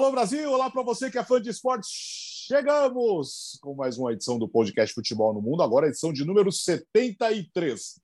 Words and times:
Alô 0.00 0.12
Brasil, 0.12 0.50
olá 0.50 0.70
para 0.70 0.82
você 0.82 1.10
que 1.10 1.18
é 1.18 1.22
fã 1.22 1.38
de 1.38 1.50
esportes. 1.50 1.90
Chegamos 1.92 3.58
com 3.60 3.74
mais 3.74 3.98
uma 3.98 4.10
edição 4.14 4.38
do 4.38 4.48
podcast 4.48 4.94
Futebol 4.94 5.34
no 5.34 5.42
Mundo, 5.42 5.62
agora 5.62 5.88
edição 5.88 6.10
de 6.10 6.24
número 6.24 6.50
73. 6.50 8.00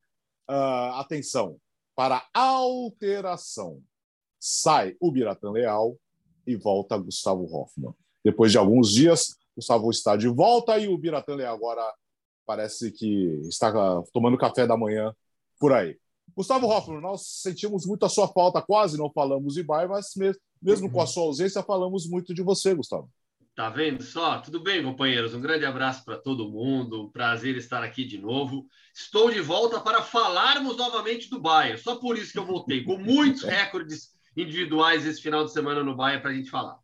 Uh, 0.47 0.93
atenção 0.97 1.57
para 1.95 2.23
alteração. 2.35 3.83
Sai 4.39 4.95
o 5.01 5.11
Biratan 5.11 5.53
Leal 5.53 5.97
e 6.47 6.55
volta 6.55 6.99
Gustavo 6.99 7.45
Hoffmann. 7.45 7.95
Depois 8.23 8.53
de 8.53 8.59
alguns 8.59 8.91
dias, 8.93 9.35
Gustavo 9.57 9.91
está 9.91 10.19
de 10.19 10.29
volta 10.29 10.79
e 10.79 10.89
o 10.89 10.99
Biratan 10.99 11.37
Leal 11.37 11.55
agora 11.55 11.95
parece 12.45 12.93
que 12.93 13.41
está 13.49 13.73
tomando 14.13 14.37
café 14.37 14.67
da 14.67 14.77
manhã 14.77 15.17
por 15.59 15.73
aí. 15.73 15.99
Gustavo 16.35 16.67
Hoffmann, 16.67 17.01
nós 17.01 17.23
sentimos 17.27 17.87
muito 17.87 18.05
a 18.05 18.09
sua 18.09 18.29
falta, 18.29 18.63
quase 18.63 18.99
não 18.99 19.11
falamos 19.11 19.55
de 19.55 19.63
Bayern, 19.63 19.93
mas 19.95 20.15
mesmo, 20.17 20.41
mesmo 20.61 20.91
com 20.91 21.01
a 21.01 21.07
sua 21.07 21.25
ausência, 21.25 21.63
falamos 21.63 22.09
muito 22.09 22.35
de 22.35 22.43
você, 22.43 22.75
Gustavo. 22.75 23.11
Tá 23.55 23.71
vendo 23.71 24.03
só? 24.03 24.39
Tudo 24.39 24.63
bem, 24.63 24.83
companheiros? 24.83 25.33
Um 25.33 25.41
grande 25.41 25.65
abraço 25.65 26.05
para 26.05 26.19
todo 26.19 26.51
mundo. 26.51 27.05
Um 27.05 27.11
prazer 27.11 27.57
estar 27.57 27.83
aqui 27.83 28.05
de 28.05 28.19
novo. 28.19 28.67
Estou 28.95 29.31
de 29.31 29.41
volta 29.41 29.81
para 29.81 30.03
falarmos 30.03 30.77
novamente 30.77 31.31
do 31.31 31.41
Bayern. 31.41 31.81
Só 31.81 31.97
por 31.97 32.19
isso 32.19 32.33
que 32.33 32.39
eu 32.39 32.45
voltei, 32.45 32.85
com 32.85 32.99
muitos 32.99 33.45
recordes 33.49 34.11
individuais 34.37 35.07
esse 35.07 35.23
final 35.23 35.43
de 35.43 35.55
semana 35.55 35.83
no 35.83 35.97
Bayern 35.97 36.21
para 36.21 36.33
a 36.33 36.35
gente 36.35 36.51
falar. 36.51 36.79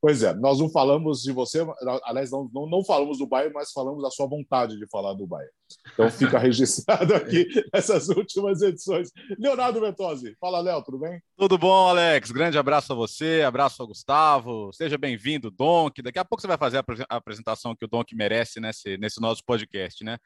Pois 0.00 0.22
é, 0.22 0.34
nós 0.34 0.58
não 0.58 0.68
falamos 0.68 1.22
de 1.22 1.32
você, 1.32 1.64
aliás, 2.04 2.30
não, 2.30 2.50
não, 2.52 2.66
não, 2.68 2.84
falamos 2.84 3.18
do 3.18 3.26
Bayern, 3.26 3.54
mas 3.54 3.72
falamos 3.72 4.02
da 4.02 4.10
sua 4.10 4.26
vontade 4.26 4.76
de 4.76 4.86
falar 4.88 5.14
do 5.14 5.26
Bayern. 5.26 5.52
Então 5.92 6.10
fica 6.10 6.38
registrado 6.40 7.14
aqui 7.14 7.46
essas 7.72 8.08
últimas 8.08 8.62
edições. 8.62 9.10
Leonardo 9.38 9.80
Bertozzi, 9.80 10.36
fala, 10.40 10.60
Léo, 10.60 10.82
tudo 10.82 10.98
bem? 10.98 11.22
Tudo 11.36 11.56
bom, 11.56 11.88
Alex? 11.88 12.30
Grande 12.30 12.58
abraço 12.58 12.92
a 12.92 12.96
você, 12.96 13.42
abraço 13.46 13.80
ao 13.80 13.88
Gustavo, 13.88 14.72
seja 14.72 14.98
bem-vindo, 14.98 15.50
Donk. 15.50 16.02
Daqui 16.02 16.18
a 16.18 16.24
pouco 16.24 16.40
você 16.40 16.48
vai 16.48 16.58
fazer 16.58 16.84
a 17.08 17.16
apresentação 17.16 17.74
que 17.76 17.84
o 17.84 17.88
Donk 17.88 18.14
merece 18.14 18.60
nesse, 18.60 18.96
nesse 18.98 19.20
nosso 19.20 19.42
podcast, 19.44 20.04
né? 20.04 20.18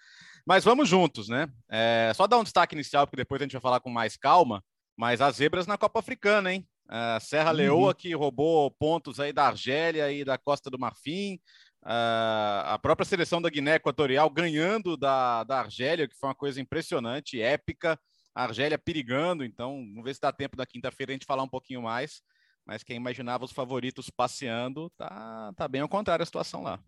Mas 0.47 0.65
vamos 0.65 0.89
juntos, 0.89 1.29
né? 1.29 1.49
É, 1.71 2.13
só 2.15 2.27
dar 2.27 2.39
um 2.39 2.45
destaque 2.45 2.75
inicial, 2.75 3.07
porque 3.07 3.17
depois 3.17 3.41
a 3.41 3.45
gente 3.45 3.53
vai 3.53 3.63
falar 3.63 3.81
com 3.81 3.91
mais 3.91 4.17
calma, 4.17 4.63
mas 4.97 5.21
as 5.21 5.37
zebras 5.37 5.67
na 5.67 5.77
Copa 5.77 5.99
Africana, 5.99 6.53
hein? 6.53 6.67
Uh, 6.87 7.21
Serra 7.21 7.51
uhum. 7.51 7.57
Leoa, 7.57 7.95
que 7.95 8.15
roubou 8.15 8.71
pontos 8.71 9.19
aí 9.19 9.33
da 9.33 9.47
Argélia 9.47 10.11
e 10.13 10.25
da 10.25 10.39
Costa 10.39 10.71
do 10.71 10.79
Marfim. 10.79 11.41
Uh, 11.83 12.63
a 12.65 12.79
própria 12.81 13.05
seleção 13.05 13.41
da 13.41 13.51
Guiné 13.51 13.77
Equatorial 13.77 14.29
ganhando 14.31 14.97
da, 14.97 15.45
da 15.45 15.61
Argélia, 15.61 16.09
que 16.09 16.17
foi 16.17 16.29
uma 16.29 16.35
coisa 16.35 16.61
impressionante, 16.61 17.41
épica. 17.41 17.99
A 18.35 18.45
Argélia 18.45 18.79
perigando, 18.79 19.45
então 19.45 19.85
vamos 19.89 20.05
ver 20.05 20.15
se 20.15 20.21
dá 20.21 20.33
tempo 20.33 20.57
da 20.57 20.67
quinta-feira 20.67 21.13
a 21.13 21.15
gente 21.15 21.27
falar 21.27 21.43
um 21.43 21.49
pouquinho 21.49 21.83
mais. 21.83 22.23
Mas 22.67 22.83
quem 22.83 22.97
imaginava 22.97 23.45
os 23.45 23.53
favoritos 23.53 24.11
passeando, 24.11 24.91
tá, 24.97 25.53
tá 25.57 25.69
bem 25.69 25.81
ao 25.81 25.89
contrário 25.89 26.23
a 26.23 26.27
situação 26.27 26.63
lá. 26.63 26.81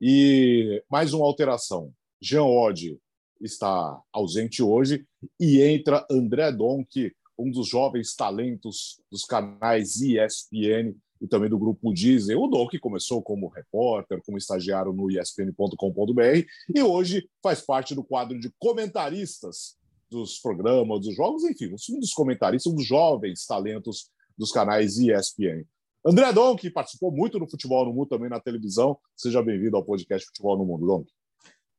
E 0.00 0.82
mais 0.88 1.12
uma 1.12 1.26
alteração. 1.26 1.92
Jean 2.20 2.44
Oddi 2.44 2.98
está 3.40 4.00
ausente 4.12 4.62
hoje 4.62 5.04
e 5.38 5.60
entra 5.60 6.06
André 6.10 6.52
Donk, 6.52 7.12
um 7.38 7.50
dos 7.50 7.68
jovens 7.68 8.14
talentos 8.14 9.00
dos 9.10 9.24
canais 9.24 10.00
ESPN 10.00 10.94
e 11.20 11.26
também 11.26 11.48
do 11.48 11.58
grupo 11.58 11.92
Disney. 11.92 12.34
O 12.34 12.46
Dom, 12.46 12.68
que 12.68 12.78
começou 12.78 13.22
como 13.22 13.48
repórter, 13.48 14.20
como 14.24 14.38
estagiário 14.38 14.92
no 14.92 15.10
ESPN.com.br 15.10 16.46
e 16.74 16.82
hoje 16.82 17.28
faz 17.42 17.60
parte 17.60 17.94
do 17.94 18.04
quadro 18.04 18.38
de 18.38 18.52
comentaristas 18.58 19.76
dos 20.10 20.38
programas, 20.38 21.00
dos 21.00 21.14
jogos, 21.14 21.44
enfim, 21.44 21.74
um 21.90 22.00
dos 22.00 22.12
comentaristas, 22.12 22.72
um 22.72 22.76
dos 22.76 22.86
jovens 22.86 23.46
talentos 23.46 24.10
dos 24.36 24.52
canais 24.52 24.98
ESPN. 24.98 25.64
André 26.06 26.32
Dom, 26.32 26.54
que 26.54 26.70
participou 26.70 27.10
muito 27.10 27.38
no 27.38 27.48
Futebol 27.48 27.86
no 27.86 27.92
Mundo, 27.94 28.08
também 28.08 28.28
na 28.28 28.38
televisão. 28.38 28.98
Seja 29.16 29.42
bem-vindo 29.42 29.76
ao 29.76 29.84
podcast 29.84 30.26
Futebol 30.26 30.58
no 30.58 30.66
Mundo, 30.66 30.86
Dom. 30.86 31.04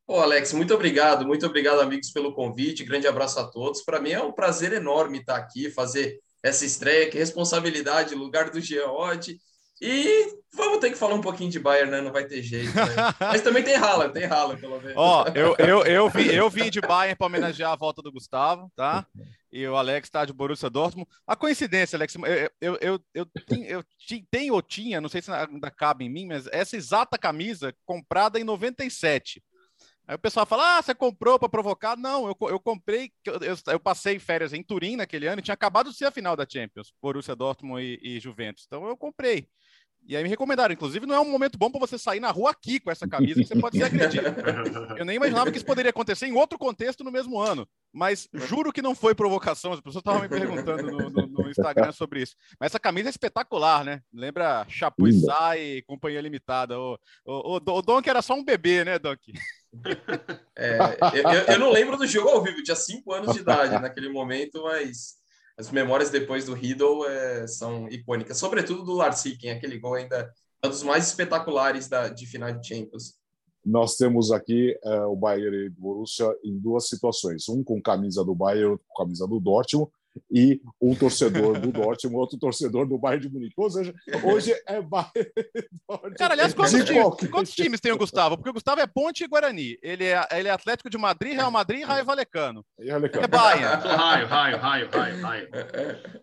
Ô, 0.07 0.19
Alex, 0.19 0.53
muito 0.53 0.73
obrigado, 0.73 1.25
muito 1.25 1.45
obrigado, 1.45 1.79
amigos, 1.79 2.11
pelo 2.11 2.33
convite. 2.33 2.83
Grande 2.83 3.07
abraço 3.07 3.39
a 3.39 3.43
todos. 3.43 3.81
Para 3.81 3.99
mim 3.99 4.11
é 4.11 4.21
um 4.21 4.31
prazer 4.31 4.71
enorme 4.71 5.19
estar 5.19 5.35
aqui, 5.35 5.71
fazer 5.71 6.19
essa 6.43 6.63
estreia, 6.63 7.09
que 7.09 7.17
responsabilidade, 7.17 8.13
lugar 8.13 8.51
do 8.51 8.61
Jean 8.61 8.87
Odd. 8.87 9.35
E 9.81 10.37
vamos 10.53 10.79
ter 10.79 10.91
que 10.91 10.97
falar 10.97 11.15
um 11.15 11.21
pouquinho 11.21 11.49
de 11.49 11.59
Bayern, 11.59 11.91
né? 11.91 12.01
Não 12.01 12.11
vai 12.11 12.25
ter 12.25 12.41
jeito. 12.43 12.73
Né? 12.73 12.83
Mas 13.19 13.41
também 13.41 13.63
tem 13.63 13.75
Haaland, 13.75 14.13
tem 14.13 14.25
Haaland, 14.25 14.61
pelo 14.61 14.79
menos. 14.79 14.95
Ó, 14.95 15.25
eu, 15.33 15.55
eu, 15.57 15.83
eu, 15.83 16.09
vim, 16.09 16.27
eu 16.27 16.49
vim 16.49 16.69
de 16.69 16.79
Bayern 16.79 17.17
para 17.17 17.25
homenagear 17.25 17.71
a 17.71 17.75
volta 17.75 18.01
do 18.01 18.11
Gustavo, 18.11 18.71
tá? 18.75 19.05
E 19.51 19.67
o 19.67 19.75
Alex 19.75 20.07
está 20.07 20.23
de 20.23 20.31
Borussia 20.31 20.69
Dortmund. 20.69 21.09
A 21.25 21.35
coincidência, 21.35 21.97
Alex, 21.97 22.15
eu, 22.15 22.51
eu, 22.61 22.77
eu, 22.79 23.01
eu, 23.13 23.25
tenho, 23.47 23.65
eu 23.65 23.83
tenho 24.29 24.53
ou 24.53 24.61
tinha, 24.61 25.01
não 25.01 25.09
sei 25.09 25.21
se 25.21 25.31
ainda 25.31 25.71
cabe 25.71 26.05
em 26.05 26.09
mim, 26.09 26.27
mas 26.27 26.47
essa 26.51 26.77
exata 26.77 27.17
camisa 27.17 27.75
comprada 27.85 28.39
em 28.39 28.43
97. 28.43 29.41
Aí 30.07 30.15
o 30.15 30.19
pessoal 30.19 30.45
fala: 30.45 30.77
ah, 30.77 30.81
você 30.81 30.93
comprou 30.93 31.39
para 31.39 31.49
provocar? 31.49 31.97
Não, 31.97 32.27
eu, 32.27 32.37
eu 32.49 32.59
comprei, 32.59 33.11
eu, 33.25 33.33
eu, 33.41 33.57
eu, 33.67 33.79
passei 33.79 34.19
férias 34.19 34.53
em 34.53 34.63
Turim 34.63 34.95
naquele 34.95 35.27
ano 35.27 35.39
e 35.39 35.41
tinha 35.41 35.53
acabado 35.53 35.89
de 35.89 35.97
ser 35.97 36.05
a 36.05 36.11
final 36.11 36.35
da 36.35 36.45
Champions, 36.47 36.93
Borussia 37.01 37.35
Dortmund 37.35 37.81
e, 37.81 38.17
e 38.17 38.19
Juventus. 38.19 38.65
Então 38.65 38.87
eu 38.87 38.95
comprei. 38.95 39.47
E 40.07 40.15
aí 40.15 40.21
me 40.21 40.29
recomendaram, 40.29 40.71
inclusive, 40.71 41.07
não 41.07 41.15
é 41.15 41.19
um 41.19 41.31
momento 41.31 41.57
bom 41.57 41.71
para 41.71 41.79
você 41.79 41.97
sair 41.97 42.19
na 42.19 42.29
rua 42.29 42.51
aqui 42.51 42.79
com 42.79 42.91
essa 42.91 43.07
camisa, 43.07 43.41
que 43.41 43.47
você 43.47 43.59
pode 43.59 43.75
ser 43.75 43.85
agredido. 43.85 44.27
Eu 44.99 45.03
nem 45.03 45.15
imaginava 45.15 45.49
que 45.49 45.57
isso 45.57 45.65
poderia 45.65 45.89
acontecer 45.89 46.27
em 46.27 46.33
outro 46.33 46.59
contexto 46.59 47.03
no 47.03 47.11
mesmo 47.11 47.39
ano. 47.39 47.67
Mas 47.91 48.29
juro 48.31 48.71
que 48.71 48.83
não 48.83 48.93
foi 48.93 49.15
provocação, 49.15 49.73
as 49.73 49.79
pessoas 49.79 50.01
estavam 50.01 50.21
me 50.21 50.29
perguntando 50.29 50.91
no, 50.91 51.09
no, 51.09 51.27
no, 51.27 51.49
Instagram 51.49 51.91
sobre 51.91 52.21
isso. 52.21 52.35
Mas 52.59 52.67
essa 52.67 52.79
camisa 52.79 53.09
é 53.09 53.11
espetacular, 53.11 53.83
né? 53.83 54.01
Lembra 54.13 54.63
Chapuisat 54.69 55.57
e 55.57 55.81
Companhia 55.87 56.21
Limitada. 56.21 56.79
O, 56.79 56.99
o, 57.25 57.55
o, 57.55 57.77
o 57.77 57.81
Donk 57.81 58.07
era 58.07 58.21
só 58.21 58.35
um 58.35 58.43
bebê, 58.43 58.85
né, 58.85 58.99
Donk? 58.99 59.33
É, 60.57 60.77
eu, 61.13 61.53
eu, 61.53 61.59
não 61.59 61.69
lembro 61.69 61.97
do 61.97 62.07
jogo 62.07 62.29
ao 62.29 62.41
vivo, 62.41 62.63
tinha 62.63 62.75
cinco 62.75 63.11
anos 63.11 63.33
de 63.33 63.41
idade 63.41 63.73
naquele 63.73 64.07
momento, 64.07 64.63
mas 64.63 65.15
as 65.57 65.69
memórias 65.69 66.09
depois 66.09 66.45
do 66.45 66.53
Riddle 66.53 67.05
é, 67.05 67.45
são 67.47 67.87
icônicas, 67.89 68.37
sobretudo 68.37 68.83
do 68.83 68.93
Larsiken, 68.93 69.51
aquele 69.51 69.77
gol 69.77 69.95
ainda 69.95 70.31
é 70.63 70.67
um 70.67 70.69
dos 70.69 70.83
mais 70.83 71.07
espetaculares 71.07 71.87
da, 71.87 72.07
de 72.07 72.25
final 72.25 72.51
de 72.51 72.67
Champions. 72.67 73.15
Nós 73.65 73.95
temos 73.95 74.31
aqui 74.31 74.77
é, 74.83 74.99
o 75.01 75.15
Bayern 75.15 75.57
e 75.57 75.67
o 75.67 75.71
Borussia 75.71 76.27
em 76.43 76.57
duas 76.57 76.87
situações, 76.87 77.49
um 77.49 77.63
com 77.63 77.81
camisa 77.81 78.23
do 78.23 78.35
Bayern, 78.35 78.77
com 78.87 79.03
camisa 79.03 79.27
do 79.27 79.39
Dortmund, 79.39 79.91
e 80.31 80.61
um 80.81 80.95
torcedor 80.95 81.59
do 81.59 81.71
Dortmund, 81.71 82.17
outro 82.17 82.37
torcedor 82.37 82.87
do 82.87 82.97
Bayern 82.97 83.27
de 83.27 83.33
Munique. 83.33 83.53
Ou 83.57 83.69
seja, 83.69 83.93
hoje 84.23 84.53
é 84.67 84.81
Bayern. 84.81 85.31
Cara, 86.17 86.33
aliás, 86.33 86.53
quantos, 86.53 86.83
times, 86.83 87.29
quantos 87.31 87.53
times 87.53 87.79
tem 87.79 87.91
o 87.91 87.97
Gustavo? 87.97 88.37
Porque 88.37 88.49
o 88.49 88.53
Gustavo 88.53 88.81
é 88.81 88.87
Ponte 88.87 89.23
e 89.23 89.27
Guarani. 89.27 89.77
Ele 89.81 90.05
é, 90.05 90.27
ele 90.31 90.47
é 90.47 90.51
Atlético 90.51 90.89
de 90.89 90.97
Madrid, 90.97 91.33
Real 91.33 91.51
Madrid 91.51 91.81
e 91.81 91.83
Raio 91.83 92.05
Valecano. 92.05 92.65
E 92.79 92.89
É 92.89 93.27
Bayern. 93.27 93.85
Raio, 93.95 94.27
raio, 94.27 94.57
raio, 94.57 94.89
raio, 94.91 95.21
raio. 95.21 95.49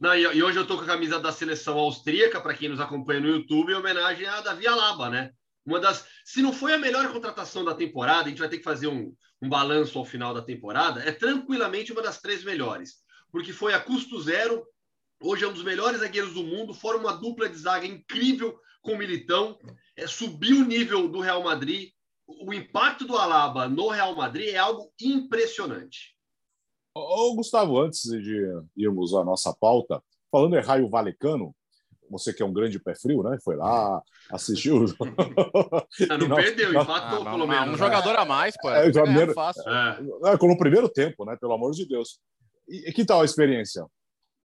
Não, 0.01 0.15
e, 0.15 0.21
e 0.21 0.43
hoje 0.43 0.59
eu 0.59 0.67
tô 0.67 0.77
com 0.77 0.85
a 0.85 0.87
camisa 0.87 1.19
da 1.19 1.33
seleção 1.33 1.79
austríaca, 1.79 2.41
para 2.41 2.55
quem 2.55 2.69
nos 2.69 2.81
acompanha 2.81 3.21
no 3.21 3.29
YouTube, 3.29 3.73
em 3.73 3.77
homenagem 3.77 4.27
a 4.27 4.41
Davi 4.41 4.67
Alaba, 4.67 5.11
né? 5.11 5.31
Uma 5.65 5.79
das. 5.79 6.05
Se 6.25 6.43
não 6.43 6.53
foi 6.53 6.75
a 6.75 6.79
melhor 6.79 7.11
contratação 7.13 7.65
da 7.65 7.75
temporada, 7.75 8.27
a 8.27 8.29
gente 8.29 8.39
vai 8.39 8.49
ter 8.49 8.59
que 8.59 8.65
fazer 8.65 8.89
um, 8.89 9.15
um 9.41 9.49
balanço 9.49 9.99
ao 9.99 10.05
final 10.05 10.35
da 10.35 10.43
temporada, 10.43 11.03
é 11.03 11.13
tranquilamente 11.13 11.93
uma 11.93 12.03
das 12.03 12.21
três 12.21 12.45
melhores 12.45 13.02
porque 13.33 13.53
foi 13.53 13.73
a 13.73 13.81
custo 13.81 14.21
zero. 14.21 14.65
Hoje 15.21 15.45
é 15.45 15.49
um 15.49 15.53
dos 15.53 15.65
melhores 15.65 16.01
zagueiros 16.01 16.35
do 16.35 16.45
mundo, 16.45 16.75
fora 16.75 16.99
uma 16.99 17.13
dupla 17.13 17.49
de 17.49 17.57
zaga 17.57 17.87
incrível 17.87 18.57
com 18.83 18.93
o 18.93 18.99
Militão. 18.99 19.59
É, 19.97 20.07
subiu 20.07 20.59
o 20.59 20.65
nível 20.65 21.09
do 21.09 21.21
Real 21.21 21.43
Madrid. 21.43 21.91
O 22.27 22.53
impacto 22.53 23.07
do 23.07 23.17
Alaba 23.17 23.69
no 23.69 23.89
Real 23.89 24.15
Madrid 24.15 24.49
é 24.49 24.59
algo 24.59 24.93
impressionante. 25.01 26.15
Ô, 26.95 27.35
Gustavo, 27.35 27.81
antes 27.81 28.03
de 28.03 28.47
irmos 28.77 29.15
à 29.15 29.25
nossa 29.25 29.55
pauta, 29.55 30.03
falando 30.31 30.57
em 30.57 30.61
Raio 30.61 30.89
Valecano, 30.89 31.55
você 32.11 32.33
que 32.33 32.43
é 32.43 32.47
um 32.47 32.53
grande 32.53 32.79
pé 32.79 32.95
frio, 32.95 33.23
né? 33.23 33.39
Foi 33.43 33.57
lá, 33.57 34.03
assistiu. 34.31 34.85
Ah, 36.11 36.19
não, 36.19 36.29
não 36.29 36.37
perdeu, 36.37 36.71
empatou 36.71 37.23
ah, 37.23 37.31
pelo 37.31 37.47
menos. 37.47 37.75
Um 37.75 37.79
jogador 37.79 38.17
a 38.17 38.25
mais, 38.25 38.55
pô. 38.61 38.71
É, 38.71 38.89
é, 38.89 38.91
primeiro, 38.91 39.33
fácil. 39.35 39.63
É. 39.69 40.01
é. 40.33 40.49
no 40.49 40.59
primeiro 40.59 40.89
tempo, 40.89 41.25
né? 41.25 41.37
Pelo 41.39 41.53
amor 41.53 41.73
de 41.73 41.87
Deus. 41.87 42.19
E 42.69 42.93
que 42.93 43.05
tal 43.05 43.23
a 43.23 43.25
experiência? 43.25 43.85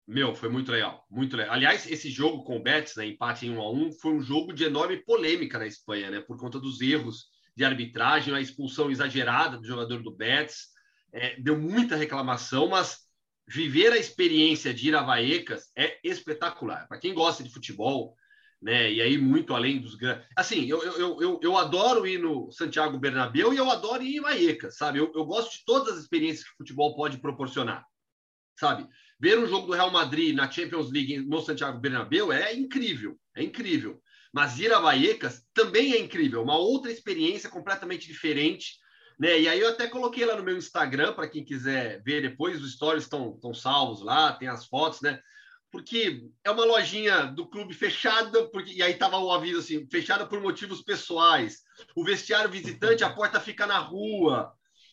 Meu, 0.08 0.36
foi 0.36 0.50
muito 0.50 0.72
legal, 0.72 1.06
muito 1.10 1.38
legal. 1.38 1.54
Aliás, 1.54 1.90
esse 1.90 2.10
jogo 2.10 2.44
com 2.44 2.58
o 2.58 2.62
Betis, 2.62 2.96
né, 2.96 3.06
empate 3.06 3.46
em 3.46 3.52
1 3.52 3.62
a 3.62 3.72
1, 3.72 3.92
foi 3.94 4.13
um 4.13 4.22
jogo 4.22 4.52
de 4.52 4.63
enorme 4.63 4.98
polêmica 4.98 5.58
na 5.58 5.66
Espanha, 5.66 6.12
né, 6.12 6.19
por 6.19 6.38
conta 6.38 6.60
dos 6.60 6.81
erros 6.81 7.28
de 7.56 7.63
arbitragem, 7.63 8.34
a 8.34 8.42
expulsão 8.42 8.90
exagerada 8.90 9.58
do 9.58 9.66
jogador 9.66 10.02
do 10.02 10.16
Betis, 10.16 10.68
é, 11.13 11.40
deu 11.40 11.58
muita 11.58 11.96
reclamação, 11.96 12.69
mas 12.69 13.00
viver 13.48 13.92
a 13.92 13.98
experiência 13.98 14.74
de 14.74 14.90
ir 14.90 14.96
a 14.96 15.02
Vallecas 15.02 15.72
é 15.78 16.00
espetacular. 16.04 16.88
Para 16.88 17.00
quem 17.00 17.13
gosta 17.13 17.44
de 17.44 17.52
futebol, 17.52 18.16
né, 18.62 18.92
e 18.92 19.02
aí 19.02 19.18
muito 19.18 19.54
além 19.54 19.80
dos 19.80 19.96
grandes. 19.96 20.25
Assim, 20.36 20.66
eu, 20.66 20.81
eu, 20.84 21.22
eu, 21.22 21.40
eu 21.42 21.58
adoro 21.58 22.06
ir 22.06 22.19
no 22.19 22.52
Santiago 22.52 23.00
Bernabéu 23.00 23.54
e 23.54 23.58
eu 23.58 23.69
adoro 23.69 24.04
ir 24.04 24.18
em 24.18 24.22
Vallecas, 24.22 24.78
sabe? 24.78 25.00
Eu, 25.00 25.12
eu 25.16 25.25
gosto 25.25 25.52
de 25.52 25.66
todas 25.66 25.94
as 25.94 26.02
experiências 26.02 26.46
que 26.46 26.54
o 26.54 26.58
futebol 26.58 26.96
pode 26.96 27.18
proporcionar. 27.19 27.86
Sabe? 28.57 28.88
Ver 29.19 29.38
um 29.38 29.48
jogo 29.48 29.68
do 29.68 29.74
Real 29.74 29.92
Madrid 29.92 30.36
na 30.36 30.50
Champions 30.50 30.92
League 30.92 31.19
no 31.19 31.42
Santiago 31.42 31.80
Bernabéu 31.80 32.31
é 32.31 32.53
incrível, 32.53 33.19
é 33.36 33.44
incrível. 33.44 34.01
Mas 34.33 34.57
ir 34.59 34.74
a 34.74 34.80
Vallecas 34.80 35.44
também 35.53 35.94
é 35.94 36.00
incrível, 36.00 36.42
uma 36.42 36.57
outra 36.57 36.92
experiência 36.92 37.50
completamente 37.50 38.07
diferente. 38.07 38.80
Né? 39.19 39.42
E 39.42 39.48
aí 39.48 39.59
eu 39.59 39.69
até 39.69 39.88
coloquei 39.88 40.25
lá 40.25 40.36
no 40.36 40.44
meu 40.44 40.57
Instagram, 40.57 41.13
para 41.13 41.30
quem 41.30 41.44
quiser 41.44 42.01
ver 42.03 42.21
depois, 42.21 42.62
os 42.62 42.74
stories 42.74 43.03
estão, 43.03 43.38
salvos 43.53 44.01
lá, 44.01 44.33
tem 44.33 44.48
as 44.48 44.65
fotos, 44.65 45.01
né? 45.01 45.19
Porque 45.69 46.27
é 46.44 46.51
uma 46.51 46.65
lojinha 46.65 47.25
do 47.27 47.48
clube 47.48 47.74
fechada, 47.74 48.50
porque, 48.50 48.74
e 48.74 48.81
aí 48.81 48.95
tava 48.95 49.18
o 49.18 49.31
aviso 49.31 49.59
assim, 49.59 49.88
fechada 49.89 50.25
por 50.25 50.42
motivos 50.42 50.81
pessoais. 50.81 51.59
O 51.95 52.03
vestiário 52.03 52.50
visitante, 52.50 53.03
a 53.03 53.09
porta 53.09 53.39
fica 53.39 53.65
na 53.65 53.77
rua. 53.77 54.51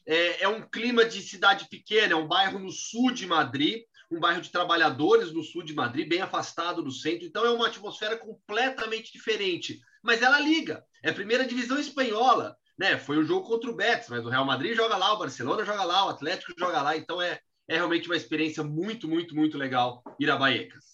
É, 0.09 0.45
é 0.45 0.49
um 0.49 0.63
clima 0.63 1.05
de 1.05 1.21
cidade 1.21 1.69
pequena, 1.69 2.15
é 2.15 2.17
um 2.17 2.27
bairro 2.27 2.59
no 2.59 2.71
sul 2.71 3.11
de 3.13 3.27
Madrid, 3.27 3.83
um 4.11 4.19
bairro 4.19 4.41
de 4.41 4.51
trabalhadores 4.51 5.31
no 5.35 5.43
sul 5.43 5.63
de 5.63 5.75
Madrid, 5.75 6.09
bem 6.09 6.23
afastado 6.23 6.83
do 6.83 6.91
centro. 6.91 7.27
Então 7.27 7.45
é 7.45 7.51
uma 7.51 7.67
atmosfera 7.67 8.17
completamente 8.17 9.13
diferente. 9.13 9.79
Mas 10.03 10.23
ela 10.23 10.41
liga. 10.41 10.83
É 11.05 11.11
a 11.11 11.15
primeira 11.15 11.47
divisão 11.47 11.79
espanhola. 11.79 12.57
Né? 12.79 12.97
Foi 12.97 13.19
um 13.19 13.25
jogo 13.25 13.47
contra 13.47 13.71
o 13.71 13.75
Betis, 13.75 14.09
mas 14.09 14.25
o 14.25 14.31
Real 14.31 14.47
Madrid 14.47 14.75
joga 14.75 14.97
lá, 14.97 15.13
o 15.13 15.19
Barcelona 15.19 15.63
joga 15.63 15.85
lá, 15.85 16.07
o 16.07 16.09
Atlético 16.09 16.55
joga 16.59 16.81
lá. 16.81 16.97
Então 16.97 17.21
é, 17.21 17.39
é 17.69 17.75
realmente 17.75 18.09
uma 18.09 18.17
experiência 18.17 18.65
muito, 18.65 19.07
muito, 19.07 19.35
muito 19.35 19.59
legal 19.59 20.03
ir 20.19 20.31
a 20.31 20.37
Baecas. 20.37 20.85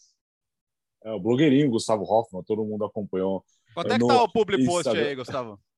É, 1.04 1.12
o 1.12 1.20
blogueirinho 1.20 1.70
Gustavo 1.70 2.02
Hoffman, 2.02 2.42
todo 2.42 2.64
mundo 2.64 2.84
acompanhou. 2.84 3.44
Quanto 3.74 3.92
é, 3.92 3.94
é 3.94 3.98
que 3.98 4.06
tá 4.06 4.22
o 4.22 4.28
public 4.28 4.64
post 4.64 4.88
aí, 4.88 5.14
Gustavo? 5.14 5.60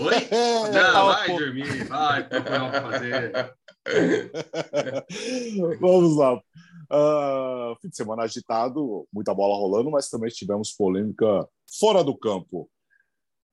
Oi? 0.00 0.14
Não, 0.72 1.06
vai 1.06 1.36
dormir, 1.36 1.84
vai 1.84 2.28
procurar 2.28 2.64
o 2.64 2.70
que 2.70 2.80
fazer. 2.80 3.54
Vamos 5.80 6.16
lá. 6.16 6.34
Uh, 6.36 7.76
fim 7.80 7.88
de 7.88 7.96
semana 7.96 8.22
agitado, 8.22 9.06
muita 9.12 9.32
bola 9.34 9.56
rolando, 9.56 9.90
mas 9.90 10.08
também 10.08 10.30
tivemos 10.30 10.72
polêmica 10.72 11.48
fora 11.78 12.02
do 12.02 12.16
campo. 12.16 12.68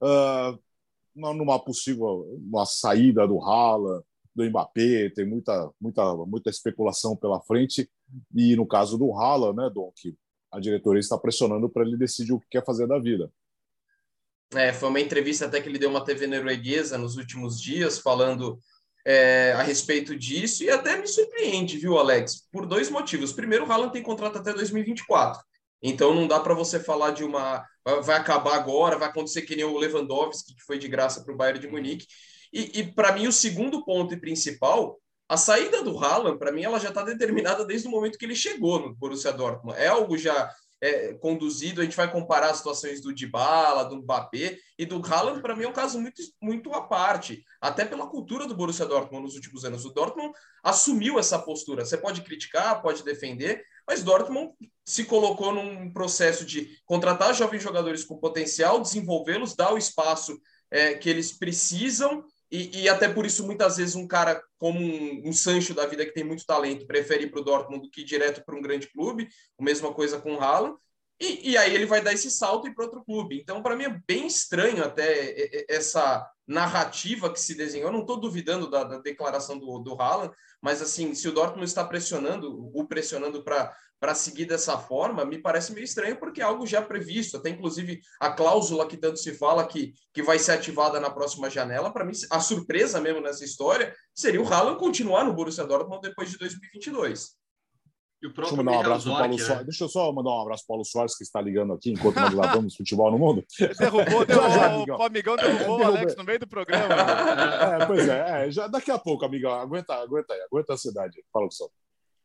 Uh, 0.02 0.58
numa 1.16 1.60
possível 1.60 2.26
uma 2.44 2.66
saída 2.66 3.28
do 3.28 3.42
Haaland, 3.42 4.04
do 4.34 4.44
Mbappé, 4.44 5.10
tem 5.10 5.28
muita, 5.28 5.72
muita, 5.80 6.16
muita 6.26 6.50
especulação 6.50 7.16
pela 7.16 7.42
frente. 7.42 7.90
E 8.34 8.56
no 8.56 8.66
caso 8.66 8.98
do 8.98 9.14
Haaland, 9.14 9.58
né, 9.58 9.70
Dom, 9.74 9.92
que 9.96 10.16
a 10.52 10.60
diretoria 10.60 11.00
está 11.00 11.18
pressionando 11.18 11.70
para 11.70 11.84
ele 11.84 11.98
decidir 11.98 12.34
o 12.34 12.40
que 12.40 12.48
quer 12.50 12.66
fazer 12.66 12.88
da 12.88 13.00
vida. 13.00 13.32
É, 14.54 14.74
foi 14.74 14.90
uma 14.90 15.00
entrevista 15.00 15.46
até 15.46 15.62
que 15.62 15.70
ele 15.70 15.80
deu 15.80 15.90
uma 15.90 16.04
TV 16.04 16.28
norueguesa 16.28 16.98
nos 16.98 17.16
últimos 17.16 17.60
dias, 17.60 18.00
falando 18.00 18.60
é, 19.06 19.54
a 19.54 19.64
respeito 19.64 20.16
disso, 20.16 20.64
e 20.64 20.70
até 20.70 20.98
me 20.98 21.08
surpreende, 21.08 21.78
viu, 21.78 21.98
Alex? 21.98 22.48
Por 22.52 22.66
dois 22.66 22.90
motivos. 22.90 23.32
Primeiro, 23.32 23.66
o 23.66 23.72
Haaland 23.72 23.94
tem 23.94 24.04
contrato 24.04 24.38
até 24.38 24.54
2024. 24.54 25.42
Então 25.82 26.14
não 26.14 26.28
dá 26.28 26.40
para 26.40 26.54
você 26.54 26.80
falar 26.80 27.12
de 27.12 27.24
uma 27.24 27.66
vai 27.84 28.18
acabar 28.18 28.56
agora, 28.56 28.98
vai 28.98 29.10
acontecer 29.10 29.42
que 29.42 29.56
nem 29.56 29.66
o 29.66 29.78
Lewandowski, 29.78 30.56
que 30.56 30.62
foi 30.62 30.78
de 30.78 30.88
graça 30.88 31.24
para 31.24 31.34
o 31.34 31.38
Bayern 31.38 31.60
de 31.60 31.68
Munique. 31.68 32.06
E, 32.54 32.80
e 32.80 32.92
para 32.92 33.14
mim, 33.14 33.28
o 33.28 33.32
segundo 33.32 33.84
ponto 33.84 34.14
e 34.14 34.20
principal, 34.20 35.00
a 35.28 35.38
saída 35.38 35.82
do 35.82 35.98
Haaland, 35.98 36.38
para 36.38 36.52
mim, 36.52 36.64
ela 36.64 36.80
já 36.80 36.90
está 36.90 37.04
determinada 37.04 37.66
desde 37.66 37.88
o 37.88 37.92
momento 37.92 38.18
que 38.18 38.26
ele 38.26 38.36
chegou 38.36 38.80
no 38.80 38.94
Borussia 38.94 39.32
Dortmund. 39.32 39.80
É 39.80 39.88
algo 39.88 40.18
já 40.18 40.52
é, 40.82 41.14
conduzido, 41.14 41.80
a 41.80 41.84
gente 41.84 41.96
vai 41.96 42.12
comparar 42.12 42.50
as 42.50 42.58
situações 42.58 43.00
do 43.02 43.14
Dybala, 43.14 43.86
do 43.86 43.98
Mbappé 43.98 44.58
e 44.78 44.86
do 44.86 45.00
Haaland, 45.06 45.42
para 45.42 45.56
mim 45.56 45.66
é 45.66 45.68
um 45.68 45.74
caso 45.74 46.02
muito, 46.02 46.22
muito 46.42 46.74
à 46.74 46.82
parte, 46.82 47.46
até 47.62 47.86
pela 47.86 48.08
cultura 48.08 48.48
do 48.48 48.56
Borussia 48.56 48.86
Dortmund 48.86 49.24
nos 49.24 49.36
últimos 49.36 49.64
anos. 49.64 49.86
O 49.86 49.94
Dortmund 49.94 50.34
assumiu 50.64 51.20
essa 51.20 51.38
postura. 51.38 51.86
Você 51.86 51.98
pode 51.98 52.22
criticar, 52.22 52.82
pode 52.82 53.04
defender, 53.04 53.64
mas 53.88 54.02
Dortmund 54.02 54.54
se 54.84 55.06
colocou 55.06 55.54
num 55.54 55.94
processo 55.94 56.44
de 56.44 56.76
contratar 56.86 57.34
jovens 57.36 57.62
jogadores 57.62 58.04
com 58.04 58.18
potencial, 58.18 58.82
desenvolvê-los, 58.82 59.56
dar 59.56 59.74
o 59.74 59.78
espaço 59.78 60.42
é, 60.72 60.96
que 60.96 61.10
eles 61.10 61.32
precisam 61.32 62.26
e, 62.52 62.82
e, 62.82 62.90
até 62.90 63.08
por 63.08 63.26
isso, 63.26 63.46
muitas 63.46 63.78
vezes, 63.78 63.96
um 63.96 64.06
cara 64.06 64.44
como 64.58 64.80
um, 64.80 65.30
um 65.30 65.32
Sancho 65.32 65.74
da 65.74 65.86
vida 65.86 66.06
que 66.06 66.14
tem 66.14 66.24
muito 66.24 66.46
talento 66.46 66.86
prefere 66.86 67.24
ir 67.24 67.32
para 67.32 67.40
o 67.40 67.44
Dortmund 67.44 67.84
do 67.84 67.90
que 67.90 68.02
ir 68.02 68.06
direto 68.06 68.44
para 68.44 68.56
um 68.56 68.62
grande 68.62 68.88
clube. 68.92 69.30
A 69.58 69.64
mesma 69.64 69.94
coisa 69.94 70.20
com 70.20 70.34
o 70.34 70.40
Haaland. 70.40 70.78
E, 71.22 71.52
e 71.52 71.58
aí 71.58 71.76
ele 71.76 71.86
vai 71.86 72.02
dar 72.02 72.14
esse 72.14 72.32
salto 72.32 72.68
e 72.68 72.74
para 72.74 72.86
outro 72.86 73.04
clube. 73.04 73.40
Então, 73.40 73.62
para 73.62 73.76
mim, 73.76 73.84
é 73.84 74.02
bem 74.08 74.26
estranho 74.26 74.84
até 74.84 75.64
essa 75.70 76.28
narrativa 76.48 77.32
que 77.32 77.40
se 77.40 77.54
desenhou. 77.54 77.90
Eu 77.90 77.94
não 77.94 78.02
estou 78.02 78.20
duvidando 78.20 78.68
da, 78.68 78.84
da, 78.84 78.98
declaração 78.98 79.60
do, 79.60 79.78
do 79.78 79.94
Haaland, 80.02 80.34
mas 80.60 80.82
assim, 80.82 81.14
se 81.14 81.28
o 81.28 81.32
Dortmund 81.32 81.66
está 81.66 81.86
pressionando, 81.86 82.72
o 82.74 82.88
pressionando 82.88 83.44
para 83.44 83.72
para 84.00 84.16
seguir 84.16 84.46
dessa 84.46 84.80
forma, 84.80 85.24
me 85.24 85.38
parece 85.38 85.72
meio 85.74 85.84
estranho, 85.84 86.18
porque 86.18 86.42
é 86.42 86.44
algo 86.44 86.66
já 86.66 86.82
previsto. 86.82 87.38
Até 87.38 87.52
inclusive 87.52 88.02
a 88.20 88.32
cláusula 88.32 88.88
que 88.88 88.98
tanto 88.98 89.20
se 89.20 89.32
fala 89.36 89.68
que, 89.68 89.94
que 90.12 90.24
vai 90.24 90.40
ser 90.40 90.54
ativada 90.54 91.00
na 91.00 91.12
próxima 91.12 91.52
janela. 91.52 91.94
Para 91.94 92.04
mim, 92.04 92.14
a 92.32 92.40
surpresa 92.40 93.00
mesmo 93.00 93.22
nessa 93.22 93.46
história 93.46 93.94
seria 94.16 94.42
o 94.42 94.52
Haaland 94.52 94.80
continuar 94.80 95.24
no 95.24 95.34
Borussia 95.36 95.68
Dortmund 95.68 96.02
depois 96.02 96.32
de 96.32 96.40
2022. 96.40 97.41
E 98.22 98.28
o 98.28 98.34
próprio 98.34 98.56
Deixa 98.56 98.62
eu, 98.62 98.64
mandar 98.64 98.78
um 98.78 98.82
abraço 98.82 99.10
Paulo 99.10 99.36
né? 99.36 99.44
Soares. 99.44 99.66
Deixa 99.66 99.84
eu 99.84 99.90
só 99.90 100.12
mandar 100.12 100.30
um 100.30 100.42
abraço 100.42 100.64
para 100.64 100.74
o 100.74 100.76
Paulo 100.76 100.86
Soares, 100.86 101.18
que 101.18 101.24
está 101.24 101.42
ligando 101.42 101.74
aqui 101.74 101.92
enquanto 101.92 102.18
nós 102.18 102.34
gravamos 102.34 102.76
futebol 102.78 103.12
no 103.12 103.18
mundo. 103.18 103.44
Derrubou, 103.80 104.06
derrubou 104.26 104.50
já, 104.50 104.50
já, 104.50 104.76
amigão. 104.76 104.98
o 105.00 105.04
amigão 105.04 105.36
derrubou 105.36 105.80
o 105.80 105.84
Alex 105.84 106.16
no 106.16 106.24
meio 106.24 106.40
do 106.40 106.48
programa. 106.48 106.96
É, 107.82 107.86
pois 107.86 108.08
é, 108.08 108.48
é, 108.48 108.52
já, 108.52 108.68
daqui 108.68 108.92
a 108.92 109.00
pouco, 109.00 109.26
amigão. 109.26 109.52
Aguenta, 109.52 109.94
aguenta 109.96 110.34
aí, 110.34 110.42
aguenta 110.42 110.74
a 110.74 110.78
cidade. 110.78 111.24
Fala. 111.32 111.48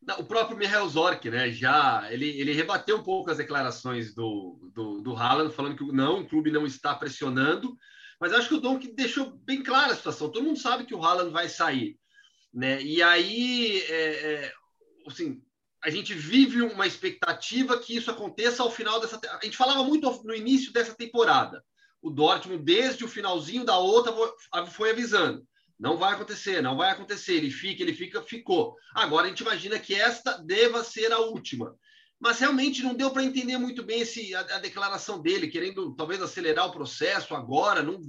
Não, 0.01 0.19
o 0.19 0.25
próprio 0.25 0.57
Mihail 0.57 0.87
Zorc, 0.87 1.29
né, 1.29 1.51
já 1.51 2.07
ele, 2.11 2.29
ele 2.39 2.53
rebateu 2.53 2.97
um 2.97 3.03
pouco 3.03 3.31
as 3.31 3.37
declarações 3.37 4.13
do, 4.13 4.71
do, 4.73 5.01
do 5.01 5.15
Haaland, 5.15 5.53
falando 5.53 5.75
que 5.75 5.83
não, 5.91 6.21
o 6.21 6.27
clube 6.27 6.51
não 6.51 6.65
está 6.65 6.93
pressionando, 6.95 7.75
mas 8.19 8.33
acho 8.33 8.49
que 8.49 8.55
o 8.55 8.61
Donk 8.61 8.87
deixou 8.93 9.31
bem 9.31 9.63
clara 9.63 9.93
a 9.93 9.95
situação. 9.95 10.29
Todo 10.29 10.45
mundo 10.45 10.59
sabe 10.59 10.85
que 10.85 10.95
o 10.95 11.03
Haaland 11.03 11.31
vai 11.31 11.49
sair, 11.49 11.97
né? 12.53 12.81
E 12.81 13.01
aí, 13.01 13.81
é, 13.89 14.33
é, 14.33 14.53
assim, 15.07 15.41
a 15.83 15.89
gente 15.89 16.13
vive 16.13 16.61
uma 16.61 16.87
expectativa 16.87 17.79
que 17.79 17.95
isso 17.95 18.09
aconteça 18.09 18.63
ao 18.63 18.71
final 18.71 18.99
dessa. 18.99 19.19
A 19.39 19.45
gente 19.45 19.57
falava 19.57 19.83
muito 19.83 20.09
no 20.23 20.35
início 20.35 20.73
dessa 20.73 20.95
temporada. 20.95 21.63
O 22.01 22.09
Dortmund, 22.09 22.63
desde 22.63 23.03
o 23.03 23.07
finalzinho 23.07 23.63
da 23.63 23.77
outra, 23.77 24.13
foi 24.67 24.91
avisando 24.91 25.45
não 25.79 25.97
vai 25.97 26.13
acontecer, 26.13 26.61
não 26.61 26.75
vai 26.75 26.91
acontecer. 26.91 27.35
Ele 27.35 27.51
fica, 27.51 27.83
ele 27.83 27.93
fica, 27.93 28.21
ficou. 28.21 28.75
Agora 28.93 29.25
a 29.25 29.29
gente 29.29 29.41
imagina 29.41 29.79
que 29.79 29.93
esta 29.93 30.37
deva 30.37 30.83
ser 30.83 31.11
a 31.11 31.19
última. 31.19 31.75
Mas 32.19 32.39
realmente 32.39 32.81
não 32.81 32.95
deu 32.95 33.11
para 33.11 33.23
entender 33.23 33.57
muito 33.59 33.83
bem 33.83 34.01
esse, 34.01 34.33
a, 34.33 34.39
a, 34.39 34.59
declaração 34.59 35.21
dele, 35.21 35.47
querendo 35.47 35.95
talvez 35.95 36.19
acelerar 36.19 36.65
o 36.65 36.71
processo 36.71 37.35
agora. 37.35 37.83
Não, 37.83 38.01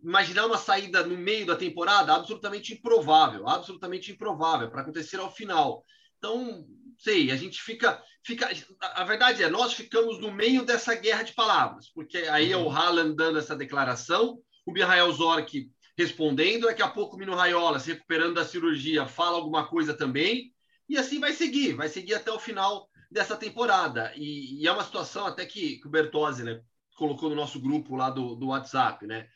imaginar 0.00 0.46
uma 0.46 0.58
saída 0.58 1.04
no 1.04 1.18
meio 1.18 1.44
da 1.44 1.56
temporada, 1.56 2.14
absolutamente 2.14 2.72
improvável, 2.72 3.48
absolutamente 3.48 4.12
improvável 4.12 4.70
para 4.70 4.82
acontecer 4.82 5.18
ao 5.18 5.34
final. 5.34 5.84
Então, 6.18 6.64
sei, 7.02 7.30
a 7.30 7.36
gente 7.36 7.60
fica, 7.60 8.02
fica. 8.24 8.48
A 8.80 9.04
verdade 9.04 9.42
é, 9.42 9.50
nós 9.50 9.72
ficamos 9.72 10.20
no 10.20 10.32
meio 10.32 10.64
dessa 10.64 10.94
guerra 10.94 11.22
de 11.22 11.32
palavras, 11.32 11.90
porque 11.92 12.18
aí 12.18 12.52
é 12.52 12.56
o 12.56 12.64
uhum. 12.64 12.70
Haaland 12.70 13.16
dando 13.16 13.38
essa 13.38 13.56
declaração, 13.56 14.38
o 14.64 14.72
Mihail 14.72 15.10
Zorc 15.12 15.70
respondendo, 15.98 16.66
daqui 16.66 16.82
a 16.82 16.88
pouco 16.88 17.16
o 17.16 17.18
Mino 17.18 17.34
Raiola, 17.34 17.78
se 17.78 17.92
recuperando 17.92 18.34
da 18.34 18.44
cirurgia, 18.44 19.06
fala 19.06 19.36
alguma 19.36 19.66
coisa 19.66 19.92
também, 19.92 20.52
e 20.88 20.96
assim 20.96 21.20
vai 21.20 21.32
seguir, 21.32 21.74
vai 21.74 21.88
seguir 21.88 22.14
até 22.14 22.30
o 22.30 22.38
final 22.38 22.88
dessa 23.10 23.36
temporada. 23.36 24.12
E, 24.16 24.62
e 24.62 24.66
é 24.66 24.72
uma 24.72 24.84
situação 24.84 25.26
até 25.26 25.44
que, 25.44 25.78
que 25.78 25.86
o 25.86 25.90
Bertozzi 25.90 26.44
né, 26.44 26.60
colocou 26.96 27.28
no 27.28 27.36
nosso 27.36 27.60
grupo 27.60 27.94
lá 27.94 28.08
do, 28.10 28.34
do 28.34 28.48
WhatsApp, 28.48 29.06
né? 29.06 29.28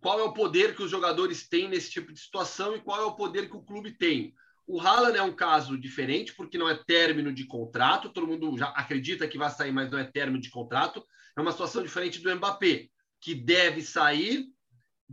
Qual 0.00 0.18
é 0.18 0.22
o 0.22 0.32
poder 0.32 0.74
que 0.74 0.82
os 0.82 0.90
jogadores 0.90 1.48
têm 1.48 1.68
nesse 1.68 1.90
tipo 1.90 2.12
de 2.12 2.18
situação 2.18 2.74
e 2.74 2.80
qual 2.80 3.00
é 3.00 3.04
o 3.04 3.14
poder 3.14 3.48
que 3.48 3.56
o 3.56 3.62
clube 3.62 3.92
tem? 3.92 4.34
O 4.66 4.80
Haaland 4.80 5.18
é 5.18 5.22
um 5.22 5.34
caso 5.34 5.76
diferente, 5.76 6.34
porque 6.34 6.56
não 6.56 6.68
é 6.68 6.74
término 6.74 7.32
de 7.32 7.44
contrato, 7.44 8.10
todo 8.10 8.26
mundo 8.26 8.56
já 8.56 8.68
acredita 8.68 9.26
que 9.26 9.38
vai 9.38 9.50
sair, 9.50 9.72
mas 9.72 9.90
não 9.90 9.98
é 9.98 10.04
término 10.04 10.40
de 10.40 10.50
contrato. 10.50 11.04
É 11.36 11.40
uma 11.40 11.52
situação 11.52 11.82
diferente 11.82 12.20
do 12.20 12.34
Mbappé, 12.34 12.88
que 13.20 13.34
deve 13.34 13.82
sair, 13.82 14.46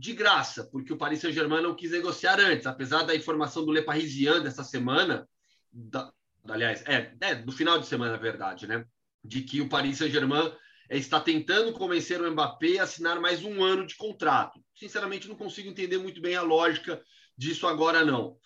de 0.00 0.14
graça, 0.14 0.64
porque 0.64 0.94
o 0.94 0.96
Paris 0.96 1.20
Saint-Germain 1.20 1.62
não 1.62 1.74
quis 1.74 1.90
negociar 1.90 2.40
antes, 2.40 2.66
apesar 2.66 3.02
da 3.02 3.14
informação 3.14 3.66
do 3.66 3.70
Le 3.70 3.82
Parisien 3.82 4.42
dessa 4.42 4.64
semana, 4.64 5.28
da, 5.70 6.10
aliás, 6.48 6.82
é, 6.86 7.14
é, 7.20 7.34
do 7.34 7.52
final 7.52 7.78
de 7.78 7.86
semana, 7.86 8.12
na 8.12 8.18
verdade, 8.18 8.66
né? 8.66 8.86
De 9.22 9.42
que 9.42 9.60
o 9.60 9.68
Paris 9.68 9.98
Saint-Germain 9.98 10.50
está 10.88 11.20
tentando 11.20 11.74
convencer 11.74 12.18
o 12.18 12.30
Mbappé 12.30 12.78
a 12.78 12.84
assinar 12.84 13.20
mais 13.20 13.44
um 13.44 13.62
ano 13.62 13.86
de 13.86 13.94
contrato. 13.94 14.58
Sinceramente, 14.74 15.28
não 15.28 15.36
consigo 15.36 15.68
entender 15.68 15.98
muito 15.98 16.20
bem 16.22 16.34
a 16.34 16.40
lógica 16.40 17.02
disso 17.36 17.66
agora, 17.66 18.02
não. 18.02 18.38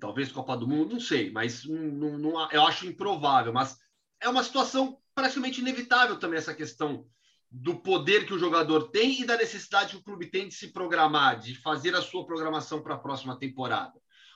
Talvez 0.00 0.32
Copa 0.32 0.56
do 0.56 0.66
Mundo, 0.66 0.94
não 0.94 1.00
sei, 1.00 1.30
mas 1.30 1.64
não, 1.64 2.18
não, 2.18 2.50
eu 2.50 2.66
acho 2.66 2.86
improvável. 2.86 3.52
Mas 3.52 3.76
é 4.20 4.28
uma 4.28 4.42
situação 4.42 4.98
praticamente 5.14 5.60
inevitável 5.60 6.18
também 6.18 6.38
essa 6.38 6.54
questão 6.54 7.06
do 7.50 7.76
poder 7.80 8.26
que 8.26 8.34
o 8.34 8.38
jogador 8.38 8.90
tem 8.90 9.20
e 9.20 9.26
da 9.26 9.36
necessidade 9.36 9.90
que 9.90 9.96
o 9.96 10.02
clube 10.02 10.26
tem 10.26 10.48
de 10.48 10.54
se 10.54 10.72
programar, 10.72 11.38
de 11.38 11.54
fazer 11.56 11.94
a 11.94 12.02
sua 12.02 12.24
programação 12.24 12.82
para 12.82 12.94
a 12.94 12.98
próxima 12.98 13.38
temporada. 13.38 13.92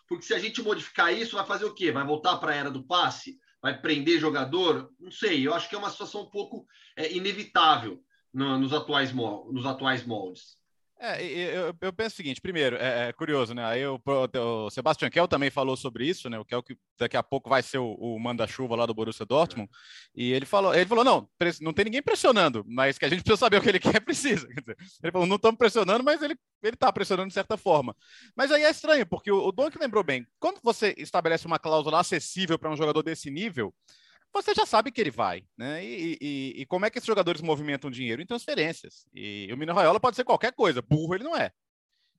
Porque 0.08 0.24
se 0.24 0.34
a 0.34 0.38
gente 0.38 0.62
modificar 0.62 1.12
isso, 1.12 1.36
vai 1.36 1.46
fazer 1.46 1.64
o 1.64 1.74
quê? 1.74 1.92
Vai 1.92 2.04
voltar 2.04 2.36
para 2.38 2.52
a 2.52 2.54
era 2.54 2.70
do 2.70 2.84
passe? 2.84 3.38
Vai 3.62 3.80
prender 3.80 4.20
jogador? 4.20 4.90
Não 4.98 5.10
sei. 5.10 5.46
Eu 5.46 5.54
acho 5.54 5.68
que 5.68 5.74
é 5.74 5.78
uma 5.78 5.90
situação 5.90 6.22
um 6.22 6.30
pouco 6.30 6.66
é, 6.96 7.12
inevitável 7.12 8.02
no, 8.32 8.58
nos, 8.58 8.72
atuais, 8.72 9.12
nos 9.12 9.64
atuais 9.64 10.04
moldes. 10.04 10.58
É, 11.06 11.22
eu, 11.22 11.76
eu, 11.82 11.92
penso 11.92 12.14
o 12.14 12.16
seguinte, 12.16 12.40
primeiro, 12.40 12.76
é, 12.76 13.08
é 13.08 13.12
curioso, 13.12 13.52
né? 13.52 13.62
Aí 13.62 13.86
o, 13.86 14.00
o, 14.06 14.70
Sebastian 14.70 15.10
Kell 15.10 15.28
também 15.28 15.50
falou 15.50 15.76
sobre 15.76 16.06
isso, 16.06 16.30
né? 16.30 16.38
O 16.38 16.46
Kell 16.46 16.62
que 16.62 16.78
daqui 16.98 17.14
a 17.14 17.22
pouco 17.22 17.50
vai 17.50 17.62
ser 17.62 17.76
o, 17.76 17.92
o 17.92 18.18
manda-chuva 18.18 18.74
lá 18.74 18.86
do 18.86 18.94
Borussia 18.94 19.26
Dortmund, 19.26 19.68
e 20.14 20.32
ele 20.32 20.46
falou, 20.46 20.74
ele 20.74 20.86
falou, 20.86 21.04
não, 21.04 21.28
não 21.60 21.74
tem 21.74 21.84
ninguém 21.84 22.02
pressionando, 22.02 22.64
mas 22.66 22.96
que 22.96 23.04
a 23.04 23.08
gente 23.10 23.22
precisa 23.22 23.36
saber 23.38 23.58
o 23.58 23.60
que 23.60 23.68
ele 23.68 23.80
quer, 23.80 24.00
precisa. 24.00 24.46
Dizer, 24.48 24.76
ele 25.02 25.12
falou, 25.12 25.26
não 25.26 25.36
estamos 25.36 25.58
pressionando, 25.58 26.02
mas 26.02 26.22
ele 26.22 26.36
ele 26.62 26.74
está 26.74 26.90
pressionando 26.90 27.28
de 27.28 27.34
certa 27.34 27.58
forma. 27.58 27.94
Mas 28.34 28.50
aí 28.50 28.62
é 28.62 28.70
estranho, 28.70 29.06
porque 29.06 29.30
o, 29.30 29.46
o 29.46 29.52
Donk 29.52 29.78
lembrou 29.78 30.02
bem, 30.02 30.26
quando 30.38 30.58
você 30.62 30.94
estabelece 30.96 31.46
uma 31.46 31.58
cláusula 31.58 32.00
acessível 32.00 32.58
para 32.58 32.70
um 32.70 32.76
jogador 32.76 33.02
desse 33.02 33.30
nível, 33.30 33.74
você 34.34 34.52
já 34.54 34.66
sabe 34.66 34.90
que 34.90 35.00
ele 35.00 35.10
vai, 35.10 35.44
né? 35.56 35.84
E, 35.84 36.18
e, 36.20 36.62
e, 36.62 36.66
como 36.66 36.84
é 36.84 36.90
que 36.90 36.98
esses 36.98 37.06
jogadores 37.06 37.40
movimentam 37.40 37.90
dinheiro? 37.90 38.20
Em 38.20 38.26
transferências. 38.26 39.06
E 39.14 39.48
o 39.52 39.56
Mino 39.56 39.72
Raiola 39.72 40.00
pode 40.00 40.16
ser 40.16 40.24
qualquer 40.24 40.52
coisa, 40.52 40.82
burro 40.82 41.14
ele 41.14 41.24
não 41.24 41.36
é. 41.36 41.50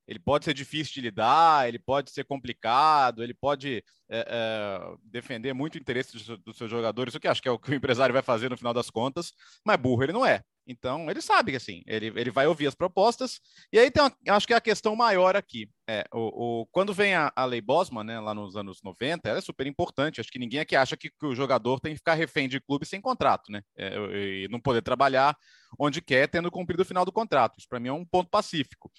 Ele 0.08 0.20
pode 0.20 0.46
ser 0.46 0.54
difícil 0.54 0.94
de 0.94 1.02
lidar, 1.02 1.68
ele 1.68 1.80
pode 1.80 2.12
ser 2.12 2.24
complicado, 2.24 3.24
ele 3.24 3.34
pode 3.34 3.84
é, 4.10 4.26
é, 4.28 4.96
defender 5.04 5.54
muito 5.54 5.76
o 5.76 5.78
interesse 5.78 6.14
dos, 6.14 6.40
dos, 6.40 6.58
seus 6.58 6.70
jogadores, 6.70 7.16
o 7.16 7.20
que 7.20 7.28
acho 7.28 7.42
que 7.42 7.50
é 7.50 7.52
o 7.52 7.60
que 7.60 7.72
o 7.72 7.74
empresário 7.76 8.14
vai 8.14 8.22
fazer 8.22 8.50
no 8.50 8.58
final 8.58 8.74
das 8.74 8.90
contas, 8.90 9.32
mas 9.66 9.78
burro 9.78 10.04
ele 10.04 10.14
não 10.14 10.26
é. 10.26 10.42
Então, 10.68 11.10
ele 11.10 11.22
sabe 11.22 11.52
que 11.52 11.58
assim, 11.58 11.84
ele, 11.86 12.08
ele 12.16 12.32
vai 12.32 12.48
ouvir 12.48 12.66
as 12.66 12.74
propostas. 12.74 13.40
E 13.72 13.78
aí 13.78 13.92
tem, 13.92 14.02
uma, 14.02 14.12
acho 14.36 14.48
que 14.48 14.54
é 14.54 14.58
a 14.58 14.62
questão 14.62 14.96
maior 14.96 15.36
aqui. 15.36 15.70
É, 15.88 16.04
o, 16.12 16.62
o, 16.62 16.66
quando 16.72 16.94
vem 16.94 17.14
a, 17.14 17.32
a 17.36 17.46
lei 17.46 17.62
Bosman, 17.62 18.04
né, 18.04 18.20
lá 18.20 18.34
nos 18.34 18.56
anos 18.56 18.82
90, 18.84 19.30
ela 19.30 19.38
é 19.38 19.42
super 19.42 19.68
importante. 19.68 20.20
Acho 20.20 20.32
que 20.32 20.40
ninguém 20.40 20.60
aqui 20.60 20.76
acha 20.76 20.98
que, 20.98 21.10
que 21.10 21.26
o 21.26 21.36
jogador 21.36 21.80
tem 21.80 21.94
que 21.94 22.00
ficar 22.00 22.16
refém 22.16 22.50
de 22.50 22.60
clube 22.60 22.86
sem 22.86 23.00
contrato, 23.00 23.52
né? 23.52 23.62
É, 23.78 23.96
e 23.96 24.48
não 24.50 24.60
poder 24.60 24.82
trabalhar 24.82 25.38
onde 25.80 26.02
quer, 26.02 26.28
tendo 26.28 26.50
cumprido 26.50 26.82
o 26.82 26.86
final 26.86 27.06
do 27.06 27.12
contrato. 27.12 27.60
Isso 27.60 27.70
para 27.70 27.80
mim 27.80 27.90
é 27.90 27.94
um 27.94 28.06
ponto 28.06 28.30
pacífico. 28.30 28.92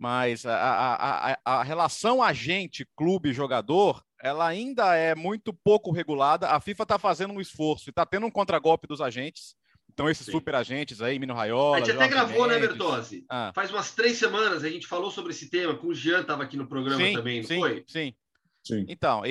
Mas 0.00 0.46
a, 0.46 0.54
a, 0.54 1.32
a, 1.32 1.38
a 1.44 1.62
relação 1.62 2.22
agente-clube-jogador, 2.22 4.02
ela 4.22 4.46
ainda 4.46 4.96
é 4.96 5.14
muito 5.14 5.52
pouco 5.52 5.92
regulada. 5.92 6.48
A 6.48 6.58
FIFA 6.58 6.84
está 6.84 6.98
fazendo 6.98 7.34
um 7.34 7.40
esforço 7.40 7.88
e 7.88 7.90
está 7.90 8.06
tendo 8.06 8.24
um 8.24 8.30
contragolpe 8.30 8.86
dos 8.86 9.02
agentes 9.02 9.54
então, 9.92 10.08
esses 10.08 10.24
Sim. 10.24 10.32
super 10.32 10.54
agentes 10.54 11.02
aí, 11.02 11.18
Mino 11.18 11.34
Raiola. 11.34 11.76
A 11.76 11.80
gente 11.80 11.90
até 11.90 12.08
gravou, 12.08 12.46
né, 12.46 12.54
Mendes. 12.54 12.70
né, 12.70 12.76
Bertozzi? 12.76 13.24
Ah. 13.28 13.52
Faz 13.54 13.70
umas 13.70 13.92
três 13.92 14.16
semanas 14.16 14.64
a 14.64 14.68
gente 14.68 14.86
falou 14.86 15.10
sobre 15.10 15.32
esse 15.32 15.50
tema, 15.50 15.74
com 15.74 15.88
o 15.88 15.94
Jean 15.94 16.20
estava 16.20 16.42
aqui 16.42 16.56
no 16.56 16.66
programa 16.66 17.04
sim, 17.04 17.12
também, 17.12 17.40
não 17.40 17.48
sim, 17.48 17.58
foi? 17.58 17.84
Sim. 17.86 18.14
Sim. 18.62 18.84
Então, 18.88 19.24
e, 19.24 19.30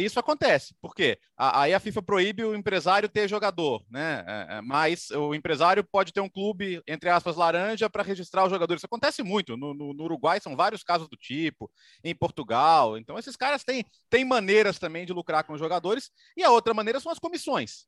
e, 0.00 0.04
isso 0.04 0.18
acontece, 0.18 0.74
porque 0.80 1.18
aí 1.36 1.72
a 1.72 1.78
FIFA 1.78 2.02
proíbe 2.02 2.44
o 2.44 2.56
empresário 2.56 3.08
ter 3.08 3.28
jogador, 3.28 3.84
né? 3.88 4.24
É, 4.26 4.56
é, 4.56 4.60
mas 4.60 5.10
o 5.10 5.32
empresário 5.32 5.84
pode 5.84 6.12
ter 6.12 6.20
um 6.20 6.28
clube, 6.28 6.82
entre 6.86 7.08
aspas, 7.08 7.36
laranja, 7.36 7.88
para 7.88 8.02
registrar 8.02 8.44
os 8.44 8.50
jogadores. 8.50 8.80
Isso 8.80 8.86
acontece 8.86 9.22
muito. 9.22 9.56
No, 9.56 9.72
no, 9.72 9.94
no, 9.94 10.04
Uruguai 10.04 10.40
são 10.40 10.56
vários 10.56 10.82
casos 10.82 11.08
do 11.08 11.16
tipo, 11.16 11.70
em 12.02 12.14
Portugal. 12.14 12.98
Então, 12.98 13.16
esses 13.16 13.36
caras 13.36 13.62
têm, 13.62 13.84
têm 14.10 14.24
maneiras 14.24 14.78
também 14.78 15.06
de 15.06 15.12
lucrar 15.12 15.44
com 15.44 15.52
os 15.52 15.60
jogadores, 15.60 16.10
e 16.36 16.42
a 16.42 16.50
outra 16.50 16.74
maneira 16.74 16.98
são 16.98 17.12
as 17.12 17.18
comissões. 17.18 17.86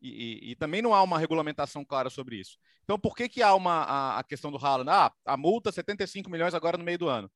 E, 0.00 0.08
e, 0.08 0.50
e, 0.52 0.56
também 0.56 0.82
não 0.82 0.94
há 0.94 1.02
uma 1.02 1.18
regulamentação 1.18 1.84
clara 1.84 2.10
sobre 2.10 2.36
isso. 2.36 2.58
Então, 2.82 2.98
por 2.98 3.16
que, 3.16 3.28
que 3.28 3.42
há 3.42 3.54
uma, 3.54 3.84
a, 3.84 4.18
a 4.18 4.24
questão 4.24 4.50
do 4.50 4.58
Haaland? 4.58 4.90
Ah, 4.90 5.12
a 5.24 5.36
multa 5.36 5.72
75 5.72 6.30
milhões 6.30 6.54
agora 6.54 6.76
no 6.76 6.84
meio 6.84 6.98
do 6.98 7.08
ano. 7.08 7.30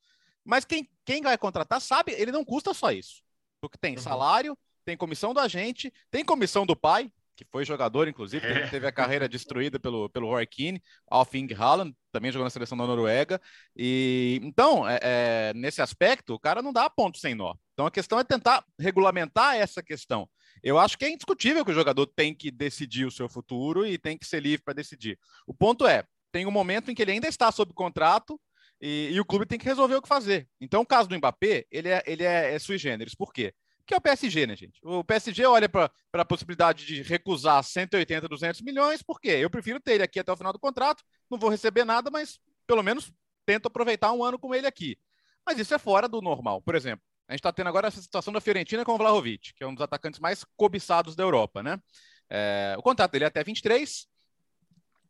Mas 0.49 0.65
quem, 0.65 0.89
quem 1.05 1.21
vai 1.21 1.37
contratar 1.37 1.79
sabe, 1.79 2.13
ele 2.13 2.33
não 2.33 2.43
custa 2.43 2.73
só 2.73 2.91
isso. 2.91 3.23
Porque 3.61 3.77
tem 3.77 3.97
uhum. 3.97 4.03
salário, 4.03 4.59
tem 4.83 4.97
comissão 4.97 5.35
do 5.35 5.41
agente, 5.41 5.93
tem 6.11 6.25
comissão 6.25 6.65
do 6.65 6.75
pai, 6.75 7.13
que 7.37 7.45
foi 7.53 7.67
jogador, 7.67 8.09
inclusive, 8.09 8.45
é. 8.47 8.67
teve 8.67 8.87
a 8.87 8.91
carreira 8.91 9.29
destruída 9.29 9.79
pelo, 9.79 10.09
pelo 10.09 10.27
Roy 10.27 10.47
Keane, 10.47 10.83
Alfing 11.09 11.53
Haaland, 11.55 11.95
também 12.11 12.33
jogou 12.33 12.45
na 12.45 12.51
seleção 12.51 12.79
da 12.79 12.87
Noruega. 12.87 13.39
E 13.77 14.41
então, 14.43 14.89
é, 14.89 14.99
é, 15.03 15.53
nesse 15.55 15.83
aspecto, 15.83 16.33
o 16.33 16.41
cara 16.41 16.63
não 16.63 16.73
dá 16.73 16.89
ponto 16.89 17.19
sem 17.19 17.35
nó. 17.35 17.55
Então 17.75 17.85
a 17.85 17.91
questão 17.91 18.19
é 18.19 18.25
tentar 18.25 18.65
regulamentar 18.81 19.55
essa 19.55 19.83
questão. 19.83 20.27
Eu 20.63 20.79
acho 20.79 20.97
que 20.97 21.05
é 21.05 21.11
indiscutível 21.11 21.63
que 21.63 21.71
o 21.71 21.75
jogador 21.75 22.07
tem 22.07 22.35
que 22.35 22.51
decidir 22.51 23.05
o 23.05 23.11
seu 23.11 23.29
futuro 23.29 23.87
e 23.87 23.99
tem 23.99 24.17
que 24.17 24.27
ser 24.27 24.43
livre 24.43 24.65
para 24.65 24.75
decidir. 24.75 25.19
O 25.47 25.53
ponto 25.53 25.87
é, 25.87 26.05
tem 26.33 26.47
um 26.47 26.51
momento 26.51 26.91
em 26.91 26.95
que 26.95 27.03
ele 27.03 27.13
ainda 27.13 27.29
está 27.29 27.53
sob 27.53 27.73
contrato 27.75 28.41
e, 28.81 29.11
e, 29.13 29.21
o 29.21 29.25
clube 29.25 29.47
tem 29.47 29.59
que 29.59 29.65
resolver 29.65 29.97
o 29.97 30.03
que 30.03 30.09
fazer. 30.09 30.49
Então, 30.61 30.83
o 30.83 30.87
caso 30.87 31.09
do 31.09 31.17
Mbappé, 31.17 31.67
ele 31.71 31.89
é, 31.89 32.03
ele 32.07 32.23
é, 32.23 32.55
é 32.55 32.59
sui 32.59 32.79
generis. 32.79 33.15
Por 33.15 33.33
quê? 33.33 33.53
Porque 33.79 33.95
é 33.95 33.97
o 33.97 34.01
PSG, 34.01 34.47
né, 34.47 34.55
gente? 34.55 34.79
O 34.85 35.03
PSG 35.03 35.47
olha 35.47 35.69
para 35.69 35.91
a 36.13 36.25
possibilidade 36.25 36.85
de 36.85 37.03
recusar 37.03 37.65
180, 37.65 38.29
200 38.29 38.61
milhões, 38.61 39.03
por 39.03 39.19
quê? 39.19 39.31
Eu 39.31 39.49
prefiro 39.49 39.81
ter 39.81 39.95
ele 39.95 40.03
aqui 40.03 40.21
até 40.21 40.31
o 40.31 40.37
final 40.37 40.53
do 40.53 40.59
contrato, 40.59 41.03
não 41.31 41.39
vou 41.39 41.49
receber 41.49 41.85
nada, 41.85 42.11
mas 42.11 42.39
pelo 42.67 42.83
menos 42.83 43.11
tento 43.47 43.67
aproveitar 43.67 44.13
um 44.13 44.23
ano 44.23 44.39
com 44.39 44.55
ele 44.55 44.67
aqui. 44.67 44.99
Mas 45.45 45.59
isso 45.59 45.75
é 45.75 45.79
fora 45.79 46.07
do 46.07 46.21
normal. 46.21 46.61
Por 46.61 46.75
exemplo, 46.75 47.03
a 47.27 47.33
gente 47.33 47.41
está 47.41 47.51
tendo 47.51 47.69
agora 47.69 47.89
essa 47.89 48.03
situação 48.03 48.31
da 48.31 48.43
Fiorentina 48.43 48.85
com 48.85 48.93
o 48.93 48.99
Vlahovic, 48.99 49.55
que 49.55 49.65
é 49.65 49.67
um 49.67 49.75
dos 49.75 49.83
atacantes 49.83 50.21
mais 50.21 50.45
cobiçados 50.55 51.17
da 51.17 51.23
Europa, 51.23 51.63
né? 51.63 51.81
É, 52.29 52.75
o 52.79 52.83
contrato 52.83 53.13
dele 53.13 53.25
é 53.25 53.29
até 53.29 53.43
23. 53.43 54.07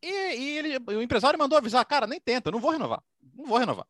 E, 0.02 0.37
e 0.37 0.59
ele, 0.59 0.78
o 0.78 1.02
empresário 1.02 1.38
mandou 1.38 1.59
avisar, 1.59 1.85
cara, 1.85 2.07
nem 2.07 2.21
tenta, 2.21 2.50
não 2.50 2.61
vou 2.61 2.71
renovar. 2.71 3.02
Não 3.35 3.47
vou 3.47 3.59
renovar. 3.59 3.87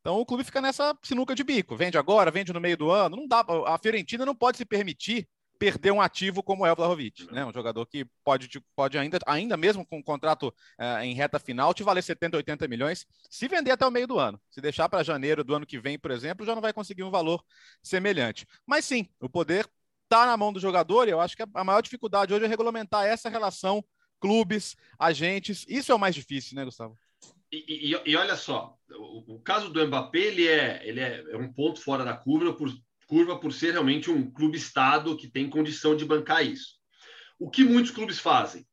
Então 0.00 0.18
o 0.18 0.26
clube 0.26 0.44
fica 0.44 0.60
nessa 0.60 0.96
sinuca 1.02 1.34
de 1.34 1.44
bico. 1.44 1.76
Vende 1.76 1.98
agora, 1.98 2.30
vende 2.30 2.52
no 2.52 2.60
meio 2.60 2.76
do 2.76 2.90
ano. 2.90 3.16
Não 3.16 3.26
dá. 3.26 3.44
A 3.66 3.78
Fiorentina 3.78 4.24
não 4.24 4.34
pode 4.34 4.56
se 4.56 4.64
permitir 4.64 5.28
perder 5.58 5.90
um 5.90 6.00
ativo 6.00 6.42
como 6.42 6.64
é 6.64 6.72
o 6.72 6.76
Vlahovic, 6.76 7.26
né? 7.32 7.44
Um 7.44 7.52
jogador 7.52 7.84
que 7.84 8.06
pode, 8.24 8.48
pode 8.76 8.96
ainda, 8.96 9.18
ainda 9.26 9.56
mesmo 9.56 9.84
com 9.84 9.98
um 9.98 10.02
contrato 10.02 10.48
uh, 10.78 11.02
em 11.02 11.14
reta 11.14 11.38
final, 11.38 11.74
te 11.74 11.82
valer 11.82 12.02
70, 12.02 12.36
80 12.36 12.68
milhões, 12.68 13.04
se 13.28 13.48
vender 13.48 13.72
até 13.72 13.84
o 13.84 13.90
meio 13.90 14.06
do 14.06 14.18
ano. 14.18 14.40
Se 14.50 14.60
deixar 14.60 14.88
para 14.88 15.02
janeiro 15.02 15.42
do 15.42 15.54
ano 15.54 15.66
que 15.66 15.78
vem, 15.78 15.98
por 15.98 16.10
exemplo, 16.10 16.46
já 16.46 16.54
não 16.54 16.62
vai 16.62 16.72
conseguir 16.72 17.02
um 17.02 17.10
valor 17.10 17.42
semelhante. 17.82 18.46
Mas 18.64 18.84
sim, 18.84 19.08
o 19.20 19.28
poder 19.28 19.68
está 20.04 20.24
na 20.24 20.36
mão 20.36 20.52
do 20.52 20.60
jogador 20.60 21.08
e 21.08 21.10
eu 21.10 21.20
acho 21.20 21.36
que 21.36 21.44
a 21.52 21.64
maior 21.64 21.82
dificuldade 21.82 22.32
hoje 22.32 22.44
é 22.44 22.48
regulamentar 22.48 23.04
essa 23.04 23.28
relação 23.28 23.84
clubes, 24.20 24.76
agentes. 24.98 25.64
Isso 25.68 25.92
é 25.92 25.94
o 25.94 25.98
mais 25.98 26.14
difícil, 26.14 26.56
né, 26.56 26.64
Gustavo? 26.64 26.96
E, 27.50 27.92
e, 27.92 28.10
e 28.10 28.16
olha 28.16 28.36
só, 28.36 28.76
o, 28.90 29.36
o, 29.36 29.40
caso 29.40 29.70
do 29.70 29.86
Mbappé 29.86 30.18
ele 30.18 30.46
é, 30.46 30.86
ele 30.86 31.00
é, 31.00 31.24
é 31.30 31.36
um 31.36 31.50
ponto 31.50 31.80
fora 31.80 32.04
da 32.04 32.14
curva 32.14 32.52
por 32.52 32.70
curva 33.08 33.38
por 33.38 33.52
ser 33.52 33.72
realmente 33.72 34.10
um 34.10 34.30
clube-estado 34.30 35.16
que 35.16 35.28
tem 35.28 35.48
condição 35.48 35.96
de 35.96 36.04
bancar 36.04 36.46
isso. 36.46 36.74
O 37.38 37.50
que 37.50 37.64
muitos 37.64 37.90
clubes 37.90 38.18
fazem? 38.18 38.66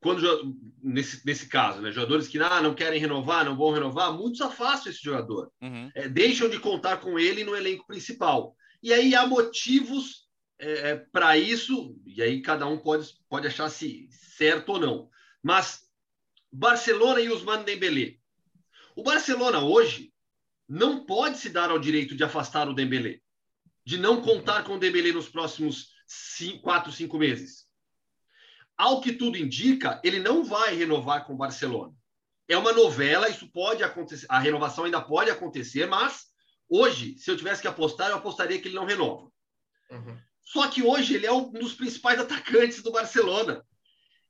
Quando, 0.00 0.56
nesse, 0.82 1.24
nesse 1.24 1.48
caso, 1.48 1.80
né, 1.80 1.90
jogadores 1.90 2.28
que 2.28 2.38
ah, 2.38 2.60
não 2.60 2.74
querem 2.74 3.00
renovar, 3.00 3.44
não 3.44 3.56
vão 3.56 3.70
renovar, 3.70 4.12
muitos 4.12 4.40
afastam 4.40 4.92
esse 4.92 5.02
jogador. 5.02 5.50
Uhum. 5.62 5.90
É, 5.94 6.08
deixam 6.08 6.48
de 6.48 6.58
contar 6.58 6.98
com 6.98 7.18
ele 7.18 7.44
no 7.44 7.56
elenco 7.56 7.86
principal. 7.86 8.54
E 8.82 8.92
aí 8.92 9.14
há 9.14 9.26
motivos 9.26 10.25
é, 10.58 10.90
é 10.90 10.96
para 10.96 11.36
isso, 11.36 11.98
e 12.04 12.22
aí 12.22 12.40
cada 12.42 12.66
um 12.66 12.78
pode, 12.78 13.14
pode 13.28 13.46
achar 13.46 13.68
se 13.68 14.08
certo 14.10 14.70
ou 14.70 14.80
não. 14.80 15.10
Mas 15.42 15.88
Barcelona 16.52 17.20
e 17.20 17.28
Usman 17.28 17.62
Dembélé. 17.62 18.18
O 18.94 19.02
Barcelona 19.02 19.60
hoje 19.60 20.12
não 20.68 21.04
pode 21.04 21.38
se 21.38 21.50
dar 21.50 21.70
ao 21.70 21.78
direito 21.78 22.16
de 22.16 22.24
afastar 22.24 22.68
o 22.68 22.74
Dembélé 22.74 23.20
de 23.86 23.96
não 23.96 24.20
contar 24.20 24.64
com 24.64 24.74
o 24.74 24.78
Dembélé 24.80 25.12
nos 25.12 25.28
próximos 25.28 25.92
cinco, 26.08 26.62
quatro, 26.62 26.90
cinco 26.90 27.16
meses. 27.16 27.68
Ao 28.76 29.00
que 29.00 29.12
tudo 29.12 29.38
indica, 29.38 30.00
ele 30.02 30.18
não 30.18 30.44
vai 30.44 30.74
renovar 30.74 31.24
com 31.24 31.34
o 31.34 31.36
Barcelona. 31.36 31.94
É 32.48 32.56
uma 32.58 32.72
novela, 32.72 33.28
isso 33.28 33.48
pode 33.48 33.84
acontecer, 33.84 34.26
a 34.28 34.40
renovação 34.40 34.84
ainda 34.84 35.00
pode 35.00 35.30
acontecer, 35.30 35.86
mas 35.86 36.26
hoje, 36.68 37.16
se 37.16 37.30
eu 37.30 37.36
tivesse 37.36 37.62
que 37.62 37.68
apostar, 37.68 38.10
eu 38.10 38.16
apostaria 38.16 38.60
que 38.60 38.66
ele 38.66 38.74
não 38.74 38.84
renova. 38.84 39.30
Uhum. 39.88 40.18
Só 40.46 40.68
que 40.68 40.82
hoje 40.82 41.14
ele 41.14 41.26
é 41.26 41.32
um 41.32 41.50
dos 41.50 41.74
principais 41.74 42.18
atacantes 42.18 42.82
do 42.82 42.90
Barcelona. 42.90 43.62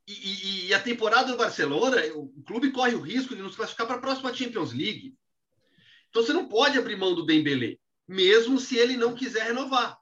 E, 0.09 0.13
e, 0.13 0.67
e, 0.67 0.75
a 0.75 0.81
temporada 0.81 1.31
do 1.31 1.39
Barcelona, 1.39 1.97
o 2.15 2.43
clube 2.45 2.73
corre 2.73 2.95
o 2.95 3.01
risco 3.01 3.37
de 3.37 3.43
nos 3.43 3.55
classificar 3.55 3.87
para 3.87 3.97
a 3.97 4.01
próxima 4.01 4.35
Champions 4.35 4.73
League. 4.73 5.15
Então 6.09 6.23
você 6.23 6.33
não 6.33 6.49
pode 6.49 6.79
abrir 6.79 6.97
mão 6.97 7.15
do 7.15 7.27
Dembélé 7.27 7.77
mesmo 8.07 8.59
se 8.59 8.77
ele 8.77 8.97
não 8.97 9.15
quiser 9.15 9.47
renovar. 9.47 9.99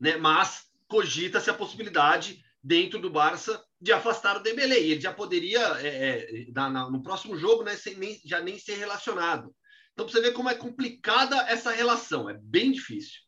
Né? 0.00 0.16
Mas 0.16 0.64
cogita-se 0.88 1.50
a 1.50 1.54
possibilidade, 1.54 2.42
dentro 2.62 2.98
do 2.98 3.10
Barça, 3.10 3.62
de 3.80 3.92
afastar 3.92 4.36
o 4.36 4.42
Dembélé. 4.42 4.80
E 4.80 4.92
ele 4.92 5.00
já 5.00 5.12
poderia, 5.12 5.60
é, 5.80 5.88
é, 5.88 6.46
na, 6.52 6.90
no 6.90 7.02
próximo 7.02 7.36
jogo, 7.36 7.62
né, 7.62 7.76
sem, 7.76 7.94
nem, 7.96 8.20
já 8.24 8.40
nem 8.40 8.58
ser 8.58 8.76
relacionado. 8.76 9.54
Então, 9.92 10.08
você 10.08 10.20
ver 10.20 10.32
como 10.32 10.48
é 10.48 10.54
complicada 10.54 11.36
essa 11.48 11.70
relação. 11.70 12.28
É 12.28 12.34
bem 12.34 12.72
difícil. 12.72 13.20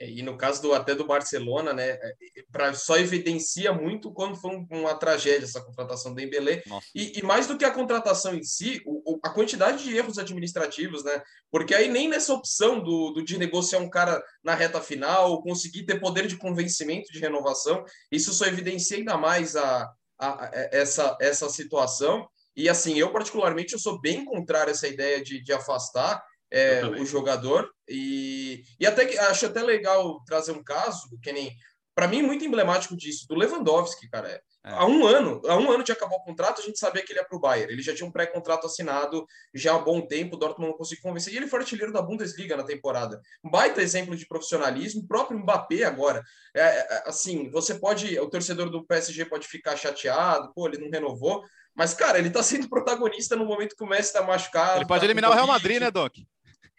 É, 0.00 0.10
e 0.10 0.22
no 0.22 0.36
caso 0.36 0.60
do, 0.60 0.74
até 0.74 0.94
do 0.94 1.06
Barcelona, 1.06 1.72
né, 1.72 1.90
é, 1.90 2.14
pra, 2.50 2.74
só 2.74 2.96
evidencia 2.96 3.72
muito 3.72 4.12
quando 4.12 4.36
foi 4.36 4.50
uma 4.70 4.94
tragédia 4.94 5.44
essa 5.44 5.62
contratação 5.62 6.12
do 6.12 6.16
Dembélé. 6.16 6.62
E, 6.94 7.18
e, 7.18 7.22
mais 7.22 7.46
do 7.46 7.56
que 7.56 7.64
a 7.64 7.70
contratação 7.70 8.34
em 8.34 8.42
si, 8.42 8.82
o, 8.84 9.18
a 9.22 9.30
quantidade 9.30 9.84
de 9.84 9.96
erros 9.96 10.18
administrativos, 10.18 11.04
né? 11.04 11.22
Porque 11.50 11.74
aí 11.74 11.88
nem 11.88 12.08
nessa 12.08 12.32
opção 12.32 12.82
do, 12.82 13.12
do, 13.12 13.24
de 13.24 13.38
negociar 13.38 13.78
um 13.78 13.90
cara 13.90 14.22
na 14.42 14.54
reta 14.54 14.80
final, 14.80 15.42
conseguir 15.42 15.84
ter 15.84 16.00
poder 16.00 16.26
de 16.26 16.36
convencimento 16.36 17.12
de 17.12 17.20
renovação, 17.20 17.84
isso 18.10 18.32
só 18.32 18.46
evidencia 18.46 18.96
ainda 18.96 19.16
mais 19.16 19.54
a, 19.54 19.88
a, 20.18 20.44
a 20.44 20.50
essa, 20.72 21.16
essa 21.20 21.48
situação. 21.48 22.28
E 22.56 22.68
assim, 22.68 22.98
eu 22.98 23.12
particularmente 23.12 23.72
eu 23.72 23.78
sou 23.78 24.00
bem 24.00 24.24
contrário 24.24 24.68
a 24.68 24.72
essa 24.72 24.86
ideia 24.86 25.22
de, 25.22 25.42
de 25.42 25.52
afastar 25.52 26.22
é, 26.50 26.84
o 26.86 27.04
jogador. 27.04 27.70
E, 27.88 28.62
e 28.78 28.86
até 28.86 29.04
que 29.04 29.18
acho 29.18 29.46
até 29.46 29.62
legal 29.62 30.22
trazer 30.24 30.52
um 30.52 30.62
caso, 30.62 31.08
que 31.22 31.32
nem 31.32 31.54
para 31.94 32.08
mim 32.08 32.22
muito 32.22 32.44
emblemático 32.44 32.96
disso, 32.96 33.26
do 33.28 33.36
Lewandowski, 33.36 34.08
cara. 34.08 34.28
É. 34.28 34.40
Há 34.64 34.86
um 34.86 35.06
ano, 35.06 35.42
há 35.46 35.58
um 35.58 35.70
ano 35.70 35.84
de 35.84 35.92
acabar 35.92 36.16
o 36.16 36.24
contrato, 36.24 36.60
a 36.60 36.64
gente 36.64 36.78
sabia 36.78 37.04
que 37.04 37.12
ele 37.12 37.20
ia 37.20 37.24
para 37.24 37.36
o 37.36 37.40
Bayern. 37.40 37.72
Ele 37.72 37.82
já 37.82 37.94
tinha 37.94 38.08
um 38.08 38.10
pré-contrato 38.10 38.66
assinado 38.66 39.26
já 39.54 39.74
há 39.74 39.78
bom 39.78 40.00
tempo, 40.00 40.34
o 40.34 40.38
Dortmund 40.38 40.70
não 40.70 40.78
conseguiu 40.78 41.02
convencer. 41.02 41.32
E 41.32 41.36
ele 41.36 41.46
foi 41.46 41.60
artilheiro 41.60 41.92
da 41.92 42.00
Bundesliga 42.00 42.56
na 42.56 42.64
temporada. 42.64 43.20
Um 43.44 43.50
baita 43.50 43.82
exemplo 43.82 44.16
de 44.16 44.26
profissionalismo. 44.26 45.02
O 45.02 45.06
próprio 45.06 45.38
Mbappé 45.38 45.84
agora. 45.84 46.22
É, 46.56 46.60
é, 46.62 47.02
assim, 47.06 47.50
você 47.50 47.74
pode... 47.74 48.18
O 48.18 48.28
torcedor 48.28 48.70
do 48.70 48.86
PSG 48.86 49.26
pode 49.26 49.46
ficar 49.46 49.76
chateado. 49.76 50.50
Pô, 50.54 50.66
ele 50.66 50.78
não 50.78 50.90
renovou. 50.90 51.44
Mas, 51.74 51.92
cara, 51.94 52.18
ele 52.18 52.28
está 52.28 52.42
sendo 52.42 52.68
protagonista 52.68 53.34
no 53.34 53.44
momento 53.44 53.76
que 53.76 53.82
o 53.82 53.86
Messi 53.86 54.08
está 54.08 54.22
machucado. 54.22 54.78
Ele 54.78 54.86
pode 54.86 55.00
tá 55.00 55.06
eliminar 55.06 55.30
o 55.30 55.34
Real 55.34 55.46
Madrid, 55.46 55.80
né, 55.80 55.90
Doc? 55.90 56.14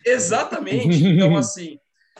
Exatamente. 0.05 1.03
Então, 1.15 1.35
assim, 1.35 1.77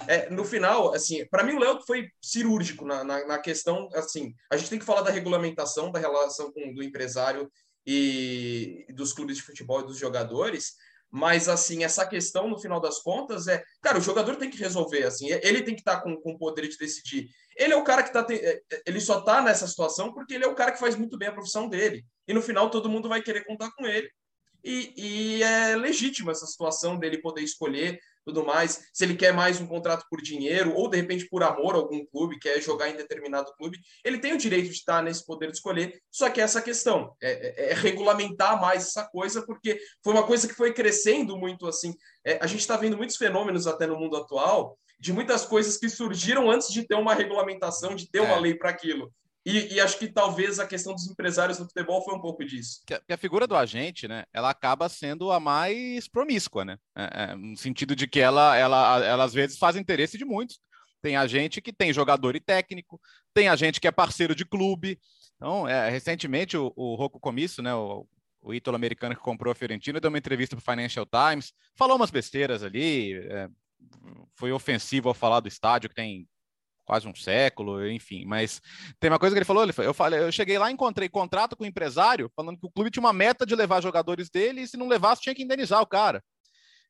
é, 0.08 0.30
no 0.30 0.44
final, 0.44 0.94
assim, 0.94 1.26
para 1.28 1.44
mim 1.44 1.54
o 1.54 1.60
Léo 1.60 1.80
foi 1.86 2.10
cirúrgico 2.22 2.86
na, 2.86 3.04
na, 3.04 3.26
na, 3.26 3.38
questão, 3.40 3.90
assim, 3.94 4.34
a 4.52 4.58
gente 4.58 4.70
tem 4.70 4.80
que 4.80 4.86
falar 4.86 5.02
da 5.02 5.12
regulamentação, 5.12 5.92
da 5.92 6.00
relação 6.00 6.52
com 6.52 6.74
do 6.74 6.84
empresário 6.84 7.50
e 7.86 8.86
dos 8.90 9.14
clubes 9.14 9.38
de 9.38 9.44
futebol 9.44 9.82
e 9.82 9.86
dos 9.86 9.98
jogadores, 9.98 10.74
mas, 11.16 11.48
assim, 11.48 11.86
essa 11.86 12.06
questão, 12.06 12.50
no 12.50 12.60
final 12.60 12.78
das 12.78 13.00
contas, 13.00 13.48
é, 13.48 13.64
cara, 13.82 13.98
o 13.98 14.02
jogador 14.02 14.36
tem 14.36 14.50
que 14.50 14.58
resolver, 14.58 15.04
assim, 15.04 15.30
ele 15.30 15.64
tem 15.64 15.74
que 15.74 15.80
estar 15.80 15.96
tá 15.96 16.02
com, 16.02 16.14
com 16.18 16.34
o 16.34 16.38
poder 16.38 16.68
de 16.68 16.78
decidir. 16.78 17.30
Ele 17.56 17.72
é 17.72 17.76
o 17.78 17.86
cara 17.86 18.04
que 18.04 18.12
tá, 18.12 18.28
é, 18.30 18.62
ele 18.86 19.00
só 19.00 19.22
tá 19.22 19.42
nessa 19.42 19.66
situação 19.66 20.14
porque 20.14 20.34
ele 20.34 20.44
é 20.44 20.48
o 20.48 20.54
cara 20.54 20.74
que 20.74 20.80
faz 20.80 20.98
muito 20.98 21.18
bem 21.18 21.30
a 21.30 21.32
profissão 21.32 21.70
dele. 21.70 22.06
E 22.28 22.34
no 22.34 22.42
final 22.42 22.70
todo 22.70 22.90
mundo 22.90 23.08
vai 23.08 23.22
querer 23.22 23.46
contar 23.46 23.72
com 23.78 23.86
ele. 23.86 24.10
E, 24.62 25.38
e 25.38 25.44
é 25.44 25.78
legítima 25.78 26.34
essa 26.34 26.46
situação 26.46 27.00
dele 27.00 27.22
poder 27.22 27.44
escolher 27.44 27.98
tudo 28.26 28.44
mais. 28.44 28.90
Se 28.92 29.06
ele 29.06 29.16
quer 29.16 29.32
mais 29.32 29.62
um 29.62 29.68
contrato 29.68 30.06
por 30.10 30.22
dinheiro 30.22 30.74
ou 30.74 30.90
de 30.90 30.98
repente 30.98 31.30
por 31.30 31.44
amor 31.44 31.76
a 31.76 31.78
algum 31.78 32.04
clube, 32.06 32.40
quer 32.40 32.60
jogar 32.62 32.90
em 32.90 32.98
determinado 32.98 33.54
clube, 33.56 33.80
ele 34.04 34.18
tem 34.18 34.34
o 34.34 34.38
direito 34.38 34.70
de 34.70 34.76
estar 34.76 35.04
nesse 35.04 35.26
poder 35.26 35.52
de 35.52 35.58
escolher. 35.58 36.02
Só 36.12 36.30
que 36.30 36.42
essa 36.42 36.62
questão 36.62 37.16
é, 37.22 37.70
é, 37.70 37.72
é 37.72 37.74
regulamentar 37.74 38.60
mais 38.60 38.88
essa 38.88 39.06
coisa, 39.06 39.46
porque 39.46 39.80
foi 40.04 40.14
uma 40.14 40.26
coisa 40.26 40.48
que 40.48 40.54
foi 40.54 40.74
crescendo 40.74 41.38
muito 41.38 41.68
assim. 41.68 41.94
É, 42.26 42.40
a 42.42 42.48
gente 42.48 42.62
está 42.62 42.76
vendo 42.76 42.98
muitos 42.98 43.18
fenômenos 43.18 43.68
até 43.68 43.86
no 43.86 44.00
mundo 44.00 44.18
atual 44.18 44.78
de 45.00 45.14
muitas 45.14 45.46
coisas 45.46 45.78
que 45.78 45.90
surgiram 45.90 46.50
antes 46.50 46.72
de 46.72 46.88
ter 46.88 46.96
uma 46.96 47.14
regulamentação, 47.14 47.96
de 47.96 48.10
ter 48.10 48.22
uma 48.22 48.36
é. 48.36 48.40
lei 48.40 48.56
para 48.56 48.70
aquilo. 48.70 49.14
E, 49.46 49.76
e, 49.76 49.80
acho 49.80 50.00
que 50.00 50.08
talvez 50.08 50.60
a 50.60 50.66
questão 50.66 50.94
dos 50.94 51.08
empresários 51.08 51.60
no 51.60 51.66
futebol 51.66 52.04
foi 52.04 52.16
um 52.16 52.20
pouco 52.20 52.44
disso. 52.44 52.82
Que 52.84 53.14
a, 53.14 53.18
figura 53.18 53.46
do 53.46 53.56
agente, 53.56 54.08
né, 54.08 54.24
ela 54.34 54.50
acaba 54.50 54.90
sendo 54.90 55.32
a 55.32 55.40
mais 55.40 56.08
promíscua, 56.08 56.66
né? 56.66 56.80
É, 56.96 57.24
é, 57.24 57.36
no 57.36 57.56
sentido 57.56 57.96
de 57.96 58.08
que 58.08 58.20
ela, 58.20 58.58
ela, 58.58 59.06
ela 59.06 59.24
às 59.24 59.34
vezes 59.34 59.60
faz 59.60 59.76
interesse 59.76 60.18
de 60.18 60.26
muitos. 60.26 60.60
Tem 61.00 61.16
agente 61.16 61.62
que 61.62 61.72
tem 61.72 61.94
jogador 61.94 62.36
e 62.36 62.40
técnico, 62.40 63.00
tem 63.36 63.48
agente 63.48 63.80
que 63.80 63.88
é 63.88 63.92
parceiro 63.92 64.34
de 64.34 64.44
clube. 64.44 65.00
Então, 65.36 65.68
é, 65.68 65.92
recentemente 65.92 66.58
o, 66.58 66.74
o 66.76 66.96
Rocco 66.96 67.20
Comisso, 67.20 67.62
né, 67.62 67.76
o, 67.76 68.08
o 68.42 68.52
ítalo-americano 68.52 69.16
que 69.16 69.22
comprou 69.22 69.52
a 69.52 69.56
Fiorentina, 69.56 70.00
deu 70.00 70.10
uma 70.10 70.18
entrevista 70.18 70.56
para 70.56 70.62
o 70.62 70.76
Financial 70.76 71.06
Times, 71.06 71.54
falou 71.76 71.98
umas 71.98 72.10
besteiras 72.10 72.64
ali, 72.64 73.14
é, 73.14 73.48
foi 74.34 74.52
ofensivo 74.52 75.08
ao 75.08 75.14
falar 75.14 75.40
do 75.40 75.48
estádio 75.48 75.90
que 75.90 75.96
tem 75.96 76.28
quase 76.86 77.08
um 77.08 77.16
século, 77.16 77.86
enfim. 77.90 78.24
Mas 78.26 78.62
tem 79.00 79.10
uma 79.10 79.20
coisa 79.20 79.36
que 79.36 79.40
ele 79.40 79.46
falou, 79.46 79.66
eu 79.78 79.94
falei, 79.94 80.20
eu 80.20 80.32
cheguei 80.32 80.58
lá, 80.58 80.72
encontrei 80.72 81.10
contrato 81.10 81.56
com 81.56 81.64
o 81.64 81.68
empresário, 81.68 82.32
falando 82.36 82.60
que 82.60 82.66
o 82.68 82.72
clube 82.72 82.92
tinha 82.92 83.02
uma 83.02 83.14
meta 83.14 83.46
de 83.46 83.56
levar 83.56 83.82
jogadores 83.82 84.30
dele 84.30 84.62
e 84.62 84.68
se 84.68 84.78
não 84.78 84.88
levasse 84.88 85.22
tinha 85.22 85.36
que 85.36 85.44
indenizar 85.44 85.82
o 85.82 85.88
cara. 85.88 86.24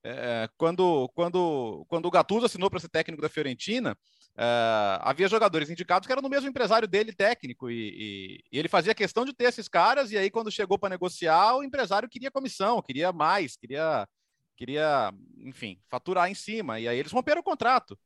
É, 0.07 0.47
quando, 0.55 1.09
quando, 1.15 1.83
quando 1.89 2.05
o 2.05 2.11
Gattuso 2.11 2.45
assinou 2.45 2.69
para 2.69 2.79
ser 2.79 2.89
técnico 2.89 3.23
da 3.23 3.29
Fiorentina, 3.29 3.97
é, 4.37 4.99
havia 5.01 5.27
jogadores 5.27 5.67
indicados 5.67 6.05
que 6.05 6.11
eram 6.11 6.21
no 6.21 6.29
mesmo 6.29 6.47
empresário 6.47 6.87
dele, 6.87 7.11
técnico, 7.11 7.71
e, 7.71 7.89
e, 7.89 8.43
e 8.51 8.59
ele 8.59 8.67
fazia 8.67 8.93
questão 8.93 9.25
de 9.25 9.33
ter 9.33 9.45
esses 9.45 9.67
caras, 9.67 10.11
e 10.11 10.17
aí 10.17 10.29
quando 10.29 10.51
chegou 10.51 10.77
para 10.77 10.89
negociar, 10.89 11.55
o 11.55 11.63
empresário 11.63 12.07
queria 12.07 12.29
comissão, 12.29 12.83
queria 12.83 13.11
mais, 13.11 13.55
queria, 13.55 14.07
queria, 14.55 15.11
enfim, 15.39 15.81
faturar 15.89 16.29
em 16.29 16.35
cima, 16.35 16.79
e 16.79 16.87
aí 16.87 16.99
eles 16.99 17.11
romperam 17.11 17.41
o 17.41 17.43
contrato. 17.43 17.97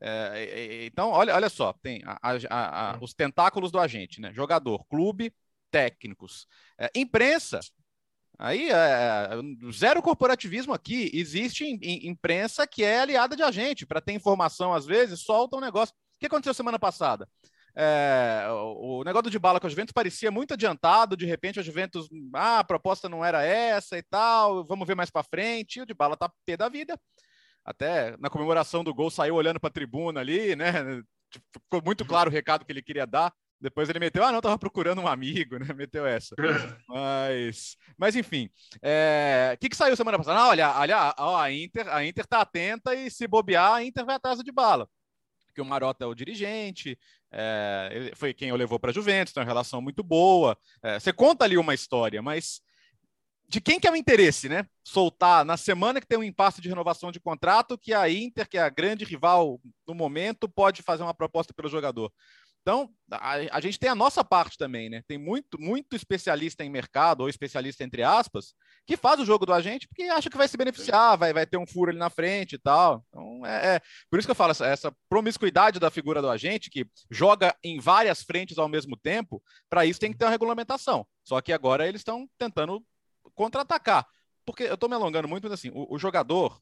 É, 0.00 0.86
então, 0.86 1.10
olha, 1.10 1.34
olha 1.34 1.48
só, 1.48 1.72
tem 1.72 2.02
a, 2.04 2.18
a, 2.22 2.90
a, 2.90 2.98
os 3.00 3.14
tentáculos 3.14 3.70
do 3.70 3.78
agente, 3.78 4.20
né? 4.20 4.32
Jogador, 4.32 4.84
clube, 4.86 5.32
técnicos, 5.70 6.46
é, 6.78 6.90
imprensa. 6.94 7.60
Aí, 8.38 8.68
é, 8.70 9.28
zero 9.72 10.02
corporativismo 10.02 10.74
aqui. 10.74 11.10
Existe 11.14 11.64
in, 11.64 11.78
in, 11.82 12.08
imprensa 12.08 12.66
que 12.66 12.82
é 12.82 13.00
aliada 13.00 13.36
de 13.36 13.42
agente. 13.42 13.86
Para 13.86 14.00
ter 14.00 14.12
informação, 14.12 14.74
às 14.74 14.84
vezes, 14.84 15.20
solta 15.20 15.56
um 15.56 15.60
negócio. 15.60 15.94
O 15.94 16.18
que 16.18 16.26
aconteceu 16.26 16.52
semana 16.52 16.78
passada? 16.78 17.28
É, 17.76 18.46
o, 18.50 19.00
o 19.00 19.04
negócio 19.04 19.30
de 19.30 19.38
bala 19.38 19.58
com 19.58 19.66
a 19.66 19.70
Juventus 19.70 19.92
parecia 19.92 20.30
muito 20.30 20.54
adiantado, 20.54 21.16
de 21.16 21.26
repente 21.26 21.58
a 21.58 21.62
Juventus, 21.62 22.08
ah, 22.32 22.60
a 22.60 22.64
proposta 22.64 23.08
não 23.08 23.24
era 23.24 23.42
essa 23.42 23.98
e 23.98 24.02
tal, 24.02 24.64
vamos 24.64 24.86
ver 24.86 24.94
mais 24.94 25.10
para 25.10 25.24
frente, 25.24 25.80
o 25.80 25.86
de 25.86 25.92
bala 25.92 26.16
tá 26.16 26.30
pé 26.46 26.56
da 26.56 26.68
vida 26.68 26.96
até 27.64 28.16
na 28.18 28.28
comemoração 28.28 28.84
do 28.84 28.94
gol 28.94 29.10
saiu 29.10 29.34
olhando 29.34 29.58
para 29.58 29.68
a 29.68 29.72
tribuna 29.72 30.20
ali, 30.20 30.54
né? 30.54 30.72
Tipo, 31.30 31.44
ficou 31.52 31.82
muito 31.82 32.04
claro 32.04 32.30
o 32.30 32.32
recado 32.32 32.64
que 32.64 32.70
ele 32.70 32.82
queria 32.82 33.06
dar. 33.06 33.32
Depois 33.60 33.88
ele 33.88 33.98
meteu, 33.98 34.22
ah, 34.22 34.30
não, 34.30 34.42
tava 34.42 34.58
procurando 34.58 35.00
um 35.00 35.08
amigo, 35.08 35.58
né? 35.58 35.72
Meteu 35.74 36.06
essa. 36.06 36.34
mas, 36.86 37.76
mas 37.96 38.14
enfim, 38.14 38.50
o 38.74 38.78
é... 38.82 39.56
que, 39.58 39.68
que 39.68 39.76
saiu 39.76 39.96
semana 39.96 40.18
passada? 40.18 40.38
Ah, 40.38 40.48
olha, 40.48 40.78
olha, 40.78 41.14
ó, 41.18 41.40
a 41.40 41.50
Inter, 41.50 41.88
a 41.88 42.04
Inter 42.04 42.26
tá 42.26 42.40
atenta 42.40 42.94
e 42.94 43.10
se 43.10 43.26
bobear, 43.26 43.72
a 43.74 43.82
Inter 43.82 44.04
vai 44.04 44.16
atrás 44.16 44.38
de 44.40 44.52
bala. 44.52 44.86
Que 45.54 45.60
o 45.60 45.64
Marota 45.64 46.04
é 46.04 46.06
o 46.06 46.14
dirigente, 46.14 46.98
é... 47.32 48.10
foi 48.16 48.34
quem 48.34 48.52
o 48.52 48.56
levou 48.56 48.78
para 48.78 48.90
a 48.90 48.94
Juventus, 48.94 49.32
tem 49.32 49.40
uma 49.40 49.48
relação 49.48 49.80
muito 49.80 50.02
boa. 50.02 50.58
É... 50.82 51.00
Você 51.00 51.12
conta 51.12 51.44
ali 51.44 51.56
uma 51.56 51.74
história, 51.74 52.20
mas 52.20 52.60
de 53.48 53.60
quem 53.60 53.78
que 53.78 53.86
é 53.86 53.90
o 53.90 53.96
interesse, 53.96 54.48
né? 54.48 54.66
Soltar 54.82 55.44
na 55.44 55.56
semana 55.56 56.00
que 56.00 56.06
tem 56.06 56.18
um 56.18 56.24
impasse 56.24 56.60
de 56.60 56.68
renovação 56.68 57.12
de 57.12 57.20
contrato, 57.20 57.78
que 57.78 57.92
a 57.92 58.08
Inter, 58.10 58.48
que 58.48 58.58
é 58.58 58.62
a 58.62 58.70
grande 58.70 59.04
rival 59.04 59.60
no 59.86 59.94
momento, 59.94 60.48
pode 60.48 60.82
fazer 60.82 61.02
uma 61.02 61.14
proposta 61.14 61.52
pelo 61.54 61.68
jogador. 61.68 62.12
Então, 62.64 62.88
a, 63.10 63.34
a, 63.58 63.60
gente 63.60 63.78
tem 63.78 63.90
a 63.90 63.94
nossa 63.94 64.24
parte 64.24 64.56
também, 64.56 64.88
né? 64.88 65.02
Tem 65.06 65.18
muito, 65.18 65.60
muito 65.60 65.94
especialista 65.94 66.64
em 66.64 66.70
mercado, 66.70 67.20
ou 67.20 67.28
especialista 67.28 67.84
entre 67.84 68.02
aspas, 68.02 68.54
que 68.86 68.96
faz 68.96 69.20
o 69.20 69.24
jogo 69.24 69.44
do 69.44 69.52
agente 69.52 69.86
porque 69.86 70.04
acha 70.04 70.30
que 70.30 70.36
vai 70.36 70.48
se 70.48 70.56
beneficiar, 70.56 71.18
vai, 71.18 71.30
vai 71.34 71.44
ter 71.44 71.58
um 71.58 71.66
furo 71.66 71.90
ali 71.90 71.98
na 71.98 72.08
frente 72.08 72.54
e 72.54 72.58
tal. 72.58 73.04
Então, 73.10 73.44
é, 73.44 73.76
é 73.76 73.80
por 74.08 74.18
isso 74.18 74.26
que 74.26 74.30
eu 74.30 74.34
falo, 74.34 74.52
essa, 74.52 74.66
essa 74.66 74.96
promiscuidade 75.10 75.78
da 75.78 75.90
figura 75.90 76.22
do 76.22 76.30
agente, 76.30 76.70
que 76.70 76.86
joga 77.10 77.54
em 77.62 77.78
várias 77.78 78.22
frentes 78.22 78.56
ao 78.56 78.68
mesmo 78.68 78.96
tempo, 78.96 79.42
para 79.68 79.84
isso 79.84 80.00
tem 80.00 80.10
que 80.10 80.16
ter 80.16 80.24
uma 80.24 80.30
regulamentação. 80.30 81.06
Só 81.22 81.42
que 81.42 81.52
agora 81.52 81.86
eles 81.86 82.00
estão 82.00 82.26
tentando 82.38 82.82
contra-atacar. 83.34 84.06
Porque 84.44 84.64
eu 84.64 84.76
tô 84.76 84.88
me 84.88 84.94
alongando 84.94 85.28
muito, 85.28 85.44
mas 85.44 85.52
assim, 85.52 85.70
o, 85.70 85.94
o, 85.94 85.98
jogador. 85.98 86.60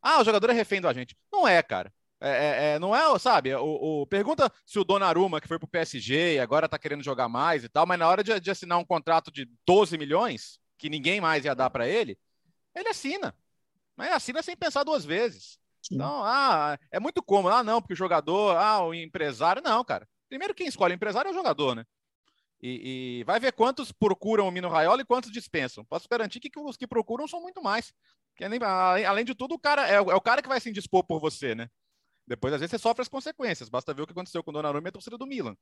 Ah, 0.00 0.20
o 0.20 0.24
jogador 0.24 0.50
é 0.50 0.52
refém 0.52 0.80
do 0.80 0.88
agente. 0.88 1.16
Não 1.32 1.46
é, 1.46 1.62
cara. 1.62 1.92
É, 2.20 2.30
é, 2.30 2.74
é 2.74 2.78
não 2.78 2.96
é, 2.96 3.18
sabe? 3.18 3.54
O, 3.54 4.02
o, 4.02 4.06
pergunta 4.06 4.50
se 4.64 4.78
o 4.78 4.84
Donnarumma, 4.84 5.40
que 5.40 5.48
foi 5.48 5.58
pro 5.58 5.68
PSG 5.68 6.34
e 6.34 6.40
agora 6.40 6.68
tá 6.68 6.78
querendo 6.78 7.04
jogar 7.04 7.28
mais 7.28 7.64
e 7.64 7.68
tal, 7.68 7.86
mas 7.86 7.98
na 7.98 8.08
hora 8.08 8.24
de, 8.24 8.38
de 8.40 8.50
assinar 8.50 8.78
um 8.78 8.84
contrato 8.84 9.30
de 9.30 9.48
12 9.66 9.96
milhões, 9.98 10.58
que 10.78 10.88
ninguém 10.88 11.20
mais 11.20 11.44
ia 11.44 11.54
dar 11.54 11.70
para 11.70 11.86
ele, 11.86 12.18
ele 12.74 12.88
assina. 12.88 13.34
Mas 13.96 14.12
assina 14.12 14.42
sem 14.42 14.56
pensar 14.56 14.84
duas 14.84 15.04
vezes. 15.04 15.58
Sim. 15.82 15.96
Então, 15.96 16.22
ah, 16.24 16.78
é 16.90 17.00
muito 17.00 17.22
cômodo. 17.22 17.54
Ah, 17.54 17.62
não, 17.62 17.80
porque 17.80 17.94
o 17.94 17.96
jogador, 17.96 18.56
ah, 18.56 18.84
o 18.84 18.94
empresário. 18.94 19.62
Não, 19.62 19.84
cara. 19.84 20.08
Primeiro, 20.28 20.54
quem 20.54 20.66
escolhe 20.66 20.94
o 20.94 20.96
empresário 20.96 21.28
é 21.28 21.32
o 21.32 21.34
jogador, 21.34 21.74
né? 21.74 21.84
E, 22.60 23.20
e, 23.20 23.24
vai 23.24 23.38
ver 23.38 23.52
quantos 23.52 23.92
procuram 23.92 24.48
o 24.48 24.50
Mino 24.50 24.68
Raiola 24.68 25.02
e 25.02 25.04
quantos 25.04 25.30
dispensam. 25.30 25.84
Posso 25.84 26.08
garantir 26.08 26.40
que, 26.40 26.50
que 26.50 26.58
os 26.58 26.76
que 26.76 26.88
procuram 26.88 27.28
são 27.28 27.40
muito 27.40 27.62
mais. 27.62 27.92
Que 28.36 28.48
nem, 28.48 28.58
além 28.62 29.24
de 29.24 29.34
tudo, 29.34 29.54
o 29.54 29.58
cara 29.58 29.88
é, 29.88 29.94
é, 29.94 30.00
o 30.00 30.20
cara 30.20 30.42
que 30.42 30.48
vai 30.48 30.60
se 30.60 30.68
indispor 30.68 31.04
por 31.04 31.20
você, 31.20 31.54
né? 31.54 31.68
Depois, 32.26 32.52
às 32.52 32.60
vezes, 32.60 32.72
você 32.72 32.78
sofre 32.78 33.02
as 33.02 33.08
consequências. 33.08 33.68
Basta 33.68 33.94
ver 33.94 34.02
o 34.02 34.06
que 34.06 34.12
aconteceu 34.12 34.42
com 34.42 34.50
o 34.50 34.54
Donnarumma 34.54 34.88
e 34.88 34.90
a 34.90 34.92
torcida 34.92 35.16
do 35.16 35.26
Milan. 35.26 35.56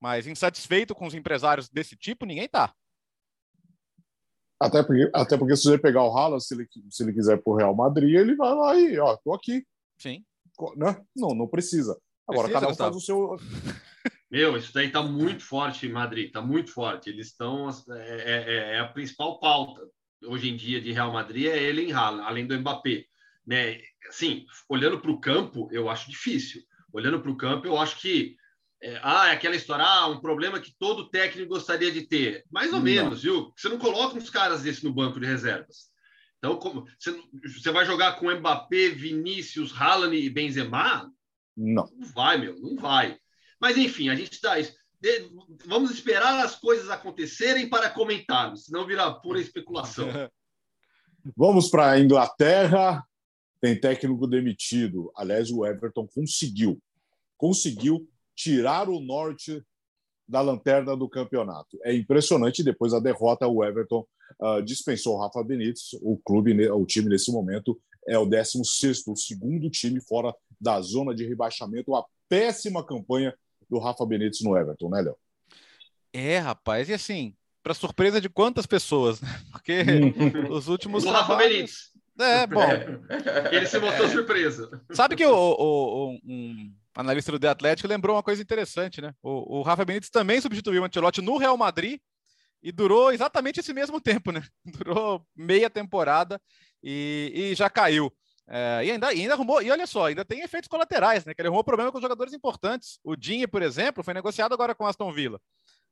Mas 0.00 0.26
insatisfeito 0.26 0.94
com 0.94 1.06
os 1.06 1.14
empresários 1.14 1.68
desse 1.68 1.96
tipo, 1.96 2.26
ninguém 2.26 2.48
tá. 2.48 2.74
Até 4.60 4.82
porque, 4.82 5.10
até 5.12 5.38
porque 5.38 5.56
se 5.56 5.64
você 5.64 5.78
pegar 5.78 6.04
o 6.04 6.16
Haaland, 6.16 6.44
se 6.44 6.54
ele, 6.54 6.68
se 6.90 7.02
ele 7.02 7.12
quiser 7.12 7.42
pro 7.42 7.54
Real 7.54 7.74
Madrid, 7.74 8.14
ele 8.14 8.36
vai 8.36 8.54
lá 8.54 8.76
e, 8.76 8.98
ó, 8.98 9.16
tô 9.16 9.32
aqui. 9.32 9.64
Sim. 9.98 10.24
Né? 10.76 11.02
Não, 11.16 11.34
não 11.34 11.48
precisa. 11.48 11.98
Agora, 12.28 12.48
precisa, 12.48 12.60
cada 12.60 12.72
um 12.72 12.76
faz 12.76 12.96
o 12.96 13.00
seu... 13.00 13.36
Meu, 14.32 14.56
isso 14.56 14.72
daí 14.72 14.86
está 14.86 15.02
muito 15.02 15.42
forte 15.44 15.84
em 15.84 15.92
Madrid, 15.92 16.28
está 16.28 16.40
muito 16.40 16.72
forte. 16.72 17.10
Eles 17.10 17.26
estão. 17.26 17.68
É, 17.90 18.00
é, 18.00 18.76
é, 18.76 18.78
a 18.80 18.88
principal 18.88 19.38
pauta. 19.38 19.82
hoje 20.24 20.48
em 20.48 20.56
dia 20.56 20.80
de 20.80 20.90
Real 20.90 21.12
Madrid 21.12 21.48
é 21.48 21.62
ele 21.62 21.82
em 21.82 21.92
Haaland, 21.92 22.26
além 22.26 22.46
do 22.46 22.58
Mbappé. 22.58 23.04
Né? 23.46 23.78
Assim, 24.08 24.46
olhando 24.70 24.98
para 24.98 25.10
o 25.10 25.20
campo, 25.20 25.68
eu 25.70 25.90
acho 25.90 26.10
difícil. 26.10 26.62
Olhando 26.94 27.20
para 27.20 27.30
o 27.30 27.36
campo, 27.36 27.66
eu 27.66 27.76
acho 27.78 28.00
que 28.00 28.34
é, 28.82 28.98
ah, 29.02 29.28
é 29.28 29.32
aquela 29.32 29.54
história, 29.54 29.84
ah, 29.84 30.08
um 30.08 30.20
problema 30.20 30.58
que 30.58 30.74
todo 30.78 31.10
técnico 31.10 31.50
gostaria 31.50 31.92
de 31.92 32.06
ter. 32.06 32.42
Mais 32.50 32.72
ou 32.72 32.78
não. 32.78 32.84
menos, 32.84 33.22
viu? 33.22 33.52
Você 33.54 33.68
não 33.68 33.78
coloca 33.78 34.16
uns 34.16 34.30
caras 34.30 34.62
desses 34.62 34.82
no 34.82 34.94
banco 34.94 35.20
de 35.20 35.26
reservas. 35.26 35.90
Então, 36.38 36.56
como, 36.56 36.86
você, 36.98 37.14
você 37.54 37.70
vai 37.70 37.84
jogar 37.84 38.14
com 38.14 38.34
Mbappé, 38.34 38.88
Vinícius, 38.88 39.78
Haaland 39.78 40.16
e 40.16 40.30
Benzema? 40.30 41.12
Não. 41.54 41.86
Não 41.94 42.06
vai, 42.14 42.38
meu, 42.38 42.58
não 42.58 42.76
vai. 42.76 43.20
Mas, 43.62 43.78
enfim, 43.78 44.08
a 44.08 44.16
gente 44.16 44.32
está 44.32 44.56
vamos 45.66 45.92
esperar 45.92 46.44
as 46.44 46.56
coisas 46.56 46.90
acontecerem 46.90 47.70
para 47.70 47.88
comentarmos, 47.88 48.64
senão 48.64 48.84
virar 48.84 49.14
pura 49.20 49.40
especulação. 49.40 50.08
Vamos 51.36 51.70
para 51.70 51.92
a 51.92 52.00
Inglaterra. 52.00 53.04
Tem 53.60 53.78
técnico 53.78 54.26
demitido. 54.26 55.12
Aliás, 55.16 55.52
o 55.52 55.64
Everton 55.64 56.08
conseguiu. 56.12 56.82
Conseguiu 57.36 58.08
tirar 58.34 58.88
o 58.88 58.98
norte 58.98 59.64
da 60.26 60.40
lanterna 60.40 60.96
do 60.96 61.08
campeonato. 61.08 61.78
É 61.84 61.94
impressionante. 61.94 62.64
Depois 62.64 62.90
da 62.90 62.98
derrota, 62.98 63.46
o 63.46 63.64
Everton 63.64 64.04
uh, 64.40 64.60
dispensou 64.60 65.14
o 65.14 65.20
Rafa 65.20 65.44
Benítez. 65.44 65.90
O 66.02 66.18
clube, 66.18 66.68
o 66.68 66.84
time 66.84 67.08
nesse 67.08 67.30
momento 67.30 67.80
é 68.08 68.18
o 68.18 68.26
16 68.26 69.06
o 69.06 69.14
segundo 69.14 69.70
time 69.70 70.00
fora 70.00 70.34
da 70.60 70.80
zona 70.80 71.14
de 71.14 71.24
rebaixamento. 71.24 71.94
A 71.94 72.04
péssima 72.28 72.84
campanha 72.84 73.32
do 73.72 73.78
Rafa 73.78 74.04
Benítez 74.04 74.42
no 74.42 74.56
Everton, 74.56 74.90
né, 74.90 75.00
Léo? 75.00 75.16
É, 76.12 76.36
rapaz, 76.36 76.90
e 76.90 76.92
assim, 76.92 77.34
para 77.62 77.72
surpresa 77.72 78.20
de 78.20 78.28
quantas 78.28 78.66
pessoas, 78.66 79.20
né? 79.22 79.28
Porque 79.50 79.82
os 80.50 80.68
últimos. 80.68 81.04
O 81.04 81.10
Rafa 81.10 81.36
Benítez. 81.36 81.90
É, 82.20 82.46
bom. 82.46 82.62
Ele 83.50 83.66
se 83.66 83.78
mostrou 83.78 84.06
é. 84.06 84.10
surpresa. 84.10 84.82
Sabe 84.92 85.16
que 85.16 85.24
o, 85.24 85.34
o, 85.34 86.18
um 86.22 86.70
analista 86.94 87.32
do 87.32 87.38
The 87.38 87.48
Atlético 87.48 87.88
lembrou 87.88 88.14
uma 88.14 88.22
coisa 88.22 88.42
interessante, 88.42 89.00
né? 89.00 89.14
O, 89.22 89.60
o 89.60 89.62
Rafa 89.62 89.86
Benítez 89.86 90.10
também 90.10 90.38
substituiu 90.38 90.82
o 90.82 90.84
Ancelotti 90.84 91.22
no 91.22 91.38
Real 91.38 91.56
Madrid 91.56 91.98
e 92.62 92.70
durou 92.70 93.10
exatamente 93.10 93.60
esse 93.60 93.72
mesmo 93.72 93.98
tempo, 93.98 94.30
né? 94.30 94.42
Durou 94.84 95.26
meia 95.34 95.70
temporada 95.70 96.38
e, 96.82 97.32
e 97.34 97.54
já 97.54 97.70
caiu. 97.70 98.12
É, 98.54 98.84
e, 98.84 98.90
ainda, 98.90 99.14
e 99.14 99.22
ainda 99.22 99.32
arrumou, 99.32 99.62
e 99.62 99.70
olha 99.70 99.86
só, 99.86 100.08
ainda 100.08 100.26
tem 100.26 100.42
efeitos 100.42 100.68
colaterais, 100.68 101.24
né? 101.24 101.32
Que 101.32 101.40
ele 101.40 101.48
arrumou 101.48 101.64
problema 101.64 101.90
com 101.90 101.98
jogadores 101.98 102.34
importantes. 102.34 103.00
O 103.02 103.16
Dinho, 103.16 103.48
por 103.48 103.62
exemplo, 103.62 104.04
foi 104.04 104.12
negociado 104.12 104.52
agora 104.52 104.74
com 104.74 104.86
Aston 104.86 105.10
Villa. 105.10 105.40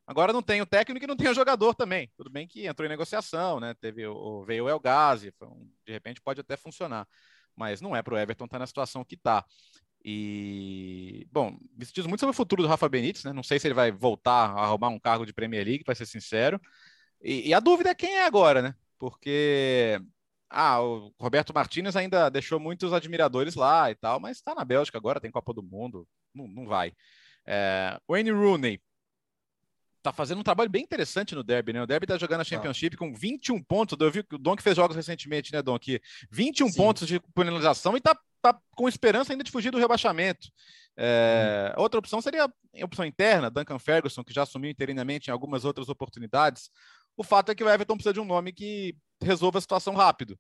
Agora 0.07 0.31
não 0.31 0.42
tem 0.42 0.61
o 0.61 0.66
técnico 0.66 1.03
e 1.05 1.09
não 1.09 1.16
tem 1.16 1.29
o 1.31 1.35
jogador 1.35 1.75
também. 1.75 2.11
Tudo 2.18 2.29
bem 2.29 2.46
que 2.46 2.66
entrou 2.66 2.85
em 2.85 2.90
negociação, 2.90 3.61
né? 3.61 3.73
Teve 3.81 4.07
o, 4.07 4.44
veio 4.44 4.66
o 4.66 4.68
El 4.68 4.79
Ghazi, 4.79 5.33
um, 5.42 5.70
de 5.87 5.92
repente 5.92 6.20
pode 6.20 6.40
até 6.42 6.55
funcionar. 6.55 7.09
Mas 7.57 7.81
não 7.81 7.96
é 7.96 8.03
para 8.03 8.14
o 8.14 8.18
Everton 8.18 8.44
estar 8.44 8.57
tá 8.57 8.59
na 8.59 8.66
situação 8.66 9.05
que 9.05 9.14
está. 9.14 9.42
E, 10.05 11.27
bom, 11.31 11.53
me 11.53 11.87
diz 11.87 12.07
muito 12.07 12.20
sobre 12.20 12.33
o 12.33 12.37
futuro 12.37 12.62
do 12.62 12.68
Rafa 12.68 12.88
Benítez, 12.90 13.25
né? 13.25 13.33
Não 13.33 13.42
sei 13.42 13.59
se 13.59 13.68
ele 13.68 13.75
vai 13.75 13.90
voltar 13.90 14.51
a 14.51 14.64
arrumar 14.64 14.88
um 14.88 15.01
cargo 15.01 15.25
de 15.25 15.33
Premier 15.33 15.64
League, 15.64 15.85
para 15.85 15.94
ser 15.94 16.07
sincero. 16.07 16.61
E, 17.23 17.49
e, 17.49 17.55
a 17.55 17.61
dúvida 17.61 17.90
é 17.90 17.94
quem 17.94 18.16
é 18.16 18.25
agora, 18.27 18.61
né? 18.61 18.75
Porque 18.99 19.99
ah, 20.51 20.83
o 20.83 21.15
Roberto 21.19 21.55
Martinez 21.55 21.95
ainda 21.95 22.29
deixou 22.29 22.59
muitos 22.59 22.93
admiradores 22.93 23.55
lá 23.55 23.91
e 23.91 23.95
tal, 23.95 24.19
mas 24.19 24.39
está 24.39 24.55
na 24.55 24.65
Bélgica 24.65 24.99
agora, 24.99 25.21
tem 25.21 25.31
Copa 25.31 25.55
do 25.55 25.63
Mundo, 25.63 26.07
não, 26.35 26.49
não 26.49 26.67
vai. 26.67 26.93
É, 27.47 27.99
Wayne 28.09 28.33
Rooney 28.33 28.81
tá 30.03 30.13
fazendo 30.13 30.41
um 30.41 30.43
trabalho 30.43 30.71
bem 30.71 30.83
interessante 30.83 31.35
no 31.35 31.43
Derby, 31.43 31.73
né? 31.73 31.83
O 31.83 31.87
Derby 31.87 32.07
tá 32.07 32.17
jogando 32.17 32.41
a 32.41 32.45
tá. 32.45 32.51
Championship 32.51 32.97
ah. 32.97 32.99
com 32.99 33.15
21 33.15 33.63
pontos. 33.63 33.97
Eu 33.99 34.11
vi 34.11 34.23
que 34.23 34.35
o 34.35 34.39
Donk 34.39 34.63
fez 34.63 34.77
jogos 34.77 34.97
recentemente, 34.97 35.53
né, 35.53 35.63
Donk? 35.63 36.01
21 36.31 36.69
Sim. 36.69 36.77
pontos 36.77 37.07
de 37.07 37.21
penalização 37.35 37.97
e 37.97 38.01
tá, 38.01 38.19
tá 38.41 38.59
com 38.73 38.89
esperança 38.89 39.33
ainda 39.33 39.45
de 39.45 39.51
fugir 39.51 39.71
do 39.71 39.79
rebaixamento. 39.79 40.49
É, 40.97 41.75
hum. 41.77 41.83
Outra 41.83 41.99
opção 41.99 42.21
seria 42.21 42.45
a 42.45 42.85
opção 42.85 43.05
interna, 43.05 43.51
Duncan 43.51 43.79
Ferguson, 43.79 44.25
que 44.25 44.33
já 44.33 44.43
assumiu 44.43 44.71
interinamente 44.71 45.29
em 45.29 45.33
algumas 45.33 45.65
outras 45.65 45.89
oportunidades. 45.89 46.71
O 47.16 47.23
fato 47.23 47.51
é 47.51 47.55
que 47.55 47.62
o 47.62 47.68
Everton 47.68 47.94
precisa 47.94 48.14
de 48.14 48.20
um 48.20 48.25
nome 48.25 48.53
que 48.53 48.96
resolva 49.23 49.59
a 49.59 49.61
situação 49.61 49.94
rápido. 49.94 50.38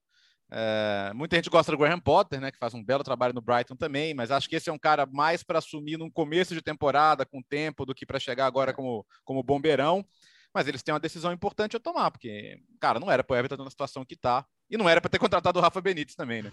É, 0.52 1.12
muita 1.14 1.36
gente 1.36 1.48
gosta 1.48 1.70
do 1.70 1.78
Graham 1.78 2.00
Potter, 2.00 2.40
né, 2.40 2.50
que 2.50 2.58
faz 2.58 2.74
um 2.74 2.82
belo 2.82 3.04
trabalho 3.04 3.32
no 3.32 3.40
Brighton 3.40 3.76
também, 3.76 4.12
mas 4.14 4.32
acho 4.32 4.48
que 4.48 4.56
esse 4.56 4.68
é 4.68 4.72
um 4.72 4.78
cara 4.78 5.06
mais 5.06 5.44
para 5.44 5.60
assumir 5.60 5.96
num 5.96 6.10
começo 6.10 6.54
de 6.54 6.60
temporada, 6.60 7.24
com 7.24 7.40
tempo, 7.40 7.86
do 7.86 7.94
que 7.94 8.04
para 8.04 8.18
chegar 8.18 8.46
agora 8.46 8.72
como, 8.72 9.06
como 9.24 9.42
bombeirão. 9.42 10.04
Mas 10.52 10.66
eles 10.66 10.82
têm 10.82 10.92
uma 10.92 10.98
decisão 10.98 11.32
importante 11.32 11.76
a 11.76 11.80
tomar, 11.80 12.10
porque, 12.10 12.60
cara, 12.80 12.98
não 12.98 13.08
era 13.08 13.22
para 13.22 13.34
o 13.34 13.38
Everton 13.38 13.62
na 13.62 13.70
situação 13.70 14.04
que 14.04 14.14
está, 14.14 14.44
e 14.68 14.76
não 14.76 14.88
era 14.88 15.00
para 15.00 15.08
ter 15.08 15.20
contratado 15.20 15.60
o 15.60 15.62
Rafa 15.62 15.80
Benítez 15.80 16.16
também, 16.16 16.42
né? 16.42 16.52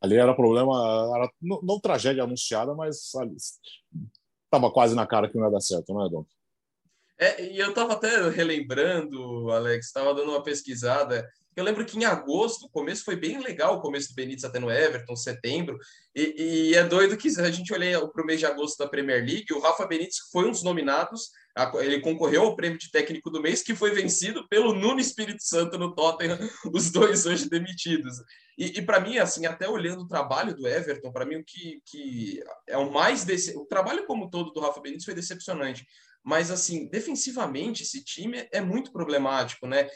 Ali 0.00 0.14
era 0.14 0.32
problema, 0.32 0.72
era 1.16 1.28
não, 1.42 1.60
não 1.60 1.80
tragédia 1.80 2.22
anunciada, 2.22 2.72
mas 2.72 3.12
estava 4.44 4.70
quase 4.70 4.94
na 4.94 5.04
cara 5.04 5.28
que 5.28 5.36
não 5.36 5.46
ia 5.46 5.50
dar 5.50 5.60
certo, 5.60 5.92
não 5.92 6.06
é, 6.06 6.08
Dom? 6.08 6.24
É, 7.18 7.44
e 7.44 7.58
eu 7.58 7.70
estava 7.70 7.94
até 7.94 8.28
relembrando, 8.28 9.50
Alex, 9.50 9.86
estava 9.86 10.14
dando 10.14 10.30
uma 10.30 10.42
pesquisada. 10.42 11.28
Eu 11.56 11.64
lembro 11.64 11.84
que 11.84 11.98
em 11.98 12.04
agosto, 12.04 12.66
o 12.66 12.70
começo 12.70 13.04
foi 13.04 13.16
bem 13.16 13.42
legal, 13.42 13.76
o 13.76 13.80
começo 13.80 14.10
do 14.10 14.14
Benítez 14.14 14.44
até 14.44 14.60
no 14.60 14.70
Everton, 14.70 15.16
setembro, 15.16 15.76
e, 16.14 16.70
e 16.70 16.74
é 16.76 16.84
doido 16.84 17.16
que 17.16 17.28
a 17.40 17.50
gente 17.50 17.72
olha 17.74 18.06
para 18.06 18.22
o 18.22 18.24
mês 18.24 18.38
de 18.38 18.46
agosto 18.46 18.78
da 18.78 18.88
Premier 18.88 19.24
League, 19.24 19.52
o 19.52 19.58
Rafa 19.58 19.84
Benítez 19.84 20.18
foi 20.30 20.46
um 20.46 20.52
dos 20.52 20.62
nominados, 20.62 21.32
ele 21.80 21.98
concorreu 21.98 22.42
ao 22.42 22.54
prêmio 22.54 22.78
de 22.78 22.88
técnico 22.92 23.28
do 23.28 23.42
mês, 23.42 23.60
que 23.60 23.74
foi 23.74 23.90
vencido 23.90 24.46
pelo 24.48 24.72
Nuno 24.72 25.00
Espírito 25.00 25.42
Santo 25.42 25.76
no 25.76 25.92
Tottenham, 25.96 26.38
os 26.72 26.92
dois 26.92 27.26
hoje 27.26 27.50
demitidos. 27.50 28.14
E, 28.56 28.78
e 28.78 28.82
para 28.82 29.00
mim, 29.00 29.18
assim, 29.18 29.44
até 29.44 29.68
olhando 29.68 30.02
o 30.02 30.08
trabalho 30.08 30.54
do 30.54 30.68
Everton, 30.68 31.10
para 31.10 31.26
mim 31.26 31.36
o 31.36 31.44
que, 31.44 31.80
que 31.84 32.40
é 32.68 32.76
o 32.78 32.92
mais... 32.92 33.24
Dece... 33.24 33.56
O 33.56 33.66
trabalho 33.66 34.06
como 34.06 34.30
todo 34.30 34.52
do 34.52 34.60
Rafa 34.60 34.80
Benítez 34.80 35.04
foi 35.04 35.14
decepcionante 35.14 35.84
mas 36.28 36.50
assim, 36.50 36.86
defensivamente 36.90 37.84
esse 37.84 38.04
time 38.04 38.46
é 38.52 38.60
muito 38.60 38.92
problemático, 38.92 39.66
né? 39.66 39.88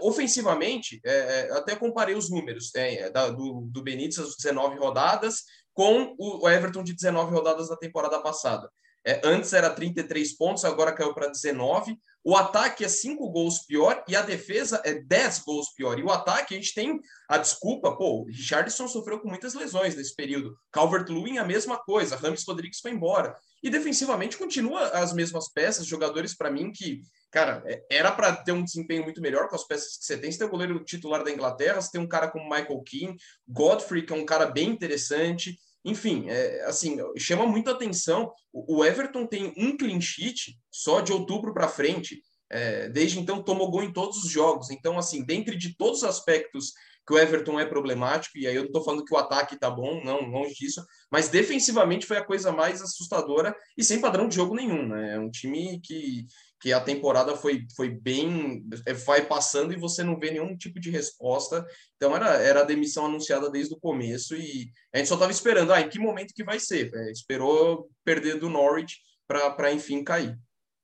Ofensivamente, 0.00 1.00
é, 1.04 1.12
é, 1.12 1.52
até 1.52 1.76
comparei 1.76 2.16
os 2.16 2.28
números 2.28 2.72
tem, 2.72 2.96
é, 2.96 3.08
da, 3.08 3.30
do, 3.30 3.60
do 3.70 3.80
Benítez, 3.80 4.18
as 4.18 4.34
19 4.34 4.76
rodadas, 4.76 5.44
com 5.72 6.16
o 6.18 6.48
Everton 6.48 6.82
de 6.82 6.92
19 6.94 7.32
rodadas 7.32 7.68
da 7.68 7.76
temporada 7.76 8.20
passada. 8.20 8.68
É, 9.06 9.20
antes 9.22 9.52
era 9.52 9.70
33 9.70 10.36
pontos, 10.36 10.64
agora 10.64 10.92
caiu 10.92 11.14
para 11.14 11.28
19. 11.28 11.96
O 12.24 12.36
ataque 12.36 12.84
é 12.84 12.88
5 12.88 13.30
gols 13.30 13.60
pior 13.60 14.02
e 14.08 14.16
a 14.16 14.22
defesa 14.22 14.82
é 14.84 14.94
10 14.94 15.38
gols 15.44 15.72
pior. 15.76 15.96
E 15.96 16.02
o 16.02 16.10
ataque, 16.10 16.54
a 16.54 16.56
gente 16.58 16.74
tem 16.74 16.98
a 17.28 17.38
desculpa, 17.38 17.96
pô, 17.96 18.22
o 18.22 18.24
Richardson 18.24 18.88
sofreu 18.88 19.20
com 19.20 19.28
muitas 19.28 19.54
lesões 19.54 19.94
nesse 19.94 20.16
período. 20.16 20.58
Calvert-Lewin 20.72 21.38
a 21.38 21.44
mesma 21.44 21.78
coisa, 21.78 22.16
Rames 22.16 22.44
Rodrigues 22.44 22.80
foi 22.80 22.90
embora. 22.90 23.36
E 23.62 23.70
defensivamente 23.70 24.36
continua 24.36 24.88
as 24.88 25.12
mesmas 25.12 25.52
peças, 25.52 25.86
jogadores 25.86 26.36
para 26.36 26.50
mim 26.50 26.72
que, 26.72 27.02
cara, 27.30 27.62
é, 27.66 27.82
era 27.90 28.12
para 28.12 28.34
ter 28.36 28.52
um 28.52 28.62
desempenho 28.62 29.02
muito 29.02 29.20
melhor 29.20 29.48
com 29.48 29.56
as 29.56 29.66
peças 29.66 29.96
que 29.96 30.04
você 30.04 30.16
tem. 30.16 30.30
Você 30.30 30.38
tem 30.38 30.46
o 30.46 30.50
goleiro 30.50 30.84
titular 30.84 31.24
da 31.24 31.30
Inglaterra, 31.30 31.80
você 31.80 31.90
tem 31.90 32.00
um 32.00 32.08
cara 32.08 32.30
como 32.30 32.48
Michael 32.48 32.82
Keane, 32.82 33.16
Godfrey, 33.48 34.04
que 34.04 34.12
é 34.12 34.16
um 34.16 34.26
cara 34.26 34.46
bem 34.46 34.68
interessante. 34.68 35.58
Enfim, 35.84 36.28
é, 36.28 36.64
assim, 36.64 36.98
chama 37.16 37.46
muito 37.46 37.70
atenção. 37.70 38.32
O 38.52 38.84
Everton 38.84 39.26
tem 39.26 39.52
um 39.56 39.76
clean 39.76 40.00
sheet 40.00 40.56
só 40.70 41.00
de 41.00 41.12
outubro 41.12 41.52
para 41.52 41.68
frente. 41.68 42.22
É, 42.50 42.88
desde 42.88 43.18
então 43.18 43.42
tomou 43.42 43.70
gol 43.70 43.82
em 43.82 43.92
todos 43.92 44.24
os 44.24 44.30
jogos. 44.30 44.70
Então, 44.70 44.98
assim, 44.98 45.24
dentre 45.24 45.56
de 45.56 45.76
todos 45.76 45.98
os 45.98 46.04
aspectos 46.04 46.72
que 47.08 47.14
o 47.14 47.18
Everton 47.18 47.58
é 47.58 47.64
problemático, 47.64 48.36
e 48.36 48.46
aí 48.46 48.54
eu 48.54 48.60
não 48.60 48.66
estou 48.66 48.84
falando 48.84 49.02
que 49.02 49.14
o 49.14 49.16
ataque 49.16 49.54
está 49.54 49.70
bom, 49.70 50.04
não, 50.04 50.20
longe 50.28 50.52
disso, 50.52 50.84
mas 51.10 51.30
defensivamente 51.30 52.04
foi 52.04 52.18
a 52.18 52.24
coisa 52.24 52.52
mais 52.52 52.82
assustadora 52.82 53.56
e 53.78 53.82
sem 53.82 53.98
padrão 53.98 54.28
de 54.28 54.36
jogo 54.36 54.54
nenhum, 54.54 54.86
né? 54.86 55.14
É 55.14 55.18
um 55.18 55.30
time 55.30 55.80
que, 55.80 56.26
que 56.60 56.70
a 56.70 56.78
temporada 56.78 57.34
foi, 57.34 57.66
foi 57.74 57.88
bem. 57.88 58.62
É, 58.84 58.92
vai 58.92 59.24
passando 59.24 59.72
e 59.72 59.78
você 59.78 60.04
não 60.04 60.18
vê 60.18 60.30
nenhum 60.32 60.54
tipo 60.54 60.78
de 60.78 60.90
resposta. 60.90 61.66
Então 61.96 62.14
era, 62.14 62.34
era 62.42 62.60
a 62.60 62.64
demissão 62.64 63.06
anunciada 63.06 63.50
desde 63.50 63.72
o 63.72 63.80
começo 63.80 64.36
e 64.36 64.70
a 64.94 64.98
gente 64.98 65.08
só 65.08 65.14
estava 65.14 65.32
esperando, 65.32 65.72
ah, 65.72 65.80
em 65.80 65.88
que 65.88 65.98
momento 65.98 66.34
que 66.34 66.44
vai 66.44 66.60
ser? 66.60 66.90
É, 66.94 67.10
esperou 67.10 67.88
perder 68.04 68.38
do 68.38 68.50
Norwich 68.50 68.98
para 69.26 69.72
enfim 69.72 70.04
cair. 70.04 70.38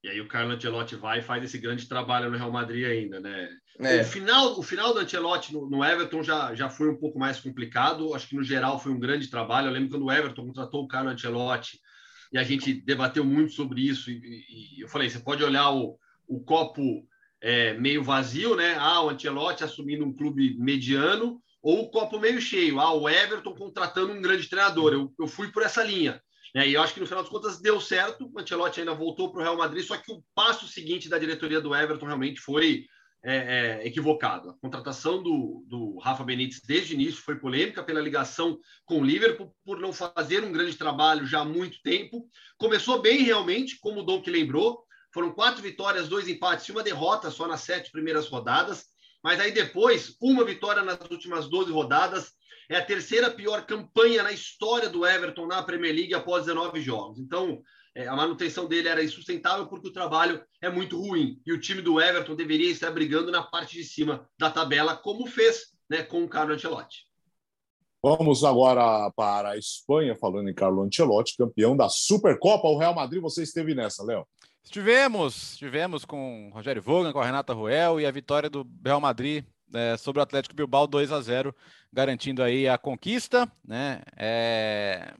E 0.05 0.09
aí 0.11 0.21
o 0.21 0.29
Carlo 0.29 0.53
Ancelotti 0.53 0.97
vai 0.97 1.21
e 1.21 1.23
faz 1.23 1.43
esse 1.43 1.57
grande 1.57 1.89
trabalho 1.89 2.31
no 2.31 2.37
Real 2.37 2.53
Madrid 2.53 2.85
ainda, 2.85 3.19
né? 3.21 3.49
É. 3.81 4.03
O, 4.03 4.05
final, 4.05 4.59
o 4.59 4.63
final 4.63 4.93
do 4.93 5.01
Ancelotti 5.01 5.55
no, 5.55 5.67
no, 5.67 5.83
Everton 5.83 6.23
já, 6.23 6.55
já 6.55 6.69
foi 6.69 6.91
um 6.91 6.97
pouco 6.97 7.19
mais 7.19 7.41
complicado. 7.41 8.13
Acho 8.13 8.29
que 8.29 8.37
no 8.37 8.45
geral 8.45 8.79
foi 8.79 8.93
um 8.93 9.01
grande 9.01 9.31
trabalho. 9.31 9.69
Eu 9.69 9.73
lembro 9.73 9.89
quando 9.89 10.05
o 10.05 10.13
Everton 10.13 10.45
contratou 10.45 10.85
o 10.85 10.87
Carlo 10.87 11.09
Ancelotti 11.09 11.81
e 12.31 12.37
a 12.37 12.43
gente 12.43 12.75
debateu 12.75 13.25
muito 13.25 13.55
sobre 13.55 13.81
isso. 13.81 14.11
E, 14.11 14.77
e 14.77 14.83
eu 14.83 14.89
falei: 14.89 15.09
você 15.09 15.21
pode 15.21 15.43
olhar 15.43 15.71
o, 15.71 15.99
o 16.29 16.39
copo 16.45 17.09
é, 17.41 17.73
meio 17.73 18.05
vazio, 18.05 18.55
né? 18.55 18.77
Ah, 18.79 19.01
o 19.01 19.09
Ancelotti 19.09 19.65
assumindo 19.65 20.05
um 20.05 20.13
clube 20.13 20.55
mediano, 20.59 21.41
ou 21.63 21.81
o 21.81 21.91
copo 21.91 22.21
meio 22.21 22.43
cheio. 22.43 22.79
Ah, 22.79 22.93
o 22.93 23.09
Everton 23.09 23.55
contratando 23.55 24.13
um 24.13 24.21
grande 24.21 24.51
treinador. 24.51 24.93
Eu, 24.93 25.11
eu 25.19 25.27
fui 25.27 25.51
por 25.51 25.63
essa 25.63 25.83
linha. 25.83 26.21
Né? 26.55 26.69
E 26.69 26.75
eu 26.75 26.83
acho 26.83 26.95
que 26.95 27.01
no 27.01 27.07
final 27.07 27.23
das 27.23 27.31
contas 27.31 27.61
deu 27.61 27.81
certo. 27.81 28.31
O 28.33 28.39
Ancelotti 28.39 28.81
ainda 28.81 28.95
voltou 28.95 29.31
para 29.31 29.41
o 29.41 29.43
Real 29.43 29.57
Madrid, 29.57 29.85
só 29.85 29.97
que 29.97 30.13
o 30.13 30.23
passo 30.35 30.69
seguinte 30.69 31.09
da 31.09 31.19
diretoria 31.19 31.61
do 31.61 31.75
Everton 31.75 32.07
realmente 32.07 32.41
foi 32.41 32.87
é, 33.23 33.37
é, 33.83 33.87
equivocado. 33.87 34.51
A 34.51 34.59
contratação 34.59 35.23
do, 35.23 35.65
do 35.67 35.99
Rafa 35.99 36.23
Benítez 36.23 36.61
desde 36.65 36.93
o 36.93 36.95
início 36.95 37.23
foi 37.23 37.37
polêmica 37.37 37.83
pela 37.83 38.01
ligação 38.01 38.59
com 38.85 39.01
o 39.01 39.05
Liverpool, 39.05 39.55
por 39.65 39.81
não 39.81 39.93
fazer 39.93 40.45
um 40.45 40.53
grande 40.53 40.77
trabalho 40.77 41.27
já 41.27 41.41
há 41.41 41.45
muito 41.45 41.81
tempo. 41.83 42.29
Começou 42.59 43.01
bem 43.01 43.23
realmente, 43.23 43.79
como 43.81 44.01
o 44.01 44.03
Dom 44.05 44.21
que 44.21 44.31
lembrou, 44.31 44.85
foram 45.13 45.33
quatro 45.33 45.63
vitórias, 45.63 46.09
dois 46.09 46.29
empates 46.29 46.69
e 46.69 46.73
uma 46.73 46.83
derrota 46.83 47.31
só 47.31 47.47
nas 47.47 47.61
sete 47.61 47.91
primeiras 47.91 48.29
rodadas. 48.29 48.87
Mas 49.23 49.41
aí 49.41 49.53
depois, 49.53 50.17
uma 50.21 50.45
vitória 50.45 50.83
nas 50.83 50.99
últimas 51.11 51.49
12 51.49 51.73
rodadas. 51.73 52.33
É 52.69 52.77
a 52.77 52.85
terceira 52.85 53.31
pior 53.31 53.67
campanha 53.67 54.23
na 54.23 54.33
história 54.33 54.89
do 54.89 55.07
Everton 55.07 55.47
na 55.47 55.63
Premier 55.63 55.95
League 55.95 56.15
após 56.15 56.47
19 56.47 56.81
jogos. 56.81 57.19
Então, 57.19 57.63
é, 57.95 58.09
a 58.09 58.17
manutenção 58.17 58.67
dele 58.67 58.89
era 58.89 59.05
insustentável 59.05 59.67
porque 59.67 59.89
o 59.89 59.93
trabalho 59.93 60.43
é 60.61 60.69
muito 60.69 61.01
ruim. 61.01 61.41
E 61.47 61.53
o 61.53 61.61
time 61.61 61.81
do 61.81 62.01
Everton 62.01 62.35
deveria 62.35 62.71
estar 62.71 62.91
brigando 62.91 63.31
na 63.31 63.43
parte 63.43 63.77
de 63.77 63.85
cima 63.85 64.29
da 64.39 64.51
tabela, 64.51 64.97
como 64.97 65.27
fez 65.27 65.75
né, 65.89 66.03
com 66.03 66.25
o 66.25 66.29
Carlo 66.29 66.55
Ancelotti. 66.55 67.07
Vamos 68.03 68.45
agora 68.45 69.11
para 69.13 69.51
a 69.51 69.57
Espanha, 69.57 70.15
falando 70.15 70.51
em 70.51 70.55
Carlo 70.55 70.83
Ancelotti, 70.83 71.37
campeão 71.39 71.77
da 71.77 71.89
Supercopa. 71.89 72.69
O 72.69 72.79
Real 72.79 72.95
Madrid, 72.95 73.23
você 73.23 73.43
esteve 73.43 73.75
nessa, 73.75 74.05
Léo? 74.05 74.27
Estivemos, 74.63 75.53
estivemos 75.53 76.05
com 76.05 76.49
o 76.49 76.55
Rogério 76.55 76.83
Vogan, 76.83 77.13
com 77.13 77.21
a 77.21 77.25
Renata 77.25 77.53
Ruel 77.53 78.01
e 78.01 78.07
a 78.07 78.11
vitória 78.11 78.51
do 78.51 78.67
Real 78.85 79.01
Madrid 79.01 79.45
é, 79.73 79.97
sobre 79.97 80.21
o 80.21 80.23
Atlético 80.23 80.55
Bilbao 80.55 80.87
2 80.87 81.13
a 81.13 81.21
0, 81.21 81.55
garantindo 81.93 82.43
aí 82.43 82.69
a 82.69 82.77
conquista, 82.77 83.51
né? 83.65 84.03
É 84.17 85.15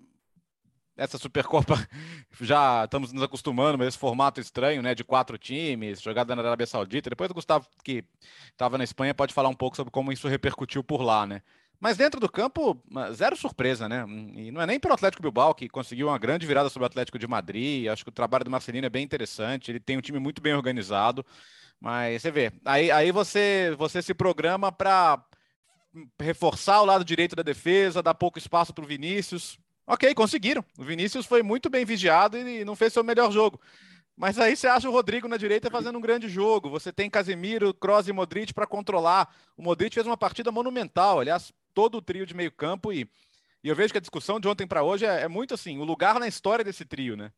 essa 0.97 1.19
Supercopa 1.19 1.75
já 2.41 2.85
estamos 2.85 3.13
nos 3.13 3.23
acostumando, 3.23 3.79
mas 3.79 3.89
esse 3.89 3.99
formato 3.99 4.41
estranho, 4.41 4.83
né, 4.83 4.95
de 4.95 5.05
quatro 5.05 5.37
times, 5.37 6.01
jogada 6.01 6.35
na 6.35 6.43
Arábia 6.43 6.67
Saudita. 6.67 7.11
Depois 7.11 7.31
o 7.31 7.35
Gustavo, 7.35 7.67
que 7.83 8.05
estava 8.51 8.79
na 8.79 8.85
Espanha, 8.85 9.15
pode 9.15 9.35
falar 9.35 9.49
um 9.49 9.55
pouco 9.55 9.77
sobre 9.77 9.91
como 9.91 10.13
isso 10.13 10.29
repercutiu 10.29 10.83
por 10.85 11.03
lá, 11.03 11.27
né? 11.27 11.43
Mas 11.81 11.97
dentro 11.97 12.21
do 12.21 12.31
campo, 12.31 12.81
zero 13.13 13.37
surpresa, 13.37 13.89
né? 13.89 14.07
E 14.35 14.51
não 14.51 14.63
é 14.63 14.67
nem 14.67 14.81
pelo 14.81 14.95
Atlético 14.95 15.21
Bilbao, 15.21 15.55
que 15.55 15.69
conseguiu 15.69 16.07
uma 16.09 16.17
grande 16.17 16.47
virada 16.47 16.71
sobre 16.71 16.85
o 16.85 16.87
Atlético 16.87 17.19
de 17.19 17.27
Madrid. 17.27 17.89
Acho 17.89 18.05
que 18.05 18.09
o 18.09 18.13
trabalho 18.13 18.45
do 18.45 18.51
Marcelino 18.51 18.87
é 18.87 18.91
bem 18.91 19.05
interessante. 19.05 19.71
Ele 19.71 19.81
tem 19.81 19.99
um 19.99 20.01
time 20.01 20.19
muito 20.19 20.41
bem 20.41 20.55
organizado. 20.55 21.27
Mas 21.81 22.23
você 22.23 22.31
vê, 22.31 22.53
aí, 22.65 22.91
aí 22.91 23.13
você, 23.13 23.75
você 23.77 24.01
se 24.01 24.15
programa 24.15 24.73
para 24.73 25.23
reforçar 26.21 26.81
o 26.81 26.85
lado 26.87 27.05
direito 27.05 27.37
da 27.37 27.43
defesa, 27.43 28.03
dar 28.03 28.15
pouco 28.15 28.39
espaço 28.39 28.73
para 28.73 28.85
o 28.85 28.87
Vinícius. 28.87 29.59
Ok, 29.87 30.15
conseguiram. 30.15 30.65
O 30.79 30.85
Vinícius 30.85 31.27
foi 31.27 31.43
muito 31.43 31.69
bem 31.69 31.85
vigiado 31.85 32.39
e 32.39 32.65
não 32.65 32.75
fez 32.75 32.93
seu 32.93 33.05
melhor 33.05 33.31
jogo. 33.31 33.61
Mas 34.17 34.39
aí 34.39 34.57
você 34.57 34.67
acha 34.67 34.89
o 34.89 34.93
Rodrigo 34.93 35.27
na 35.27 35.37
direita 35.37 35.71
fazendo 35.71 35.99
um 35.99 36.01
grande 36.01 36.29
jogo. 36.29 36.71
Você 36.71 36.93
tem 36.93 37.11
Casemiro, 37.11 37.75
Kroos 37.75 38.09
e 38.09 38.13
Modric 38.13 38.55
para 38.55 38.67
controlar. 38.67 39.35
O 39.57 39.63
Modric 39.63 39.93
fez 39.95 40.07
uma 40.07 40.17
partida 40.17 40.53
monumental. 40.53 41.21
Aliás, 41.21 41.53
todo 41.75 41.99
o 41.99 42.03
trio 42.03 42.25
de 42.25 42.35
meio 42.35 42.53
campo. 42.53 42.93
E, 42.93 43.09
e 43.63 43.69
eu 43.69 43.75
vejo 43.75 43.93
que 43.93 43.99
a 43.99 44.01
discussão 44.01 44.39
de 44.39 44.47
ontem 44.47 44.67
para 44.67 44.85
hoje 44.85 45.05
é, 45.05 45.23
é, 45.23 45.29
muito 45.29 45.53
assim, 45.53 45.79
o 45.79 45.85
lugar 45.85 46.21
na 46.21 46.29
história 46.29 46.65
desse 46.65 46.85
trio, 46.85 47.17
né? 47.17 47.33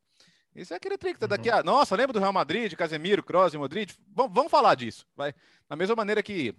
Isso 0.56 0.72
é 0.72 0.76
aquele 0.76 0.96
que 0.96 1.14
tá 1.14 1.26
daqui 1.26 1.50
a... 1.50 1.62
Nossa, 1.62 1.94
lembra 1.94 2.12
do 2.12 2.18
Real 2.18 2.32
Madrid, 2.32 2.72
Casemiro, 2.74 3.22
Kroos 3.22 3.52
e 3.52 3.58
Modric? 3.58 3.94
Vamos, 4.14 4.32
vamos 4.32 4.50
falar 4.50 4.74
disso. 4.74 5.06
Vai. 5.16 5.34
Da 5.68 5.76
mesma 5.76 5.94
maneira 5.94 6.22
que 6.22 6.54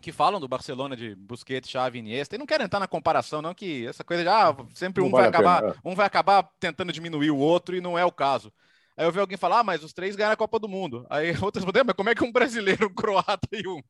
que 0.00 0.12
falam 0.12 0.38
do 0.38 0.46
Barcelona 0.46 0.94
de 0.94 1.14
Busquets, 1.14 1.70
Xavi, 1.70 1.98
Iniesta, 1.98 2.34
e 2.34 2.38
não 2.38 2.44
quero 2.44 2.62
entrar 2.62 2.78
na 2.78 2.86
comparação, 2.86 3.40
não, 3.40 3.54
que 3.54 3.86
essa 3.86 4.04
coisa 4.04 4.22
de 4.22 4.28
ah, 4.28 4.54
sempre 4.74 5.02
um 5.02 5.08
vai 5.08 5.26
acabar, 5.26 5.64
é. 5.64 5.74
um 5.82 5.94
vai 5.94 6.04
acabar 6.04 6.42
tentando 6.60 6.92
diminuir 6.92 7.30
o 7.30 7.38
outro 7.38 7.74
e 7.74 7.80
não 7.80 7.98
é 7.98 8.04
o 8.04 8.12
caso. 8.12 8.52
Aí 8.96 9.06
eu 9.06 9.12
vi 9.12 9.18
alguém 9.18 9.36
falar, 9.36 9.60
ah, 9.60 9.64
mas 9.64 9.82
os 9.82 9.92
três 9.92 10.14
ganharam 10.14 10.34
a 10.34 10.36
Copa 10.36 10.58
do 10.58 10.68
Mundo. 10.68 11.04
Aí 11.10 11.30
outros 11.42 11.64
respondem, 11.64 11.82
mas 11.84 11.96
como 11.96 12.10
é 12.10 12.14
que 12.14 12.24
um 12.24 12.30
brasileiro, 12.30 12.86
um 12.86 12.94
croata 12.94 13.48
e 13.52 13.66
um, 13.66 13.80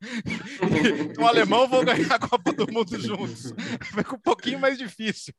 um 1.18 1.26
alemão 1.26 1.68
vão 1.68 1.84
ganhar 1.84 2.14
a 2.14 2.18
Copa 2.18 2.52
do 2.52 2.70
Mundo 2.72 2.98
juntos? 2.98 3.52
Fica 3.94 4.14
um 4.14 4.20
pouquinho 4.20 4.58
mais 4.58 4.78
difícil. 4.78 5.34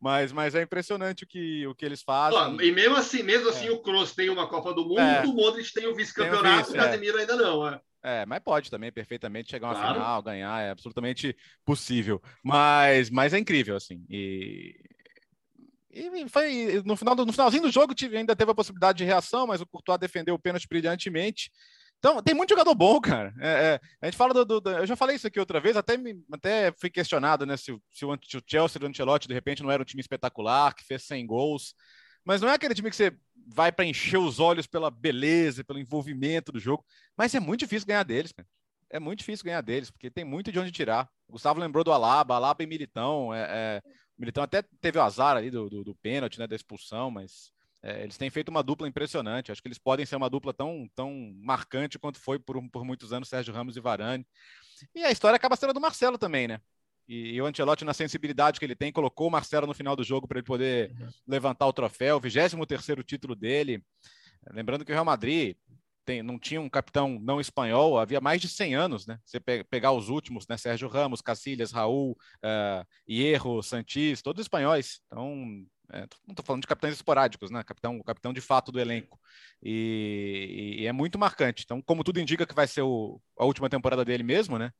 Mas, 0.00 0.32
mas 0.32 0.54
é 0.54 0.62
impressionante 0.62 1.24
o 1.24 1.26
que, 1.26 1.66
o 1.66 1.74
que 1.74 1.84
eles 1.84 2.02
fazem. 2.02 2.56
e 2.60 2.72
mesmo 2.72 2.96
assim, 2.96 3.22
mesmo 3.22 3.50
assim 3.50 3.68
é. 3.68 3.70
o 3.70 3.80
Kroos 3.80 4.14
tem 4.14 4.30
uma 4.30 4.48
Copa 4.48 4.72
do 4.72 4.84
Mundo, 4.84 5.00
é. 5.00 5.22
o 5.26 5.34
Modric 5.34 5.72
tem 5.72 5.86
o 5.86 5.94
vice-campeonato, 5.94 6.70
o, 6.70 6.72
o 6.72 6.76
Casemiro 6.76 7.18
é. 7.18 7.20
ainda 7.20 7.36
não. 7.36 7.68
É. 7.68 7.80
É, 8.02 8.24
mas 8.24 8.40
pode 8.40 8.70
também 8.70 8.90
perfeitamente 8.90 9.50
chegar 9.50 9.68
a 9.68 9.70
uma 9.70 9.78
claro. 9.78 9.94
final, 9.94 10.22
ganhar, 10.22 10.62
é 10.62 10.70
absolutamente 10.70 11.36
possível. 11.66 12.20
Mas, 12.42 13.10
mas 13.10 13.34
é 13.34 13.38
incrível, 13.38 13.76
assim. 13.76 14.04
E, 14.08 14.74
e 15.92 16.28
foi 16.28 16.82
no, 16.84 16.96
final 16.96 17.14
do, 17.14 17.26
no 17.26 17.32
finalzinho 17.32 17.64
do 17.64 17.70
jogo 17.70 17.94
tive, 17.94 18.16
ainda 18.16 18.36
teve 18.36 18.50
a 18.50 18.54
possibilidade 18.54 18.98
de 18.98 19.04
reação, 19.04 19.46
mas 19.46 19.60
o 19.60 19.66
Courtois 19.66 19.98
defendeu 19.98 20.34
o 20.34 20.38
pênalti 20.38 20.68
brilhantemente. 20.68 21.50
Então, 21.98 22.22
tem 22.22 22.34
muito 22.34 22.50
jogador 22.50 22.74
bom, 22.74 22.98
cara. 23.02 23.34
É, 23.38 23.48
é, 23.48 23.80
a 24.00 24.06
gente 24.06 24.16
fala 24.16 24.32
do, 24.32 24.44
do, 24.44 24.60
do, 24.60 24.70
Eu 24.70 24.86
já 24.86 24.96
falei 24.96 25.16
isso 25.16 25.26
aqui 25.26 25.38
outra 25.38 25.60
vez, 25.60 25.76
até, 25.76 25.96
me, 25.96 26.22
até 26.32 26.72
fui 26.72 26.90
questionado, 26.90 27.44
né? 27.44 27.56
Se, 27.56 27.76
se, 27.92 28.04
o, 28.04 28.18
se 28.26 28.36
o 28.36 28.42
Chelsea 28.46 28.80
do 28.80 28.86
Ancelotti, 28.86 29.28
de 29.28 29.34
repente, 29.34 29.62
não 29.62 29.70
era 29.70 29.82
um 29.82 29.84
time 29.84 30.00
espetacular, 30.00 30.74
que 30.74 30.84
fez 30.84 31.04
100 31.04 31.26
gols. 31.26 31.74
Mas 32.24 32.40
não 32.40 32.48
é 32.48 32.54
aquele 32.54 32.74
time 32.74 32.90
que 32.90 32.96
você 32.96 33.12
vai 33.46 33.70
para 33.70 33.84
encher 33.84 34.18
os 34.18 34.40
olhos 34.40 34.66
pela 34.66 34.90
beleza, 34.90 35.64
pelo 35.64 35.78
envolvimento 35.78 36.52
do 36.52 36.60
jogo. 36.60 36.84
Mas 37.16 37.34
é 37.34 37.40
muito 37.40 37.60
difícil 37.60 37.86
ganhar 37.86 38.02
deles, 38.02 38.32
cara. 38.32 38.48
É 38.92 38.98
muito 38.98 39.20
difícil 39.20 39.44
ganhar 39.44 39.60
deles, 39.60 39.90
porque 39.90 40.10
tem 40.10 40.24
muito 40.24 40.50
de 40.50 40.58
onde 40.58 40.72
tirar. 40.72 41.08
O 41.28 41.32
Gustavo 41.32 41.60
lembrou 41.60 41.84
do 41.84 41.92
Alaba, 41.92 42.34
Alaba 42.34 42.62
e 42.62 42.66
Militão. 42.66 43.32
É, 43.32 43.46
é... 43.48 43.82
Militão 44.20 44.44
até 44.44 44.62
teve 44.80 44.98
o 44.98 45.02
azar 45.02 45.36
ali 45.36 45.50
do, 45.50 45.70
do, 45.70 45.82
do 45.82 45.94
pênalti, 45.94 46.38
né, 46.38 46.46
da 46.46 46.54
expulsão, 46.54 47.10
mas 47.10 47.50
é, 47.82 48.02
eles 48.02 48.18
têm 48.18 48.28
feito 48.28 48.50
uma 48.50 48.62
dupla 48.62 48.86
impressionante. 48.86 49.50
Acho 49.50 49.62
que 49.62 49.68
eles 49.68 49.78
podem 49.78 50.04
ser 50.04 50.16
uma 50.16 50.28
dupla 50.28 50.52
tão, 50.52 50.86
tão 50.94 51.32
marcante 51.36 51.98
quanto 51.98 52.18
foi 52.20 52.38
por, 52.38 52.62
por 52.70 52.84
muitos 52.84 53.14
anos 53.14 53.30
Sérgio 53.30 53.54
Ramos 53.54 53.76
e 53.76 53.80
Varane. 53.80 54.26
E 54.94 55.02
a 55.02 55.10
história 55.10 55.36
acaba 55.36 55.56
sendo 55.56 55.72
do 55.72 55.80
Marcelo 55.80 56.18
também, 56.18 56.46
né? 56.46 56.60
E, 57.08 57.32
e, 57.32 57.42
o 57.42 57.46
Ancelotti, 57.46 57.84
na 57.84 57.94
sensibilidade 57.94 58.60
que 58.60 58.64
ele 58.64 58.76
tem, 58.76 58.92
colocou 58.92 59.26
o 59.26 59.30
Marcelo 59.30 59.66
no 59.66 59.74
final 59.74 59.96
do 59.96 60.04
jogo 60.04 60.28
para 60.28 60.38
ele 60.38 60.46
poder 60.46 60.90
uhum. 60.92 61.08
levantar 61.26 61.66
o 61.66 61.72
troféu, 61.72 62.18
o 62.18 62.20
23 62.20 63.04
título 63.04 63.34
dele. 63.34 63.82
Lembrando 64.52 64.84
que 64.84 64.92
o 64.92 64.94
Real 64.94 65.04
Madrid 65.04 65.56
tem, 66.04 66.22
não 66.22 66.38
tinha 66.38 66.60
um 66.60 66.68
capitão 66.68 67.18
não 67.20 67.40
espanhol, 67.40 67.98
havia 67.98 68.20
mais 68.20 68.40
de 68.40 68.48
100 68.48 68.74
anos, 68.74 69.06
né? 69.06 69.18
Você 69.24 69.38
pe 69.40 69.64
pegar 69.64 69.92
os 69.92 70.08
últimos, 70.08 70.46
né? 70.48 70.56
Sérgio 70.56 70.88
Ramos, 70.88 71.20
Cacilhas, 71.20 71.72
Raul, 71.72 72.12
uh, 72.44 72.86
Hierro, 73.08 73.62
Santis, 73.62 74.22
todos 74.22 74.40
espanhóis. 74.42 75.00
Então, 75.06 75.64
é, 75.92 76.00
não 76.26 76.32
estou 76.32 76.44
falando 76.44 76.62
de 76.62 76.68
capitães 76.68 76.94
esporádicos, 76.94 77.50
né? 77.50 77.62
Capitão, 77.64 77.98
o 77.98 78.04
capitão 78.04 78.32
de 78.32 78.40
fato 78.40 78.70
do 78.70 78.80
elenco. 78.80 79.18
E, 79.62 80.76
e, 80.80 80.86
é 80.86 80.92
muito 80.92 81.18
marcante. 81.18 81.64
Então, 81.64 81.82
como 81.82 82.04
tudo 82.04 82.20
indica 82.20 82.46
que 82.46 82.54
vai 82.54 82.66
ser 82.66 82.82
o, 82.82 83.20
a 83.38 83.44
última 83.44 83.68
temporada 83.68 84.04
dele 84.04 84.22
mesmo, 84.22 84.58
né? 84.58 84.70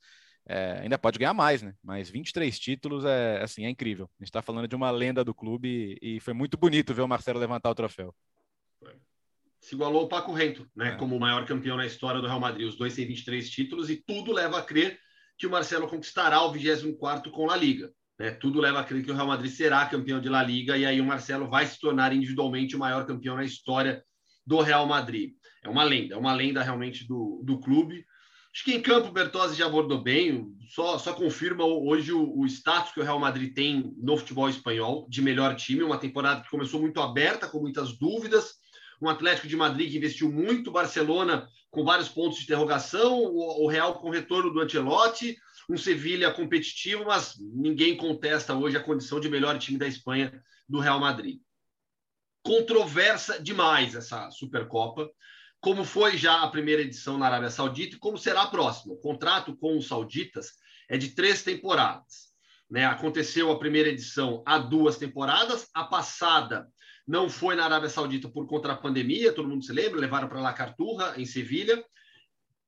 É, 0.47 0.81
ainda 0.83 0.99
pode 0.99 1.19
ganhar 1.19 1.35
mais, 1.35 1.63
né? 1.63 1.75
Mas 1.83 2.09
23 2.11 2.59
títulos 2.59 3.05
é 3.05 3.43
assim, 3.43 3.65
é 3.67 3.71
incrível. 3.71 4.07
A 4.19 4.23
gente 4.23 4.31
está 4.31 4.43
falando 4.43 4.69
de 4.69 4.75
uma 4.77 4.91
lenda 4.91 5.25
do 5.25 5.35
clube 5.35 5.99
e, 6.01 6.17
e, 6.17 6.21
foi 6.21 6.35
muito 6.35 6.57
bonito 6.57 6.95
ver 6.95 7.03
o 7.03 7.09
Marcelo 7.09 7.39
levantar 7.39 7.71
o 7.71 7.75
troféu. 7.75 8.15
Se 9.61 9.75
igualou 9.75 10.05
o 10.05 10.09
Paco 10.09 10.33
Rento, 10.33 10.67
né? 10.75 10.91
É. 10.91 10.97
Como 10.97 11.17
o 11.17 11.21
maior 11.21 11.45
campeão 11.47 11.77
na 11.77 11.87
história 11.87 12.21
do 12.21 12.27
Real 12.27 12.41
Madrid. 12.41 12.67
Os 12.67 12.77
dois 12.77 12.95
têm 12.95 13.07
23 13.07 13.51
títulos 13.51 13.91
e 13.91 13.97
tudo 13.97 14.33
leva 14.33 14.59
a 14.59 14.63
crer 14.63 14.99
que 15.37 15.47
o 15.47 15.51
Marcelo 15.51 15.89
conquistará 15.89 16.43
o 16.43 16.53
24 16.53 17.31
com 17.31 17.51
a 17.51 17.57
Liga. 17.57 17.93
Né? 18.19 18.31
Tudo 18.31 18.61
leva 18.61 18.81
a 18.81 18.85
crer 18.85 19.05
que 19.05 19.11
o 19.11 19.15
Real 19.15 19.27
Madrid 19.27 19.51
será 19.51 19.87
campeão 19.87 20.21
de 20.21 20.29
La 20.29 20.43
Liga 20.43 20.77
e 20.77 20.85
aí 20.85 21.01
o 21.01 21.05
Marcelo 21.05 21.49
vai 21.49 21.67
se 21.67 21.79
tornar 21.81 22.13
individualmente 22.13 22.77
o 22.77 22.79
maior 22.79 23.07
campeão 23.07 23.37
na 23.37 23.45
história 23.45 24.05
do 24.47 24.61
Real 24.61 24.87
Madrid. 24.87 25.33
É 25.63 25.69
uma 25.69 25.85
lenda, 25.85 26.15
é 26.15 26.19
uma 26.19 26.35
lenda 26.35 26.63
realmente 26.63 27.07
do, 27.07 27.43
do 27.45 27.59
clube. 27.61 28.05
Acho 28.53 28.65
que 28.65 28.75
em 28.75 28.83
campo 28.83 29.09
o 29.09 29.13
Bertozzi 29.13 29.57
já 29.57 29.67
abordou 29.67 30.03
bem, 30.03 30.47
só, 30.75 30.99
só 30.99 31.13
confirma 31.13 31.65
hoje 31.65 32.13
o, 32.13 32.37
o, 32.37 32.47
status 32.47 32.93
que 32.93 33.01
o 33.01 33.05
Real 33.05 33.19
Madrid 33.19 33.55
tem 33.55 33.95
no 33.97 34.17
futebol 34.17 34.49
espanhol, 34.49 35.07
de 35.09 35.23
melhor 35.23 35.55
time, 35.55 35.85
uma 35.85 35.99
temporada 35.99 36.43
que 36.43 36.51
começou 36.51 36.81
muito 36.81 37.01
aberta, 37.01 37.49
com 37.49 37.61
muitas 37.61 37.97
dúvidas, 37.97 38.55
um 39.01 39.09
Atlético 39.09 39.49
de 39.49 39.57
Madrid 39.57 39.91
que 39.91 39.97
investiu 39.97 40.31
muito, 40.31 40.71
Barcelona 40.71 41.49
com 41.71 41.85
vários 41.85 42.09
pontos 42.09 42.39
de 42.39 42.45
interrogação, 42.45 43.23
o, 43.23 43.67
Real 43.69 44.01
com 44.01 44.11
retorno 44.11 44.53
do 44.53 44.61
Ancelotti, 44.61 45.37
um 45.69 45.77
Sevilha 45.77 46.33
competitivo, 46.33 47.05
mas 47.05 47.37
ninguém 47.39 47.97
contesta 47.97 48.55
hoje 48.55 48.77
a 48.77 48.83
condição 48.83 49.21
de 49.21 49.29
melhor 49.29 49.57
time 49.59 49.79
da 49.79 49.87
Espanha 49.87 50.43
do 50.69 50.81
Real 50.81 50.99
Madrid. 50.99 51.41
Controversa 52.43 53.41
demais 53.41 53.95
essa 53.95 54.31
Supercopa 54.31 55.09
como 55.61 55.85
foi 55.85 56.17
já 56.17 56.43
a 56.43 56.49
primeira 56.49 56.81
edição 56.83 57.19
na 57.19 57.27
Arábia 57.27 57.51
Saudita 57.51 57.95
e 57.95 57.99
como 57.99 58.17
será 58.17 58.43
a 58.43 58.49
próxima. 58.49 58.95
O 58.95 59.01
contrato 59.01 59.55
com 59.57 59.77
os 59.77 59.87
sauditas 59.87 60.55
é 60.89 60.97
de 60.97 61.11
três 61.11 61.43
temporadas. 61.43 62.31
Né? 62.69 62.87
Aconteceu 62.87 63.51
a 63.51 63.59
primeira 63.59 63.91
edição 63.91 64.43
há 64.47 64.59
duas 64.59 64.97
temporadas, 64.97 65.69
a 65.75 65.85
passada 65.85 66.67
não 67.11 67.29
foi 67.29 67.57
na 67.57 67.65
Arábia 67.65 67.89
Saudita 67.89 68.29
por 68.29 68.47
conta 68.47 68.69
da 68.69 68.77
pandemia, 68.77 69.33
todo 69.33 69.49
mundo 69.49 69.65
se 69.65 69.73
lembra, 69.73 69.99
levaram 69.99 70.29
para 70.29 70.41
lá 70.41 70.53
Carturra, 70.53 71.15
em 71.17 71.27
Sevilha. 71.27 71.85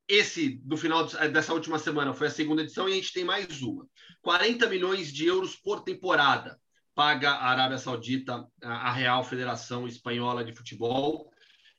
Esse, 0.08 0.60
do 0.64 0.76
final 0.76 1.04
dessa 1.30 1.54
última 1.54 1.78
semana, 1.78 2.12
foi 2.12 2.26
a 2.26 2.30
segunda 2.30 2.60
edição 2.60 2.88
e 2.88 2.92
a 2.92 2.94
gente 2.96 3.12
tem 3.12 3.24
mais 3.24 3.62
uma. 3.62 3.86
40 4.20 4.68
milhões 4.68 5.12
de 5.12 5.26
euros 5.26 5.54
por 5.54 5.84
temporada 5.84 6.58
paga 6.92 7.30
a 7.30 7.50
Arábia 7.50 7.78
Saudita, 7.78 8.44
a 8.60 8.92
Real 8.92 9.22
Federação 9.22 9.86
Espanhola 9.86 10.44
de 10.44 10.52
Futebol, 10.52 11.30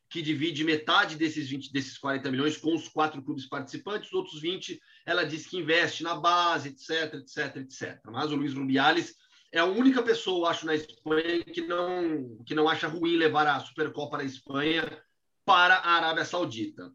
que 0.09 0.21
divide 0.21 0.63
metade 0.63 1.17
desses 1.17 1.49
20, 1.49 1.69
desses 1.69 1.97
40 1.97 2.31
milhões 2.31 2.55
com 2.55 2.73
os 2.73 2.87
quatro 2.87 3.21
clubes 3.21 3.45
participantes, 3.45 4.07
os 4.07 4.13
outros 4.13 4.39
20 4.39 4.79
ela 5.05 5.25
diz 5.25 5.45
que 5.45 5.57
investe 5.57 6.01
na 6.01 6.15
base, 6.15 6.69
etc, 6.69 7.15
etc, 7.15 7.57
etc. 7.57 7.99
Mas 8.05 8.31
o 8.31 8.37
Luiz 8.37 8.53
Rubiales 8.53 9.15
é 9.53 9.59
a 9.59 9.65
única 9.65 10.01
pessoa, 10.01 10.49
acho, 10.49 10.65
na 10.65 10.73
Espanha 10.73 11.43
que 11.43 11.61
não, 11.61 12.43
que 12.43 12.55
não 12.55 12.67
acha 12.67 12.87
ruim 12.87 13.15
levar 13.15 13.45
a 13.45 13.59
Supercopa 13.59 14.17
da 14.17 14.23
Espanha 14.23 14.83
para 15.45 15.75
a 15.75 15.91
Arábia 15.91 16.25
Saudita. 16.25 16.91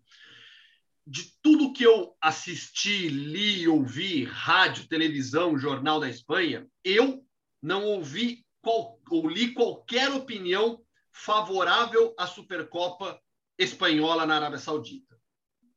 De 1.06 1.32
tudo 1.40 1.72
que 1.72 1.84
eu 1.84 2.16
assisti, 2.20 3.08
li, 3.08 3.68
ouvi, 3.68 4.24
rádio, 4.24 4.88
televisão, 4.88 5.56
jornal 5.56 6.00
da 6.00 6.10
Espanha, 6.10 6.66
eu 6.82 7.24
não 7.62 7.84
ouvi 7.84 8.44
qual, 8.60 9.00
ou 9.08 9.28
li 9.28 9.54
qualquer 9.54 10.10
opinião 10.10 10.82
favorável 11.12 12.12
à 12.18 12.26
Supercopa 12.26 13.20
espanhola 13.56 14.26
na 14.26 14.34
Arábia 14.34 14.58
Saudita. 14.58 15.16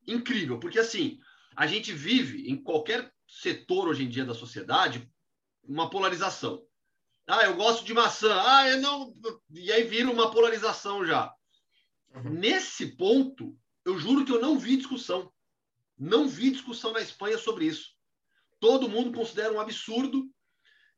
Incrível, 0.08 0.60
porque 0.60 0.80
assim, 0.80 1.20
a 1.56 1.67
gente 1.67 1.94
vive 1.94 2.50
em 2.50 2.56
qualquer 2.56 3.13
setor 3.28 3.88
hoje 3.88 4.04
em 4.04 4.10
dia 4.10 4.26
da 4.26 4.34
sociedade 4.34 5.08
uma 5.63 5.88
polarização. 5.88 6.65
Ah, 7.32 7.46
eu 7.46 7.56
gosto 7.56 7.86
de 7.86 7.94
maçã. 7.94 8.41
Ah, 8.44 8.67
eu 8.67 8.82
não. 8.82 9.13
E 9.54 9.72
aí 9.72 9.84
vira 9.84 10.12
uma 10.12 10.30
polarização 10.30 11.06
já. 11.06 11.34
Uhum. 12.13 12.30
Nesse 12.30 12.98
ponto, 12.98 13.58
eu 13.86 13.98
juro 13.98 14.26
que 14.26 14.34
eu 14.34 14.41
não 14.41 14.60
vi 14.60 14.76
discussão. 14.76 15.32
Não 15.98 16.28
vi 16.28 16.52
discussão 16.52 16.91
na 16.91 17.00
Espanha 17.00 17.38
sobre 17.38 17.65
isso. 17.67 17.91
Todo 18.60 18.89
mundo 18.89 19.17
considera 19.17 19.54
um 19.54 19.62
absurdo 19.62 20.30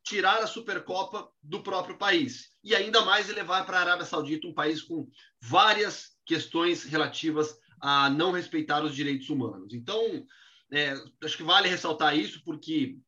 tirar 0.02 0.42
a 0.42 0.48
Supercopa 0.48 1.30
do 1.40 1.62
próprio 1.62 1.96
país. 1.96 2.50
E 2.64 2.74
ainda 2.74 3.02
mais 3.02 3.28
levar 3.28 3.64
para 3.64 3.78
a 3.78 3.80
Arábia 3.82 4.04
Saudita, 4.04 4.48
um 4.48 4.52
país 4.52 4.82
com 4.82 5.08
várias 5.40 6.16
questões 6.26 6.82
relativas 6.82 7.56
a 7.80 8.10
não 8.10 8.32
respeitar 8.32 8.82
os 8.82 8.92
direitos 8.92 9.30
humanos. 9.30 9.72
Então, 9.72 10.26
é, 10.72 10.94
acho 11.22 11.36
que 11.36 11.44
vale 11.44 11.68
ressaltar 11.68 12.18
isso, 12.18 12.42
porque 12.44 12.98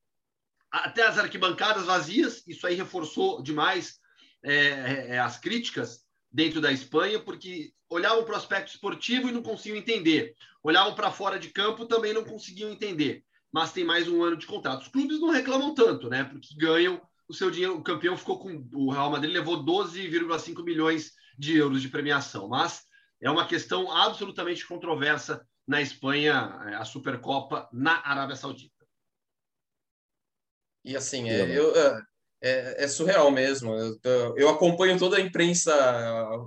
até 0.84 1.06
as 1.06 1.18
arquibancadas 1.18 1.86
vazias, 1.86 2.42
isso 2.46 2.66
aí 2.66 2.74
reforçou 2.74 3.42
demais 3.42 3.98
é, 4.44 4.54
é, 4.54 5.06
é 5.10 5.18
as 5.18 5.38
críticas 5.38 6.04
dentro 6.30 6.60
da 6.60 6.72
Espanha, 6.72 7.20
porque 7.20 7.72
olhavam 7.88 8.24
para 8.24 8.34
o 8.34 8.36
aspecto 8.36 8.68
esportivo 8.68 9.28
e 9.28 9.32
não 9.32 9.42
conseguiam 9.42 9.76
entender. 9.76 10.34
Olhavam 10.62 10.94
para 10.94 11.10
fora 11.10 11.38
de 11.38 11.50
campo 11.50 11.86
também 11.86 12.12
não 12.12 12.24
conseguiam 12.24 12.70
entender 12.70 13.24
mas 13.56 13.72
tem 13.72 13.84
mais 13.84 14.06
um 14.06 14.22
ano 14.22 14.36
de 14.36 14.46
contrato. 14.46 14.82
Os 14.82 14.88
clubes 14.88 15.18
não 15.18 15.30
reclamam 15.30 15.74
tanto, 15.74 16.10
né? 16.10 16.24
Porque 16.24 16.54
ganham 16.56 17.00
o 17.26 17.32
seu 17.32 17.50
dinheiro. 17.50 17.76
O 17.76 17.82
campeão 17.82 18.14
ficou 18.14 18.38
com. 18.38 18.68
O 18.74 18.92
Real 18.92 19.10
Madrid 19.10 19.32
levou 19.32 19.64
12,5 19.64 20.62
milhões 20.62 21.12
de 21.38 21.56
euros 21.56 21.80
de 21.80 21.88
premiação, 21.88 22.48
mas 22.48 22.82
é 23.18 23.30
uma 23.30 23.46
questão 23.46 23.90
absolutamente 23.90 24.66
controversa 24.66 25.42
na 25.66 25.80
Espanha, 25.80 26.54
é, 26.66 26.74
a 26.74 26.84
Supercopa 26.84 27.66
na 27.72 28.06
Arábia 28.06 28.36
Saudita. 28.36 28.75
E 30.86 30.96
assim, 30.96 31.28
é, 31.28 31.58
eu, 31.58 31.74
é, 31.76 32.02
é, 32.40 32.84
é, 32.84 32.88
surreal 32.88 33.28
mesmo. 33.32 33.74
Eu, 33.74 34.36
eu, 34.36 34.48
acompanho 34.48 34.96
toda 34.96 35.16
a 35.16 35.20
imprensa 35.20 35.74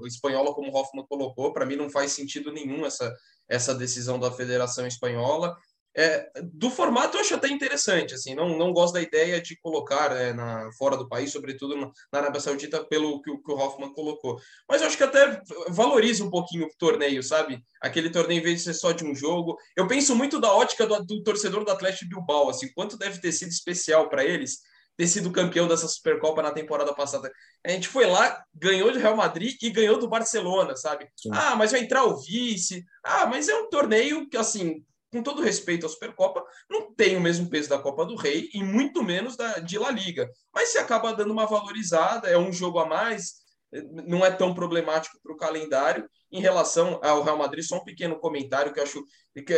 espanhola, 0.05 0.53
como 0.53 0.71
o 0.71 0.75
Hoffman 0.75 1.05
colocou. 1.07 1.51
Para 1.51 1.65
mim, 1.65 1.75
não 1.75 1.89
faz 1.89 2.13
sentido 2.13 2.49
nenhum 2.49 2.85
essa, 2.85 3.13
essa 3.49 3.75
decisão 3.75 4.17
da 4.17 4.31
Federação 4.31 4.87
Espanhola. 4.87 5.57
É, 5.99 6.31
do 6.53 6.69
formato 6.69 7.17
eu 7.17 7.21
acho 7.21 7.35
até 7.35 7.49
interessante, 7.49 8.13
assim, 8.13 8.33
não, 8.33 8.57
não 8.57 8.71
gosto 8.71 8.93
da 8.93 9.01
ideia 9.01 9.41
de 9.41 9.59
colocar 9.59 10.15
é, 10.15 10.31
na, 10.31 10.69
fora 10.77 10.95
do 10.95 11.09
país, 11.09 11.29
sobretudo 11.29 11.75
na, 11.75 11.91
na 12.13 12.19
Arábia 12.19 12.39
Saudita, 12.39 12.85
pelo 12.85 13.21
que, 13.21 13.29
que, 13.37 13.51
o 13.51 13.57
Hoffman 13.57 13.91
colocou. 13.91 14.39
Mas 14.65 14.79
eu 14.79 14.87
acho 14.87 14.95
que 14.95 15.03
até 15.03 15.41
valoriza 15.67 16.23
um 16.23 16.29
pouquinho 16.29 16.67
o 16.67 16.77
torneio, 16.77 17.21
sabe? 17.21 17.61
Aquele 17.81 18.09
torneio, 18.09 18.39
em 18.39 18.43
vez 18.43 18.59
de 18.59 18.63
ser 18.63 18.75
só 18.75 18.93
de 18.93 19.03
um 19.03 19.13
jogo. 19.13 19.57
Eu 19.75 19.87
penso 19.87 20.15
muito 20.15 20.39
da 20.39 20.53
ótica 20.53 20.87
do, 20.87 21.03
do 21.03 21.21
torcedor 21.21 21.65
do 21.65 21.71
Atlético 21.71 22.09
Bilbao, 22.09 22.49
assim, 22.49 22.71
quanto 22.73 22.97
deve 22.97 23.19
ter 23.19 23.33
sido 23.33 23.49
especial 23.49 24.07
para 24.07 24.23
eles 24.23 24.59
ter 24.95 25.07
sido 25.07 25.31
campeão 25.31 25.65
dessa 25.65 25.87
Supercopa 25.87 26.41
na 26.41 26.51
temporada 26.51 26.93
passada. 26.93 27.31
A 27.65 27.71
gente 27.71 27.87
foi 27.87 28.05
lá, 28.05 28.43
ganhou 28.53 28.91
de 28.91 28.99
Real 28.99 29.15
Madrid 29.15 29.55
e 29.61 29.69
ganhou 29.69 29.97
do 29.97 30.09
Barcelona, 30.09 30.75
sabe? 30.75 31.07
Sim. 31.15 31.29
Ah, 31.33 31.55
mas 31.55 31.71
vai 31.71 31.79
entrar 31.79 32.03
o 32.03 32.17
vice. 32.17 32.83
Ah, 33.01 33.25
mas 33.25 33.47
é 33.47 33.55
um 33.55 33.69
torneio 33.69 34.29
que, 34.29 34.35
assim, 34.35 34.83
com 35.11 35.23
todo 35.23 35.41
respeito 35.41 35.85
à 35.85 35.89
Supercopa, 35.89 36.43
não 36.69 36.93
tem 36.93 37.17
o 37.17 37.21
mesmo 37.21 37.49
peso 37.49 37.69
da 37.69 37.79
Copa 37.79 38.05
do 38.05 38.15
Rei 38.15 38.49
e 38.53 38.63
muito 38.63 39.03
menos 39.03 39.35
da 39.35 39.59
de 39.59 39.77
La 39.77 39.91
Liga. 39.91 40.29
Mas 40.53 40.69
se 40.69 40.77
acaba 40.77 41.13
dando 41.13 41.31
uma 41.31 41.45
valorizada, 41.45 42.27
é 42.27 42.37
um 42.37 42.51
jogo 42.51 42.79
a 42.79 42.85
mais, 42.85 43.35
não 44.07 44.25
é 44.25 44.31
tão 44.31 44.53
problemático 44.53 45.19
para 45.21 45.33
o 45.33 45.37
calendário. 45.37 46.09
Em 46.31 46.39
relação 46.39 46.99
ao 47.03 47.23
Real 47.23 47.37
Madrid, 47.37 47.65
só 47.65 47.77
um 47.77 47.83
pequeno 47.83 48.19
comentário 48.19 48.71
que 48.71 48.79
eu 48.79 48.83
acho 48.83 49.03
que 49.45 49.55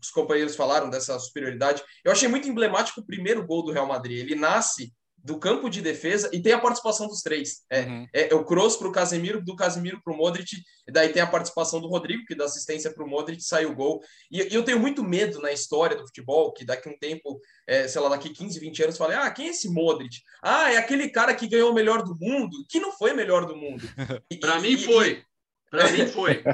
os 0.00 0.10
companheiros 0.10 0.56
falaram 0.56 0.88
dessa 0.88 1.18
superioridade. 1.18 1.82
Eu 2.02 2.12
achei 2.12 2.26
muito 2.26 2.48
emblemático 2.48 3.00
o 3.00 3.06
primeiro 3.06 3.46
gol 3.46 3.62
do 3.62 3.72
Real 3.72 3.86
Madrid. 3.86 4.20
Ele 4.20 4.34
nasce 4.34 4.94
do 5.26 5.40
campo 5.40 5.68
de 5.68 5.82
defesa 5.82 6.30
e 6.32 6.40
tem 6.40 6.52
a 6.52 6.60
participação 6.60 7.08
dos 7.08 7.20
três. 7.20 7.64
É, 7.68 7.80
uhum. 7.80 8.06
é, 8.12 8.32
é 8.32 8.34
o 8.34 8.44
cross 8.44 8.76
para 8.76 8.86
o 8.86 8.92
Casemiro, 8.92 9.44
do 9.44 9.56
Casemiro 9.56 10.00
para 10.00 10.14
o 10.14 10.16
Modric, 10.16 10.56
e 10.86 10.92
daí 10.92 11.08
tem 11.08 11.20
a 11.20 11.26
participação 11.26 11.80
do 11.80 11.88
Rodrigo, 11.88 12.24
que 12.24 12.34
dá 12.36 12.44
assistência 12.44 12.92
para 12.92 13.04
o 13.04 13.08
Modric, 13.08 13.42
sai 13.42 13.66
o 13.66 13.74
gol. 13.74 14.00
E, 14.30 14.40
e, 14.40 14.54
eu 14.54 14.64
tenho 14.64 14.78
muito 14.78 15.02
medo 15.02 15.40
na 15.42 15.50
história 15.50 15.96
do 15.96 16.06
futebol, 16.06 16.52
que 16.52 16.64
daqui 16.64 16.88
um 16.88 16.96
tempo, 16.96 17.40
é, 17.66 17.88
sei 17.88 18.00
lá, 18.00 18.08
daqui 18.10 18.30
15, 18.30 18.60
20 18.60 18.84
anos, 18.84 18.96
falei, 18.96 19.16
ah, 19.16 19.28
quem 19.32 19.48
é 19.48 19.50
esse 19.50 19.68
Modric? 19.68 20.16
Ah, 20.40 20.72
é 20.72 20.76
aquele 20.76 21.08
cara 21.08 21.34
que 21.34 21.48
ganhou 21.48 21.72
o 21.72 21.74
melhor 21.74 22.04
do 22.04 22.16
mundo, 22.16 22.64
que 22.68 22.78
não 22.78 22.92
foi 22.92 23.12
o 23.12 23.16
melhor 23.16 23.46
do 23.46 23.56
mundo. 23.56 23.82
para 24.40 24.60
mim 24.60 24.78
foi. 24.78 25.24
Para 25.68 25.90
mim 25.90 26.06
foi. 26.06 26.44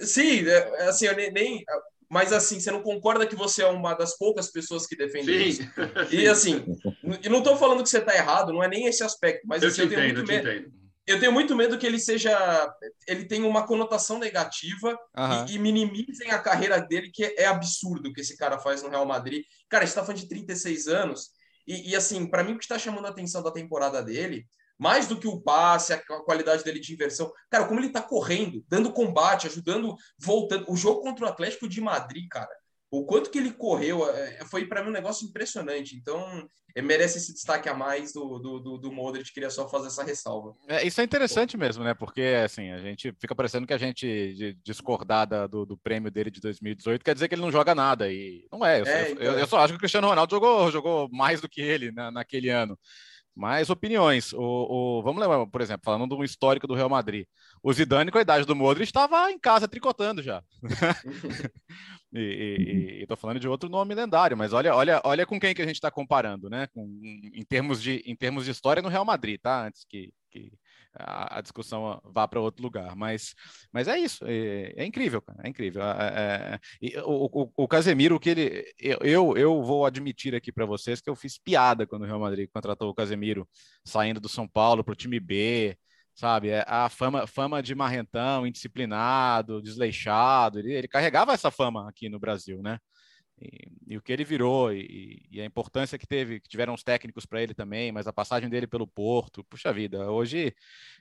Sim, 0.00 0.48
é, 0.48 0.88
assim, 0.88 1.04
eu 1.04 1.14
nem, 1.14 1.30
nem 1.30 1.64
mas 2.10 2.32
assim, 2.32 2.58
você 2.58 2.70
não 2.70 2.82
concorda 2.82 3.26
que 3.26 3.36
você 3.36 3.62
é 3.62 3.66
uma 3.66 3.94
das 3.94 4.16
poucas 4.16 4.50
pessoas 4.50 4.86
que 4.86 4.96
defendem 4.96 5.48
isso? 5.48 5.62
E 6.10 6.26
assim, 6.26 6.64
eu 7.22 7.30
não 7.30 7.38
estou 7.38 7.56
falando 7.56 7.82
que 7.82 7.88
você 7.88 7.98
está 7.98 8.14
errado, 8.14 8.52
não 8.52 8.62
é 8.62 8.68
nem 8.68 8.86
esse 8.86 9.02
aspecto, 9.02 9.46
mas 9.46 9.62
eu, 9.62 9.68
assim, 9.68 9.82
eu 9.82 9.88
tenho 9.88 10.04
entendo, 10.04 10.16
muito 10.16 10.28
medo. 10.28 10.72
Eu 11.06 11.18
tenho 11.18 11.32
muito 11.32 11.56
medo 11.56 11.78
que 11.78 11.86
ele 11.86 11.98
seja. 11.98 12.70
Ele 13.06 13.24
tenha 13.24 13.46
uma 13.46 13.66
conotação 13.66 14.18
negativa 14.18 14.98
uhum. 15.16 15.46
e, 15.48 15.54
e, 15.54 15.58
minimizem 15.58 16.30
a 16.30 16.38
carreira 16.38 16.78
dele, 16.80 17.10
que 17.10 17.24
é 17.24 17.46
absurdo 17.46 18.10
o 18.10 18.12
que 18.12 18.20
esse 18.20 18.36
cara 18.36 18.58
faz 18.58 18.82
no 18.82 18.90
Real 18.90 19.06
Madrid. 19.06 19.42
Cara, 19.70 19.84
a 19.84 19.86
gente 19.86 19.92
está 19.92 20.04
falando 20.04 20.20
de 20.20 20.28
36 20.28 20.86
anos, 20.86 21.30
e, 21.66 21.90
e 21.90 21.96
assim, 21.96 22.26
para 22.26 22.44
mim, 22.44 22.52
o 22.52 22.58
que 22.58 22.64
está 22.64 22.78
chamando 22.78 23.06
a 23.06 23.10
atenção 23.10 23.42
da 23.42 23.50
temporada 23.50 24.02
dele 24.02 24.46
mais 24.78 25.08
do 25.08 25.18
que 25.18 25.26
o 25.26 25.40
passe, 25.40 25.92
a 25.92 25.98
qualidade 25.98 26.62
dele 26.62 26.80
de 26.80 26.92
inversão. 26.92 27.32
Cara, 27.50 27.66
como 27.66 27.80
ele 27.80 27.90
tá 27.90 28.00
correndo, 28.00 28.64
dando 28.68 28.92
combate, 28.92 29.46
ajudando, 29.46 29.96
voltando. 30.18 30.64
O 30.68 30.76
jogo 30.76 31.00
contra 31.00 31.26
o 31.26 31.28
Atlético 31.28 31.68
de 31.68 31.80
Madrid, 31.80 32.26
cara, 32.30 32.48
o 32.90 33.04
quanto 33.04 33.30
que 33.30 33.38
ele 33.38 33.52
correu 33.52 34.08
é, 34.08 34.44
foi 34.46 34.64
para 34.66 34.82
mim 34.82 34.88
um 34.88 34.92
negócio 34.92 35.26
impressionante. 35.26 35.94
Então, 35.94 36.48
merece 36.82 37.18
esse 37.18 37.34
destaque 37.34 37.68
a 37.68 37.74
mais 37.74 38.12
do, 38.12 38.38
do, 38.38 38.58
do, 38.60 38.78
do 38.78 38.92
Modric. 38.92 39.32
Queria 39.32 39.50
só 39.50 39.68
fazer 39.68 39.88
essa 39.88 40.02
ressalva. 40.02 40.54
É, 40.66 40.86
isso 40.86 41.00
é 41.00 41.04
interessante 41.04 41.56
Pô. 41.56 41.60
mesmo, 41.60 41.84
né? 41.84 41.92
Porque 41.92 42.22
assim, 42.44 42.70
a 42.70 42.78
gente 42.78 43.12
fica 43.20 43.34
parecendo 43.34 43.66
que 43.66 43.74
a 43.74 43.78
gente 43.78 44.56
discordar 44.64 45.26
do, 45.48 45.66
do 45.66 45.76
prêmio 45.76 46.10
dele 46.10 46.30
de 46.30 46.40
2018 46.40 47.04
quer 47.04 47.14
dizer 47.14 47.28
que 47.28 47.34
ele 47.34 47.42
não 47.42 47.52
joga 47.52 47.74
nada. 47.74 48.10
E 48.10 48.46
não 48.50 48.64
é. 48.64 48.80
Eu, 48.80 48.86
é, 48.86 49.10
então... 49.10 49.22
eu, 49.22 49.38
eu 49.38 49.46
só 49.46 49.58
acho 49.58 49.72
que 49.72 49.76
o 49.76 49.80
Cristiano 49.80 50.08
Ronaldo 50.08 50.30
jogou, 50.30 50.70
jogou 50.70 51.08
mais 51.10 51.40
do 51.40 51.48
que 51.48 51.60
ele 51.60 51.90
na, 51.92 52.10
naquele 52.10 52.48
ano. 52.48 52.78
Mais 53.38 53.70
opiniões. 53.70 54.32
O, 54.32 54.40
o, 54.42 55.02
vamos 55.02 55.22
lembrar, 55.22 55.46
por 55.46 55.60
exemplo, 55.60 55.84
falando 55.84 56.16
um 56.16 56.24
histórico 56.24 56.66
do 56.66 56.74
Real 56.74 56.88
Madrid. 56.88 57.24
O 57.62 57.72
Zidane, 57.72 58.10
com 58.10 58.18
a 58.18 58.22
idade 58.22 58.44
do 58.44 58.56
Modric, 58.56 58.88
estava 58.88 59.30
em 59.30 59.38
casa 59.38 59.68
tricotando 59.68 60.20
já. 60.20 60.42
e, 62.12 62.98
estou 63.00 63.16
falando 63.16 63.38
de 63.38 63.46
outro 63.46 63.68
nome 63.68 63.94
lendário, 63.94 64.36
mas 64.36 64.52
olha, 64.52 64.74
olha, 64.74 65.00
olha 65.04 65.24
com 65.24 65.38
quem 65.38 65.54
que 65.54 65.62
a 65.62 65.66
gente 65.66 65.76
está 65.76 65.88
comparando, 65.88 66.50
né? 66.50 66.66
Com, 66.74 66.82
em, 67.32 67.44
termos 67.44 67.80
de, 67.80 68.02
em 68.04 68.16
termos 68.16 68.44
de 68.44 68.50
história 68.50 68.82
no 68.82 68.88
Real 68.88 69.04
Madrid, 69.04 69.40
tá? 69.40 69.68
Antes 69.68 69.84
que, 69.84 70.12
que 70.32 70.50
a, 70.98 71.40
discussão 71.40 72.00
vá 72.04 72.26
para 72.26 72.40
outro 72.40 72.62
lugar. 72.62 72.94
Mas, 72.96 73.34
mas 73.72 73.88
é 73.88 73.98
isso, 73.98 74.24
é, 74.26 74.74
é 74.76 74.84
incrível, 74.84 75.22
cara, 75.22 75.40
é 75.44 75.48
incrível. 75.48 75.82
É, 75.82 76.58
é, 76.82 77.02
o, 77.02 77.26
o, 77.32 77.52
o 77.56 77.68
Casemiro, 77.68 78.18
que 78.20 78.30
ele. 78.30 78.64
Eu, 78.78 79.36
eu 79.36 79.62
vou 79.62 79.86
admitir 79.86 80.34
aqui 80.34 80.52
para 80.52 80.66
vocês 80.66 81.00
que 81.00 81.10
eu 81.10 81.16
fiz 81.16 81.38
piada 81.38 81.86
quando 81.86 82.02
o 82.02 82.06
Real 82.06 82.20
Madrid 82.20 82.48
contratou 82.52 82.90
o 82.90 82.94
Casemiro 82.94 83.48
saindo 83.84 84.20
do 84.20 84.28
São 84.28 84.46
Paulo 84.48 84.84
para 84.84 84.92
o 84.92 84.96
time 84.96 85.20
B 85.20 85.76
sabe? 86.18 86.48
É 86.50 86.64
a 86.66 86.88
fama, 86.88 87.28
fama 87.28 87.62
de 87.62 87.76
marrentão, 87.76 88.44
indisciplinado, 88.44 89.62
desleixado. 89.62 90.58
Ele, 90.58 90.72
ele 90.72 90.88
carregava 90.88 91.32
essa 91.32 91.48
fama 91.48 91.88
aqui 91.88 92.08
no 92.08 92.18
Brasil, 92.18 92.60
né? 92.60 92.78
E, 93.40 93.68
e, 93.86 93.96
o 93.96 94.02
que 94.02 94.12
ele 94.12 94.24
virou 94.24 94.72
e, 94.72 95.22
e, 95.30 95.40
a 95.40 95.44
importância 95.44 95.98
que 95.98 96.06
teve, 96.06 96.40
que 96.40 96.48
tiveram 96.48 96.74
os 96.74 96.82
técnicos 96.82 97.24
para 97.24 97.42
ele 97.42 97.54
também, 97.54 97.92
mas 97.92 98.06
a 98.06 98.12
passagem 98.12 98.48
dele 98.48 98.66
pelo 98.66 98.86
Porto, 98.86 99.44
puxa 99.44 99.72
vida, 99.72 100.10
hoje 100.10 100.54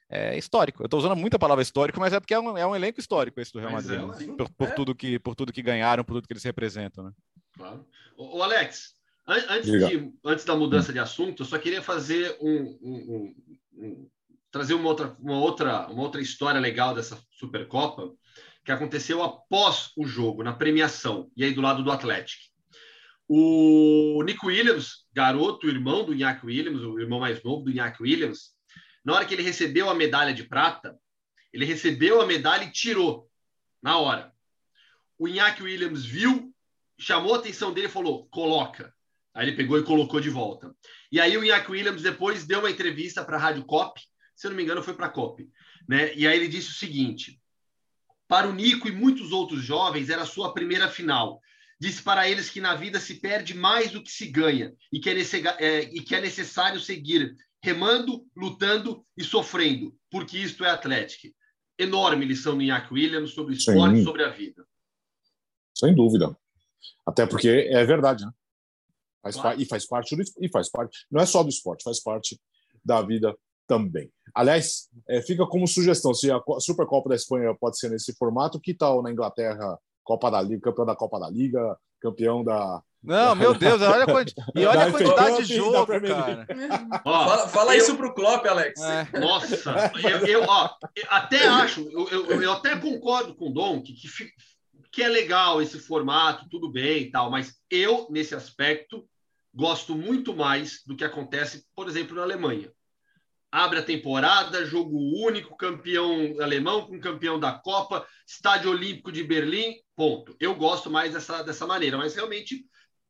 é 0.09 0.37
histórico. 0.37 0.83
Eu 0.83 0.85
estou 0.85 0.99
usando 0.99 1.15
muita 1.15 1.39
palavra 1.39 1.61
histórico, 1.61 1.99
mas 1.99 2.13
é 2.13 2.19
porque 2.19 2.33
é 2.33 2.39
um, 2.39 2.57
é 2.57 2.65
um 2.65 2.75
elenco 2.75 2.99
histórico 2.99 3.41
esse 3.41 3.51
do 3.51 3.59
Real 3.59 3.71
Madrid, 3.71 3.99
é, 3.99 4.05
né? 4.05 4.35
por, 4.37 4.49
por 4.51 4.67
é. 4.67 4.71
tudo 4.71 4.93
que 4.93 5.17
por 5.19 5.35
tudo 5.35 5.51
que 5.51 5.61
ganharam, 5.61 6.03
por 6.03 6.13
tudo 6.13 6.27
que 6.27 6.33
eles 6.33 6.43
representam, 6.43 7.05
né? 7.05 7.11
Claro. 7.53 7.85
O, 8.15 8.43
Alex, 8.43 8.93
an 9.27 9.43
antes, 9.49 9.71
de, 9.71 10.13
antes 10.23 10.45
da 10.45 10.55
mudança 10.55 10.93
de 10.93 10.99
assunto, 10.99 11.41
eu 11.41 11.45
só 11.45 11.57
queria 11.57 11.81
fazer 11.81 12.37
um, 12.39 12.77
um, 12.81 13.35
um 13.73 14.09
trazer 14.51 14.75
uma 14.75 14.87
outra, 14.89 15.15
uma 15.19 15.39
outra 15.39 15.87
uma 15.87 16.03
outra 16.03 16.21
história 16.21 16.59
legal 16.59 16.93
dessa 16.93 17.19
Supercopa 17.31 18.13
que 18.67 18.71
aconteceu 18.73 19.23
após 19.23 19.93
o 19.95 20.05
jogo, 20.05 20.43
na 20.43 20.51
premiação, 20.51 21.31
e 21.37 21.45
aí 21.45 21.53
do 21.53 21.61
lado 21.61 21.81
do 21.81 21.89
Atlético. 21.89 22.43
O 23.25 24.21
Nick 24.25 24.45
Williams, 24.45 25.05
garoto, 25.13 25.69
irmão 25.69 26.03
do 26.03 26.13
Iñaki 26.13 26.45
Williams, 26.45 26.81
o 26.81 26.99
irmão 26.99 27.17
mais 27.17 27.41
novo 27.41 27.63
do 27.63 27.71
Iñaki 27.71 28.03
Williams, 28.03 28.49
na 29.05 29.13
hora 29.13 29.25
que 29.25 29.33
ele 29.33 29.41
recebeu 29.41 29.89
a 29.89 29.95
medalha 29.95 30.33
de 30.33 30.43
prata, 30.43 30.97
ele 31.53 31.63
recebeu 31.63 32.19
a 32.19 32.25
medalha 32.25 32.65
e 32.65 32.71
tirou 32.73 33.29
na 33.81 33.99
hora. 33.99 34.33
O 35.17 35.29
Iñaki 35.29 35.63
Williams 35.63 36.03
viu, 36.03 36.53
chamou 36.99 37.35
a 37.35 37.37
atenção 37.37 37.71
dele 37.71 37.87
e 37.87 37.89
falou: 37.89 38.27
coloca. 38.27 38.93
Aí 39.33 39.47
ele 39.47 39.55
pegou 39.55 39.79
e 39.79 39.83
colocou 39.83 40.19
de 40.19 40.29
volta. 40.29 40.75
E 41.09 41.21
aí 41.21 41.37
o 41.37 41.45
Iñaki 41.45 41.71
Williams 41.71 42.01
depois 42.01 42.45
deu 42.45 42.59
uma 42.59 42.69
entrevista 42.69 43.23
para 43.23 43.37
a 43.37 43.39
Rádio 43.39 43.63
Cop, 43.63 43.97
se 44.35 44.45
eu 44.45 44.51
não 44.51 44.57
me 44.57 44.63
engano 44.63 44.83
foi 44.83 44.93
para 44.93 45.05
a 45.05 45.09
Cop, 45.09 45.41
né? 45.87 46.13
E 46.15 46.27
aí 46.27 46.35
ele 46.35 46.49
disse 46.49 46.69
o 46.71 46.73
seguinte: 46.73 47.39
para 48.27 48.49
o 48.49 48.53
Nico 48.53 48.87
e 48.87 48.91
muitos 48.91 49.31
outros 49.31 49.63
jovens 49.63 50.09
era 50.09 50.25
sua 50.25 50.53
primeira 50.53 50.89
final. 50.89 51.39
Disse 51.79 52.01
para 52.01 52.27
eles 52.29 52.49
que 52.49 52.59
na 52.59 52.75
vida 52.75 52.99
se 52.99 53.15
perde 53.15 53.53
mais 53.53 53.91
do 53.91 54.01
que 54.01 54.11
se 54.11 54.27
ganha 54.27 54.73
e 54.91 54.99
que 54.99 55.09
é, 55.09 55.15
é, 55.59 55.83
e 55.83 56.01
que 56.01 56.15
é 56.15 56.21
necessário 56.21 56.79
seguir 56.79 57.35
remando, 57.63 58.25
lutando 58.35 59.05
e 59.15 59.23
sofrendo, 59.23 59.95
porque 60.09 60.37
isto 60.37 60.65
é 60.65 60.69
Atlético. 60.69 61.33
Enorme 61.77 62.25
lição 62.25 62.57
do 62.57 62.63
Iñaki 62.63 62.93
Williams 62.93 63.31
sobre 63.31 63.53
o 63.53 63.57
esporte, 63.57 63.97
Sim. 63.97 64.03
sobre 64.03 64.23
a 64.23 64.29
vida. 64.29 64.65
Sem 65.75 65.93
dúvida. 65.93 66.35
Até 67.05 67.25
porque 67.27 67.47
é 67.47 67.85
verdade, 67.85 68.25
né? 68.25 68.31
Faz 69.21 69.35
claro. 69.35 69.61
E 69.61 69.65
faz 69.65 69.85
parte 69.85 70.15
do, 70.15 70.23
e 70.41 70.49
faz 70.49 70.69
parte, 70.69 71.05
não 71.11 71.21
é 71.21 71.25
só 71.25 71.43
do 71.43 71.49
esporte, 71.49 71.83
faz 71.83 72.01
parte 72.01 72.39
da 72.83 73.01
vida 73.01 73.35
também. 73.67 74.09
Aliás, 74.33 74.89
é, 75.07 75.21
fica 75.21 75.45
como 75.45 75.67
sugestão, 75.67 76.13
se 76.13 76.31
a 76.31 76.39
Supercopa 76.59 77.09
da 77.09 77.15
Espanha 77.15 77.55
pode 77.59 77.77
ser 77.77 77.89
nesse 77.89 78.15
formato, 78.15 78.59
que 78.59 78.73
tal 78.73 79.01
na 79.01 79.11
Inglaterra, 79.11 79.77
Copa 80.03 80.31
da 80.31 80.41
Liga, 80.41 80.61
campeão 80.61 80.85
da 80.85 80.95
Copa 80.95 81.19
da 81.19 81.29
Liga, 81.29 81.77
campeão 81.99 82.43
da 82.43 82.81
não, 83.03 83.35
meu 83.35 83.53
Deus, 83.53 83.81
olha 83.81 84.03
a 84.03 84.05
quanti... 84.05 84.33
e 84.55 84.65
olha 84.65 84.85
a 84.85 84.91
quantidade 84.91 85.45
de 85.45 85.55
jogo, 85.55 85.85
cara. 85.85 86.47
Ó, 87.05 87.25
fala, 87.25 87.47
fala 87.47 87.73
eu... 87.73 87.77
isso 87.77 87.95
pro 87.95 88.13
Klopp, 88.13 88.45
Alex. 88.45 88.81
É. 88.81 89.19
Nossa, 89.19 89.91
eu, 90.03 90.25
eu, 90.25 90.43
ó, 90.43 90.69
até 91.07 91.47
acho, 91.47 91.87
eu, 91.89 92.09
eu, 92.09 92.41
eu, 92.41 92.51
até 92.51 92.75
concordo 92.75 93.35
com 93.35 93.49
o 93.49 93.53
Dom 93.53 93.81
que, 93.81 93.93
que, 93.93 94.09
que 94.91 95.03
é 95.03 95.07
legal 95.07 95.61
esse 95.61 95.79
formato, 95.79 96.49
tudo 96.49 96.69
bem 96.69 97.03
e 97.03 97.11
tal, 97.11 97.29
mas 97.29 97.53
eu, 97.69 98.07
nesse 98.09 98.35
aspecto, 98.35 99.07
gosto 99.53 99.95
muito 99.95 100.35
mais 100.35 100.81
do 100.85 100.95
que 100.95 101.05
acontece, 101.05 101.63
por 101.75 101.87
exemplo, 101.87 102.15
na 102.15 102.23
Alemanha. 102.23 102.71
Abre 103.57 103.79
a 103.79 103.83
temporada, 103.83 104.63
jogo 104.67 104.95
único, 105.25 105.57
campeão 105.57 106.39
alemão 106.39 106.85
com 106.85 106.99
campeão 106.99 107.39
da 107.39 107.51
Copa, 107.51 108.05
Estádio 108.23 108.69
Olímpico 108.69 109.11
de 109.11 109.23
Berlim, 109.23 109.77
ponto. 109.95 110.37
Eu 110.39 110.53
gosto 110.53 110.91
mais 110.91 111.13
dessa, 111.13 111.41
dessa 111.41 111.65
maneira, 111.65 111.97
mas 111.97 112.13
realmente 112.13 112.63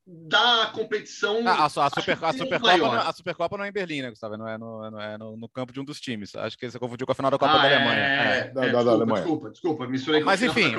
da 0.09 0.67
competição. 0.73 1.45
Ah, 1.45 1.63
a, 1.63 1.65
a, 1.65 1.69
super, 1.69 2.17
a, 2.21 2.31
Supercopa 2.31 2.77
não, 2.77 2.91
a 2.93 3.11
Supercopa 3.11 3.57
não 3.57 3.65
é 3.65 3.67
em 3.67 3.73
Berlim, 3.73 4.01
né, 4.01 4.09
Gustavo? 4.09 4.37
Não 4.37 4.47
é, 4.47 4.57
no, 4.57 4.89
não 4.89 5.01
é 5.01 5.17
no, 5.17 5.35
no, 5.35 5.49
campo 5.49 5.73
de 5.73 5.81
um 5.81 5.83
dos 5.83 5.99
times. 5.99 6.33
Acho 6.33 6.57
que 6.57 6.71
você 6.71 6.79
confundiu 6.79 7.05
com 7.05 7.11
a 7.11 7.15
final 7.15 7.29
da 7.29 7.37
Copa 7.37 7.51
ah, 7.51 7.57
da 7.57 7.63
Alemanha. 7.63 7.99
É, 7.99 8.05
é, 8.05 8.37
é, 8.39 8.47
da, 8.47 8.47
é, 8.47 8.51
da, 8.51 8.61
desculpa, 8.63 8.89
Alemanha. 8.89 9.21
Desculpa, 9.21 9.49
desculpa, 9.49 9.87
misturei 9.87 10.23
Mas 10.23 10.41
enfim, 10.41 10.73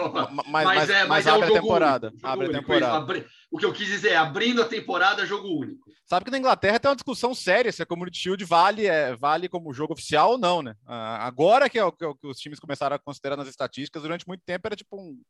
mas, 0.47 0.65
mas, 0.65 0.91
é, 0.91 1.01
mas, 1.01 1.09
mas 1.09 1.27
é 1.27 1.31
abre 1.31 1.47
a 1.51 1.61
temporada. 1.61 2.09
Único, 2.09 2.27
abre 2.27 2.47
a 2.47 2.51
temporada. 2.53 3.27
o 3.51 3.59
que 3.59 3.67
eu 3.67 3.73
quis 3.73 3.87
dizer 3.87 4.13
é 4.13 4.17
abrindo 4.17 4.63
a 4.63 4.65
temporada, 4.65 5.27
jogo 5.27 5.47
único. 5.47 5.91
Sabe 6.07 6.25
que 6.25 6.31
na 6.31 6.39
Inglaterra 6.39 6.81
tem 6.81 6.89
uma 6.89 6.97
discussão 6.97 7.35
séria 7.35 7.71
se 7.71 7.83
a 7.83 7.87
Community 7.87 8.19
Shield 8.19 8.43
vale, 8.47 8.87
é, 8.87 9.15
vale 9.15 9.47
como 9.47 9.75
jogo 9.75 9.93
oficial 9.93 10.33
ou 10.33 10.39
não, 10.39 10.63
né? 10.63 10.75
Agora 10.87 11.69
que 11.69 11.79
é, 11.79 11.85
o, 11.85 11.93
que 11.93 12.03
é 12.03 12.09
o 12.09 12.15
que 12.15 12.27
os 12.27 12.39
times 12.39 12.59
começaram 12.59 12.97
a 12.97 12.99
considerar 12.99 13.37
nas 13.37 13.47
estatísticas, 13.47 14.03
durante 14.03 14.27
muito 14.27 14.43
tempo 14.47 14.67
era 14.67 14.75
tipo 14.75 14.97
um, 14.99 15.21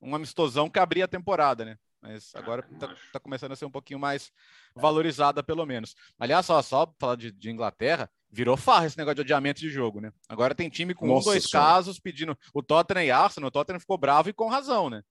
um 0.00 0.14
amistosão 0.14 0.70
que 0.70 0.78
abria 0.78 1.06
a 1.06 1.08
temporada, 1.08 1.64
né? 1.64 1.76
Mas 2.00 2.34
agora 2.34 2.66
está 2.72 2.94
tá 3.12 3.20
começando 3.20 3.52
a 3.52 3.56
ser 3.56 3.64
um 3.64 3.70
pouquinho 3.70 3.98
mais 3.98 4.32
valorizada, 4.74 5.42
pelo 5.42 5.66
menos. 5.66 5.94
Aliás, 6.18 6.46
só, 6.46 6.62
só 6.62 6.94
falar 6.98 7.16
de, 7.16 7.32
de, 7.32 7.50
Inglaterra, 7.50 8.10
virou 8.30 8.56
farra 8.56 8.86
esse 8.86 8.96
negócio 8.96 9.16
de 9.16 9.22
adiamento 9.22 9.60
de 9.60 9.68
jogo, 9.68 10.00
né? 10.00 10.12
Agora 10.28 10.54
tem 10.54 10.68
time 10.68 10.94
com 10.94 11.06
Nossa 11.06 11.28
um, 11.28 11.32
dois 11.32 11.44
senhora. 11.44 11.68
casos 11.68 11.98
pedindo 11.98 12.38
o 12.54 12.62
Tottenham 12.62 13.04
e 13.04 13.10
Arsenal, 13.10 13.48
o 13.48 13.50
Tottenham 13.50 13.80
ficou 13.80 13.98
bravo 13.98 14.28
e 14.28 14.32
com 14.32 14.48
razão, 14.48 14.88
né? 14.88 15.02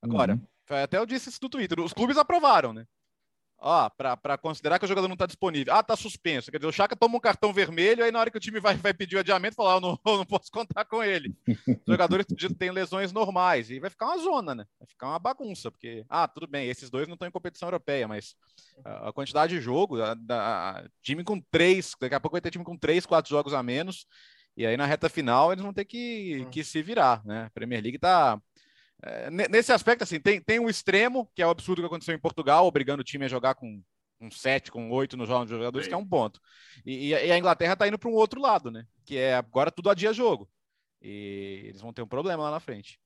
Agora, 0.00 0.34
uhum. 0.34 0.82
até 0.82 0.98
eu 0.98 1.06
disse 1.06 1.28
isso 1.28 1.40
no 1.42 1.48
Twitter, 1.48 1.80
os 1.80 1.92
clubes 1.92 2.16
aprovaram, 2.16 2.72
né? 2.72 2.86
Ó, 3.66 3.90
para 3.90 4.38
considerar 4.38 4.78
que 4.78 4.84
o 4.84 4.88
jogador 4.88 5.08
não 5.08 5.14
está 5.14 5.26
disponível. 5.26 5.74
Ah, 5.74 5.80
está 5.80 5.96
suspenso. 5.96 6.52
Quer 6.52 6.58
dizer, 6.58 6.68
o 6.68 6.72
Chaka 6.72 6.94
toma 6.94 7.16
um 7.16 7.20
cartão 7.20 7.52
vermelho, 7.52 8.04
aí 8.04 8.12
na 8.12 8.20
hora 8.20 8.30
que 8.30 8.36
o 8.36 8.40
time 8.40 8.60
vai, 8.60 8.76
vai 8.76 8.94
pedir 8.94 9.16
o 9.16 9.18
adiamento, 9.18 9.56
fala, 9.56 9.74
ah, 9.74 9.76
eu 9.76 9.80
não, 9.80 10.00
eu 10.06 10.18
não 10.18 10.24
posso 10.24 10.52
contar 10.52 10.84
com 10.84 11.02
ele. 11.02 11.34
Os 11.84 11.92
jogadores 11.92 12.26
têm 12.56 12.70
lesões 12.70 13.12
normais, 13.12 13.68
e 13.68 13.80
vai 13.80 13.90
ficar 13.90 14.06
uma 14.06 14.18
zona, 14.18 14.54
né? 14.54 14.66
Vai 14.78 14.86
ficar 14.86 15.08
uma 15.08 15.18
bagunça, 15.18 15.70
porque, 15.70 16.04
ah, 16.08 16.28
tudo 16.28 16.46
bem, 16.46 16.68
esses 16.68 16.88
dois 16.88 17.08
não 17.08 17.14
estão 17.14 17.26
em 17.26 17.32
competição 17.32 17.66
europeia, 17.66 18.06
mas 18.06 18.36
a, 18.84 19.12
quantidade 19.12 19.54
de 19.54 19.60
jogo, 19.60 20.00
a, 20.00 20.14
a, 20.30 20.84
time 21.02 21.24
com 21.24 21.40
três, 21.50 21.92
daqui 22.00 22.14
a 22.14 22.20
pouco 22.20 22.34
vai 22.34 22.40
ter 22.40 22.52
time 22.52 22.64
com 22.64 22.78
três, 22.78 23.04
quatro 23.04 23.28
jogos 23.28 23.52
a 23.52 23.62
menos, 23.64 24.06
e 24.56 24.64
aí 24.64 24.76
na 24.76 24.86
reta 24.86 25.08
final 25.08 25.52
eles 25.52 25.64
vão 25.64 25.72
ter 25.72 25.84
que, 25.84 26.44
hum. 26.46 26.50
que 26.50 26.62
se 26.62 26.80
virar, 26.82 27.20
né? 27.24 27.46
A 27.46 27.50
Premier 27.50 27.82
League 27.82 27.96
está 27.96 28.40
nesse 29.50 29.72
aspecto, 29.72 30.02
assim, 30.02 30.18
tem, 30.18 30.40
tem 30.40 30.58
um 30.58 30.68
extremo, 30.68 31.30
que 31.34 31.42
é 31.42 31.46
o 31.46 31.50
absurdo 31.50 31.82
que 31.82 31.86
aconteceu 31.86 32.14
em 32.14 32.20
Portugal, 32.20 32.66
obrigando 32.66 33.00
o 33.00 33.04
time 33.04 33.24
a 33.24 33.28
jogar 33.28 33.54
com 33.54 33.82
um 34.20 34.30
7, 34.30 34.70
com 34.70 34.90
8 34.90 35.16
nos 35.16 35.28
jogos 35.28 35.48
de 35.48 35.54
jogadores, 35.54 35.84
Sim. 35.84 35.90
que 35.90 35.94
é 35.94 35.98
um 35.98 36.08
ponto. 36.08 36.40
E, 36.84 37.08
e 37.08 37.14
a 37.30 37.38
Inglaterra 37.38 37.74
está 37.74 37.86
indo 37.86 37.98
para 37.98 38.08
um 38.08 38.14
outro 38.14 38.40
lado, 38.40 38.70
né? 38.70 38.86
Que 39.04 39.18
é 39.18 39.34
agora 39.34 39.70
tudo 39.70 39.90
adia 39.90 40.12
jogo. 40.12 40.48
E 41.02 41.64
eles 41.66 41.80
vão 41.80 41.92
ter 41.92 42.02
um 42.02 42.08
problema 42.08 42.44
lá 42.44 42.50
na 42.50 42.60
frente. 42.60 42.98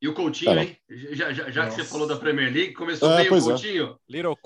E 0.00 0.08
o 0.08 0.14
Coutinho, 0.14 0.54
tá 0.54 0.62
hein? 0.62 0.76
Já, 0.88 1.32
já, 1.32 1.50
já 1.50 1.68
que 1.68 1.74
você 1.74 1.84
falou 1.84 2.06
da 2.06 2.16
Premier 2.16 2.52
League, 2.52 2.74
começou 2.74 3.10
é, 3.12 3.16
bem 3.16 3.32
o 3.32 3.36
é. 3.36 3.40
Coutinho. 3.40 3.98
É. 4.08 4.12
Little 4.12 4.36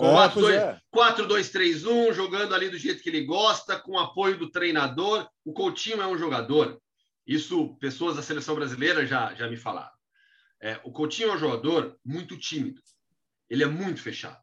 4-2-3-1, 0.95 2.13
jogando 2.13 2.55
ali 2.55 2.69
do 2.69 2.77
jeito 2.77 3.03
que 3.03 3.09
ele 3.09 3.25
gosta, 3.25 3.77
com 3.77 3.99
apoio 3.99 4.37
do 4.37 4.49
treinador. 4.49 5.27
O 5.43 5.51
Coutinho 5.51 6.01
é 6.01 6.07
um 6.07 6.17
jogador. 6.17 6.81
Isso 7.27 7.75
pessoas 7.79 8.15
da 8.15 8.21
seleção 8.21 8.55
brasileira 8.55 9.05
já, 9.05 9.33
já 9.35 9.49
me 9.49 9.57
falaram. 9.57 9.91
É, 10.61 10.79
o 10.83 10.91
Coutinho 10.91 11.31
é 11.31 11.33
um 11.33 11.39
jogador 11.39 11.99
muito 12.05 12.37
tímido. 12.37 12.81
Ele 13.49 13.63
é 13.63 13.67
muito 13.67 14.01
fechado. 14.01 14.41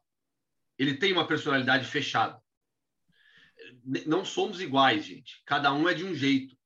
Ele 0.76 0.94
tem 0.94 1.12
uma 1.12 1.26
personalidade 1.26 1.86
fechada. 1.86 2.40
Não 4.06 4.24
somos 4.24 4.60
iguais, 4.60 5.04
gente. 5.04 5.42
Cada 5.46 5.72
um 5.72 5.88
é 5.88 5.94
de 5.94 6.04
um 6.04 6.14
jeito. 6.14 6.56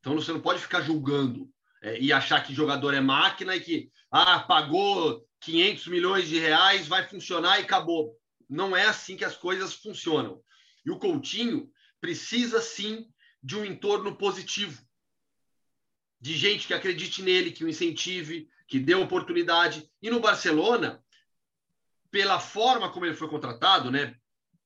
Então 0.00 0.14
você 0.14 0.32
não 0.32 0.40
pode 0.40 0.60
ficar 0.60 0.82
julgando 0.82 1.50
é, 1.82 2.00
e 2.00 2.12
achar 2.12 2.44
que 2.44 2.54
jogador 2.54 2.94
é 2.94 3.00
máquina 3.00 3.54
e 3.54 3.60
que 3.60 3.90
ah, 4.10 4.40
pagou 4.40 5.26
500 5.40 5.86
milhões 5.86 6.28
de 6.28 6.38
reais, 6.38 6.86
vai 6.86 7.08
funcionar 7.08 7.58
e 7.58 7.62
acabou. 7.62 8.16
Não 8.48 8.76
é 8.76 8.86
assim 8.86 9.16
que 9.16 9.24
as 9.24 9.36
coisas 9.36 9.74
funcionam. 9.74 10.40
E 10.84 10.90
o 10.90 10.98
Coutinho 10.98 11.70
precisa 12.00 12.60
sim 12.60 13.06
de 13.42 13.56
um 13.56 13.64
entorno 13.64 14.16
positivo, 14.16 14.80
de 16.20 16.36
gente 16.36 16.66
que 16.66 16.74
acredite 16.74 17.22
nele, 17.22 17.52
que 17.52 17.64
o 17.64 17.68
incentive, 17.68 18.48
que 18.66 18.78
deu 18.78 19.00
oportunidade. 19.00 19.88
E 20.02 20.10
no 20.10 20.20
Barcelona, 20.20 21.02
pela 22.10 22.40
forma 22.40 22.90
como 22.90 23.06
ele 23.06 23.14
foi 23.14 23.28
contratado, 23.28 23.90
né, 23.90 24.16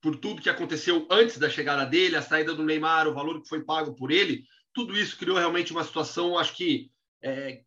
por 0.00 0.16
tudo 0.16 0.40
que 0.40 0.48
aconteceu 0.48 1.06
antes 1.10 1.38
da 1.38 1.50
chegada 1.50 1.84
dele, 1.84 2.16
a 2.16 2.22
saída 2.22 2.54
do 2.54 2.64
Neymar, 2.64 3.06
o 3.06 3.14
valor 3.14 3.40
que 3.42 3.48
foi 3.48 3.62
pago 3.62 3.94
por 3.94 4.10
ele, 4.10 4.44
tudo 4.72 4.96
isso 4.96 5.16
criou 5.16 5.36
realmente 5.36 5.72
uma 5.72 5.84
situação, 5.84 6.38
acho 6.38 6.56
que, 6.56 6.90
é, 7.22 7.62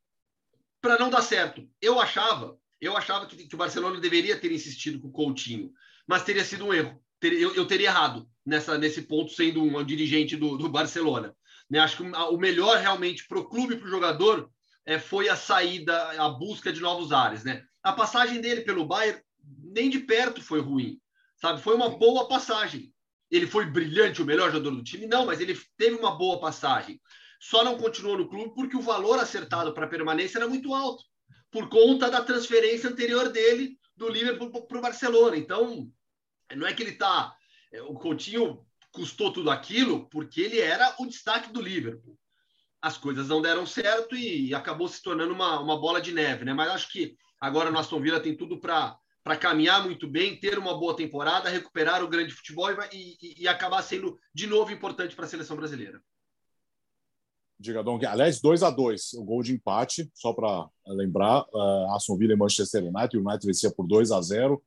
para 0.82 0.98
não 0.98 1.10
dar 1.10 1.22
certo. 1.22 1.68
Eu 1.82 2.00
achava, 2.00 2.58
eu 2.82 2.98
achava 2.98 3.26
que, 3.26 3.48
que, 3.48 3.56
o 3.56 3.58
Barcelona 3.58 4.00
deveria 4.00 4.40
ter 4.40 4.52
insistido 4.52 5.00
com 5.00 5.10
o 5.10 5.12
Coutinho, 5.12 5.72
mas 6.08 6.24
teria 6.24 6.44
sido 6.44 6.66
um 6.66 6.74
erro. 6.74 7.00
Ter, 7.20 7.34
eu, 7.34 7.54
eu, 7.56 7.66
teria 7.66 7.88
errado 7.88 8.28
nessa, 8.46 8.78
nesse 8.78 9.04
ponto, 9.04 9.32
sendo 9.32 9.62
um, 9.62 9.78
um 9.78 9.84
dirigente 9.84 10.36
do, 10.36 10.58
do 10.58 10.70
Barcelona. 10.70 11.36
Né? 11.70 11.80
Acho 11.80 11.98
que 11.98 12.04
o 12.04 12.38
melhor 12.38 12.78
realmente 12.78 13.28
para 13.28 13.40
o 13.40 13.46
clube 13.46 13.78
para 13.78 13.88
o 13.88 13.92
jogador 13.92 14.52
é, 14.86 15.00
foi 15.00 15.30
a 15.30 15.36
saída, 15.36 16.22
a 16.22 16.30
busca 16.30 16.72
de 16.72 16.82
novos 16.82 17.12
ares, 17.12 17.44
né? 17.44 17.64
A 17.82 17.94
passagem 17.94 18.42
dele 18.42 18.62
pelo 18.62 18.86
Bayern 18.86 19.22
nem 19.64 19.90
de 19.90 20.00
perto 20.00 20.42
foi 20.42 20.60
ruim, 20.60 21.00
sabe? 21.38 21.62
Foi 21.62 21.76
uma 21.76 21.90
boa 21.90 22.28
passagem. 22.28 22.94
Ele 23.32 23.48
foi 23.48 23.66
brilhante, 23.66 24.22
o 24.22 24.26
melhor 24.26 24.52
jogador 24.52 24.76
do 24.76 24.84
time? 24.84 25.08
Não, 25.08 25.26
mas 25.26 25.40
ele 25.40 25.60
teve 25.78 25.96
uma 25.96 26.16
boa 26.16 26.40
passagem. 26.40 27.02
Só 27.40 27.64
não 27.64 27.78
continuou 27.78 28.18
no 28.18 28.30
clube 28.30 28.54
porque 28.54 28.78
o 28.78 28.82
valor 28.82 29.20
acertado 29.20 29.74
para 29.74 29.88
permanência 29.88 30.38
era 30.38 30.48
muito 30.48 30.74
alto, 30.74 31.04
por 31.52 31.68
conta 31.70 32.10
da 32.10 32.24
transferência 32.24 32.90
anterior 32.90 33.30
dele 33.30 33.78
do 33.96 34.08
Liverpool 34.08 34.66
para 34.68 34.78
o 34.78 34.82
Barcelona. 34.82 35.36
Então, 35.36 35.92
não 36.56 36.68
é 36.68 36.74
que 36.74 36.84
ele 36.84 36.92
está. 36.92 37.36
É, 37.72 37.82
o 37.82 37.96
Coutinho 37.96 38.66
custou 38.92 39.34
tudo 39.34 39.50
aquilo 39.50 40.08
porque 40.10 40.42
ele 40.42 40.60
era 40.60 40.96
o 41.00 41.08
destaque 41.08 41.52
do 41.52 41.62
Liverpool 41.62 42.18
as 42.84 42.98
coisas 42.98 43.30
não 43.30 43.42
deram 43.42 43.66
certo 43.66 44.14
e 44.14 44.54
acabou 44.54 44.90
se 44.90 45.02
tornando 45.02 45.34
uma, 45.34 45.58
uma 45.62 45.80
bola 45.80 46.02
de 46.02 46.12
neve, 46.12 46.44
né? 46.44 46.54
Mas 46.54 46.70
acho 46.70 46.92
que 46.92 47.16
agora 47.40 47.72
o 47.72 47.78
Aston 47.80 48.02
Villa 48.02 48.20
tem 48.20 48.36
tudo 48.36 48.60
para 48.60 49.00
para 49.24 49.38
caminhar 49.38 49.86
muito 49.86 50.06
bem, 50.06 50.38
ter 50.38 50.60
uma 50.60 50.78
boa 50.78 50.94
temporada, 50.94 51.50
recuperar 51.50 52.04
o 52.04 52.10
grande 52.10 52.34
futebol 52.34 52.70
e, 52.92 53.16
e, 53.22 53.44
e 53.44 53.48
acabar 53.48 53.82
sendo 53.82 54.20
de 54.36 54.48
novo 54.48 54.70
importante 54.70 55.16
para 55.16 55.24
a 55.24 55.30
seleção 55.30 55.56
brasileira. 55.56 56.02
Diga, 57.58 57.82
Dom. 57.82 57.98
Aliás, 58.06 58.42
2 58.42 58.64
a 58.64 58.70
2 58.70 59.14
o 59.14 59.24
gol 59.24 59.42
de 59.42 59.54
empate, 59.54 60.12
só 60.14 60.34
para 60.34 60.68
lembrar. 60.88 61.46
Uh, 61.54 61.96
Aston 61.96 62.18
Villa 62.18 62.34
e 62.34 62.36
Manchester 62.36 62.84
United. 62.84 63.18
O 63.18 63.22
United 63.22 63.48
vencia 63.48 63.72
por 63.72 63.88
2 63.88 64.12
a 64.12 64.22
0 64.22 64.62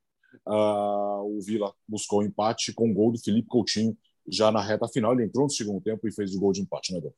uh, 0.47 1.37
O 1.37 1.39
Villa 1.39 1.71
buscou 1.87 2.21
o 2.21 2.23
empate 2.23 2.73
com 2.73 2.89
o 2.89 2.93
gol 2.95 3.11
do 3.11 3.19
Felipe 3.19 3.47
Coutinho 3.47 3.95
já 4.27 4.51
na 4.51 4.59
reta 4.59 4.87
final. 4.87 5.13
Ele 5.13 5.25
entrou 5.25 5.43
no 5.43 5.51
segundo 5.51 5.79
tempo 5.79 6.07
e 6.07 6.11
fez 6.11 6.33
o 6.33 6.39
gol 6.39 6.51
de 6.51 6.61
empate, 6.61 6.93
né, 6.93 6.99
Dom? 6.99 7.13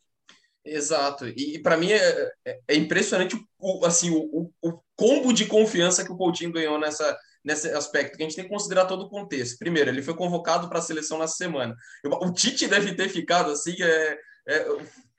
Exato. 0.69 1.27
E, 1.27 1.55
e 1.55 1.59
para 1.59 1.77
mim 1.77 1.91
é, 1.91 2.31
é, 2.45 2.59
é, 2.67 2.75
impressionante 2.75 3.35
o, 3.57 3.85
assim, 3.85 4.11
o, 4.11 4.51
o, 4.61 4.79
combo 4.95 5.33
de 5.33 5.45
confiança 5.45 6.03
que 6.03 6.11
o 6.11 6.17
Coutinho 6.17 6.51
ganhou 6.51 6.77
nessa, 6.77 7.17
nesse 7.43 7.69
aspecto, 7.69 8.17
que 8.17 8.23
a 8.23 8.25
gente 8.27 8.35
tem 8.35 8.43
que 8.43 8.49
considerar 8.49 8.85
todo 8.85 9.03
o 9.03 9.09
contexto. 9.09 9.57
Primeiro, 9.57 9.89
ele 9.89 10.01
foi 10.01 10.13
convocado 10.13 10.67
para 10.67 10.79
a 10.79 10.81
seleção 10.81 11.17
nessa 11.17 11.35
semana. 11.35 11.75
O 12.21 12.31
Tite 12.31 12.67
deve 12.67 12.93
ter 12.93 13.09
ficado 13.09 13.51
assim, 13.51 13.75
é, 13.81 14.17
é, 14.47 14.67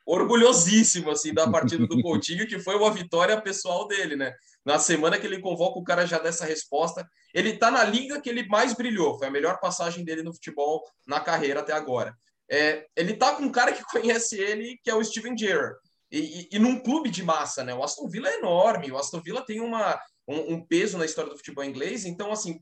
orgulhosíssimo 0.07 1.11
assim 1.11 1.33
da 1.33 1.49
partida 1.49 1.87
do 1.87 2.01
Coutinho, 2.03 2.47
que 2.47 2.59
foi 2.59 2.77
uma 2.77 2.93
vitória 2.93 3.41
pessoal 3.41 3.89
dele, 3.89 4.17
né? 4.17 4.35
Na 4.65 4.79
semana 4.79 5.19
que 5.19 5.27
ele 5.27 5.41
convoca, 5.41 5.79
o 5.79 5.85
cara 5.85 6.07
já 6.07 6.19
dessa 6.19 6.45
resposta. 6.45 7.09
Ele 7.35 7.51
está 7.51 7.71
na 7.71 7.83
liga 7.83 8.21
que 8.21 8.29
ele 8.29 8.47
mais 8.47 8.75
brilhou, 8.75 9.17
foi 9.19 9.29
a 9.29 9.31
melhor 9.31 9.59
passagem 9.59 10.05
dele 10.05 10.23
no 10.23 10.35
futebol 10.35 10.83
na 11.07 11.21
carreira 11.21 11.61
até 11.61 11.73
agora. 11.73 12.15
É, 12.51 12.87
ele 12.97 13.15
tá 13.15 13.37
com 13.37 13.45
um 13.45 13.53
cara 13.53 13.73
que 13.73 13.85
conhece 13.91 14.39
ele, 14.39 14.79
que 14.83 14.91
é 14.91 14.95
o 14.95 15.05
Steven 15.05 15.37
Gerrard. 15.37 15.77
E, 16.11 16.19
e, 16.19 16.49
e, 16.53 16.59
num 16.59 16.81
clube 16.81 17.09
de 17.09 17.23
massa, 17.23 17.63
né? 17.63 17.73
O 17.73 17.85
Aston 17.85 18.09
Villa 18.09 18.29
é 18.29 18.39
enorme, 18.39 18.91
o 18.91 18.99
Aston 18.99 19.21
Villa 19.21 19.47
tem 19.47 19.61
uma, 19.61 19.97
um, 20.27 20.55
um, 20.55 20.67
peso 20.67 20.99
na 20.99 21.05
história 21.05 21.31
do 21.31 21.37
futebol 21.37 21.63
inglês, 21.63 22.05
então, 22.05 22.33
assim, 22.33 22.61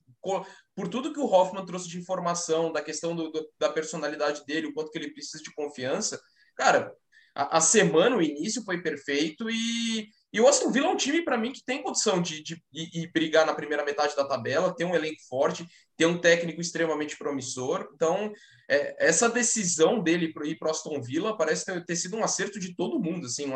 por 0.77 0.89
tudo 0.89 1.15
que 1.15 1.19
o 1.19 1.25
Hoffman 1.25 1.65
trouxe 1.65 1.89
de 1.89 1.99
informação, 1.99 2.71
da 2.71 2.83
questão 2.83 3.17
do, 3.17 3.31
do, 3.31 3.49
da 3.59 3.71
personalidade 3.71 4.45
dele, 4.45 4.67
o 4.67 4.75
quanto 4.75 4.91
que 4.91 4.99
ele 4.99 5.15
precisa 5.15 5.43
de 5.43 5.53
confiança, 5.55 6.21
cara, 6.55 6.93
a, 7.35 7.57
a 7.57 7.61
semana, 7.61 8.17
o 8.17 8.23
início 8.23 8.63
foi 8.65 8.83
perfeito 8.83 9.49
e, 9.49 10.09
e 10.33 10.41
o 10.41 10.47
Aston 10.47 10.71
Villa 10.71 10.89
é 10.89 10.91
um 10.91 10.97
time, 10.97 11.23
para 11.23 11.39
mim, 11.39 11.53
que 11.53 11.65
tem 11.65 11.83
condição 11.83 12.21
de, 12.21 12.43
de, 12.43 12.63
de, 12.71 12.91
de, 12.91 13.11
brigar 13.13 13.47
na 13.47 13.55
primeira 13.55 13.85
metade 13.85 14.15
da 14.15 14.27
tabela, 14.27 14.75
tem 14.75 14.87
um 14.87 14.95
elenco 14.95 15.23
forte, 15.27 15.67
tem 15.97 16.07
um 16.07 16.21
técnico 16.21 16.61
extremamente 16.61 17.17
promissor. 17.17 17.89
Então, 17.95 18.31
é, 18.69 18.95
essa 19.07 19.31
decisão 19.31 20.03
dele 20.03 20.33
para 20.33 20.47
ir 20.47 20.59
para 20.59 20.69
o 20.69 20.71
Aston 20.71 21.01
Villa 21.01 21.37
parece 21.37 21.65
ter, 21.65 21.85
ter, 21.85 21.97
sido 21.97 22.17
um 22.17 22.25
acerto 22.25 22.61
de 22.61 22.75
todo 22.75 23.01
mundo. 23.01 23.27
Assim, 23.27 23.51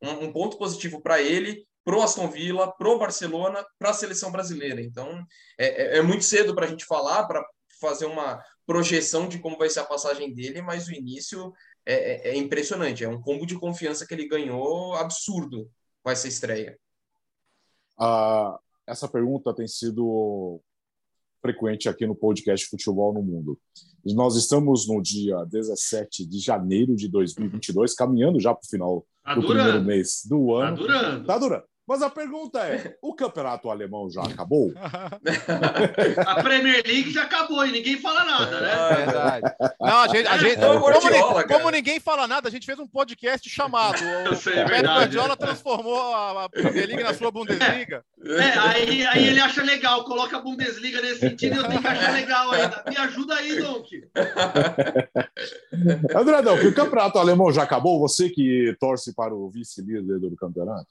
um, 0.00 0.10
um 0.24 0.32
ponto 0.32 0.56
positivo 0.56 1.02
para 1.02 1.20
ele, 1.20 1.66
para 1.84 1.96
o 1.96 2.02
Aston 2.02 2.28
Villa, 2.28 2.72
para 2.72 2.88
o 2.88 2.98
Barcelona, 2.98 3.64
para 3.76 3.90
a 3.90 3.94
seleção 3.94 4.30
brasileira. 4.30 4.80
Então, 4.80 5.24
é, 5.58 5.96
é, 5.96 5.98
é 5.98 6.02
muito 6.02 6.22
cedo 6.22 6.54
para 6.54 6.66
a 6.66 6.68
gente 6.68 6.84
falar, 6.84 7.26
para 7.26 7.44
fazer 7.80 8.06
uma 8.06 8.40
projeção 8.64 9.26
de 9.26 9.40
como 9.40 9.58
vai 9.58 9.68
ser 9.68 9.80
a 9.80 9.84
passagem 9.84 10.32
dele, 10.32 10.62
mas 10.62 10.86
o 10.86 10.92
início 10.92 11.52
é, 11.84 11.94
é, 11.94 12.28
é 12.28 12.36
impressionante. 12.36 13.02
É 13.02 13.08
um 13.08 13.20
combo 13.20 13.44
de 13.44 13.58
confiança 13.58 14.06
que 14.06 14.14
ele 14.14 14.28
ganhou 14.28 14.94
absurdo 14.94 15.68
com 16.02 16.10
essa 16.10 16.28
estreia? 16.28 16.78
Ah, 17.98 18.58
essa 18.86 19.08
pergunta 19.08 19.54
tem 19.54 19.68
sido 19.68 20.60
frequente 21.40 21.88
aqui 21.88 22.06
no 22.06 22.14
podcast 22.14 22.68
Futebol 22.68 23.12
no 23.12 23.22
Mundo. 23.22 23.58
Nós 24.04 24.36
estamos 24.36 24.88
no 24.88 25.00
dia 25.00 25.44
17 25.44 26.26
de 26.26 26.38
janeiro 26.38 26.94
de 26.94 27.08
2022, 27.08 27.94
caminhando 27.94 28.40
já 28.40 28.54
para 28.54 28.64
o 28.64 28.68
final 28.68 29.06
tá 29.22 29.34
do 29.34 29.42
durando. 29.42 29.62
primeiro 29.62 29.84
mês 29.86 30.22
do 30.24 30.58
tá 30.58 30.66
ano. 30.66 30.76
Está 30.76 30.86
durando. 30.86 31.26
Tá 31.26 31.38
durando. 31.38 31.64
Mas 31.92 32.00
a 32.00 32.08
pergunta 32.08 32.58
é: 32.60 32.96
o 33.02 33.12
campeonato 33.12 33.68
alemão 33.68 34.08
já 34.08 34.22
acabou? 34.22 34.72
a 36.26 36.42
Premier 36.42 36.82
League 36.86 37.10
já 37.10 37.24
acabou 37.24 37.66
e 37.66 37.70
ninguém 37.70 37.98
fala 38.00 38.24
nada, 38.24 38.60
né? 38.62 38.72
É 38.72 38.94
verdade. 39.04 39.54
Não, 39.78 39.98
a 39.98 40.08
gente, 40.08 40.26
a 40.26 40.38
gente, 40.38 40.56
como, 40.58 40.86
Guardiola, 40.86 41.44
como, 41.46 41.70
ninguém 41.70 42.00
fala 42.00 42.26
nada, 42.26 42.48
a 42.48 42.50
gente 42.50 42.64
fez 42.64 42.78
um 42.78 42.86
podcast 42.86 43.46
chamado. 43.50 43.98
O 44.32 44.34
sei, 44.34 44.54
é 44.54 44.64
Pep 44.64 44.86
Guardiola 44.86 45.36
transformou 45.36 46.14
a, 46.14 46.44
a 46.44 46.48
Premier 46.48 46.86
League 46.86 47.02
na 47.02 47.12
sua 47.12 47.30
Bundesliga. 47.30 48.02
É, 48.24 48.58
aí, 48.58 49.06
aí 49.06 49.26
ele 49.26 49.40
acha 49.40 49.62
legal, 49.62 50.04
coloca 50.04 50.38
a 50.38 50.40
Bundesliga 50.40 51.02
nesse 51.02 51.20
sentido 51.20 51.56
e 51.56 51.58
eu 51.58 51.68
tenho 51.68 51.80
que 51.82 51.88
achar 51.88 52.12
legal 52.12 52.52
ainda. 52.52 52.82
Me 52.88 52.96
ajuda 52.96 53.34
aí, 53.34 53.60
Donk. 53.60 54.08
Andradão, 56.14 56.54
o 56.54 56.74
campeonato 56.74 57.18
alemão 57.18 57.52
já 57.52 57.64
acabou? 57.64 58.00
Você 58.00 58.30
que 58.30 58.74
torce 58.80 59.14
para 59.14 59.34
o 59.34 59.50
vice-líder 59.50 60.20
do 60.20 60.34
campeonato? 60.36 60.86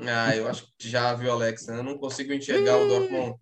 Ah, 0.00 0.36
eu 0.36 0.46
acho 0.48 0.66
que 0.78 0.88
já 0.88 1.14
viu, 1.14 1.32
Alex. 1.32 1.66
Né? 1.66 1.78
Eu 1.78 1.82
não 1.82 1.98
consigo 1.98 2.32
enxergar 2.32 2.76
o 2.76 2.88
Dortmund 2.88 3.38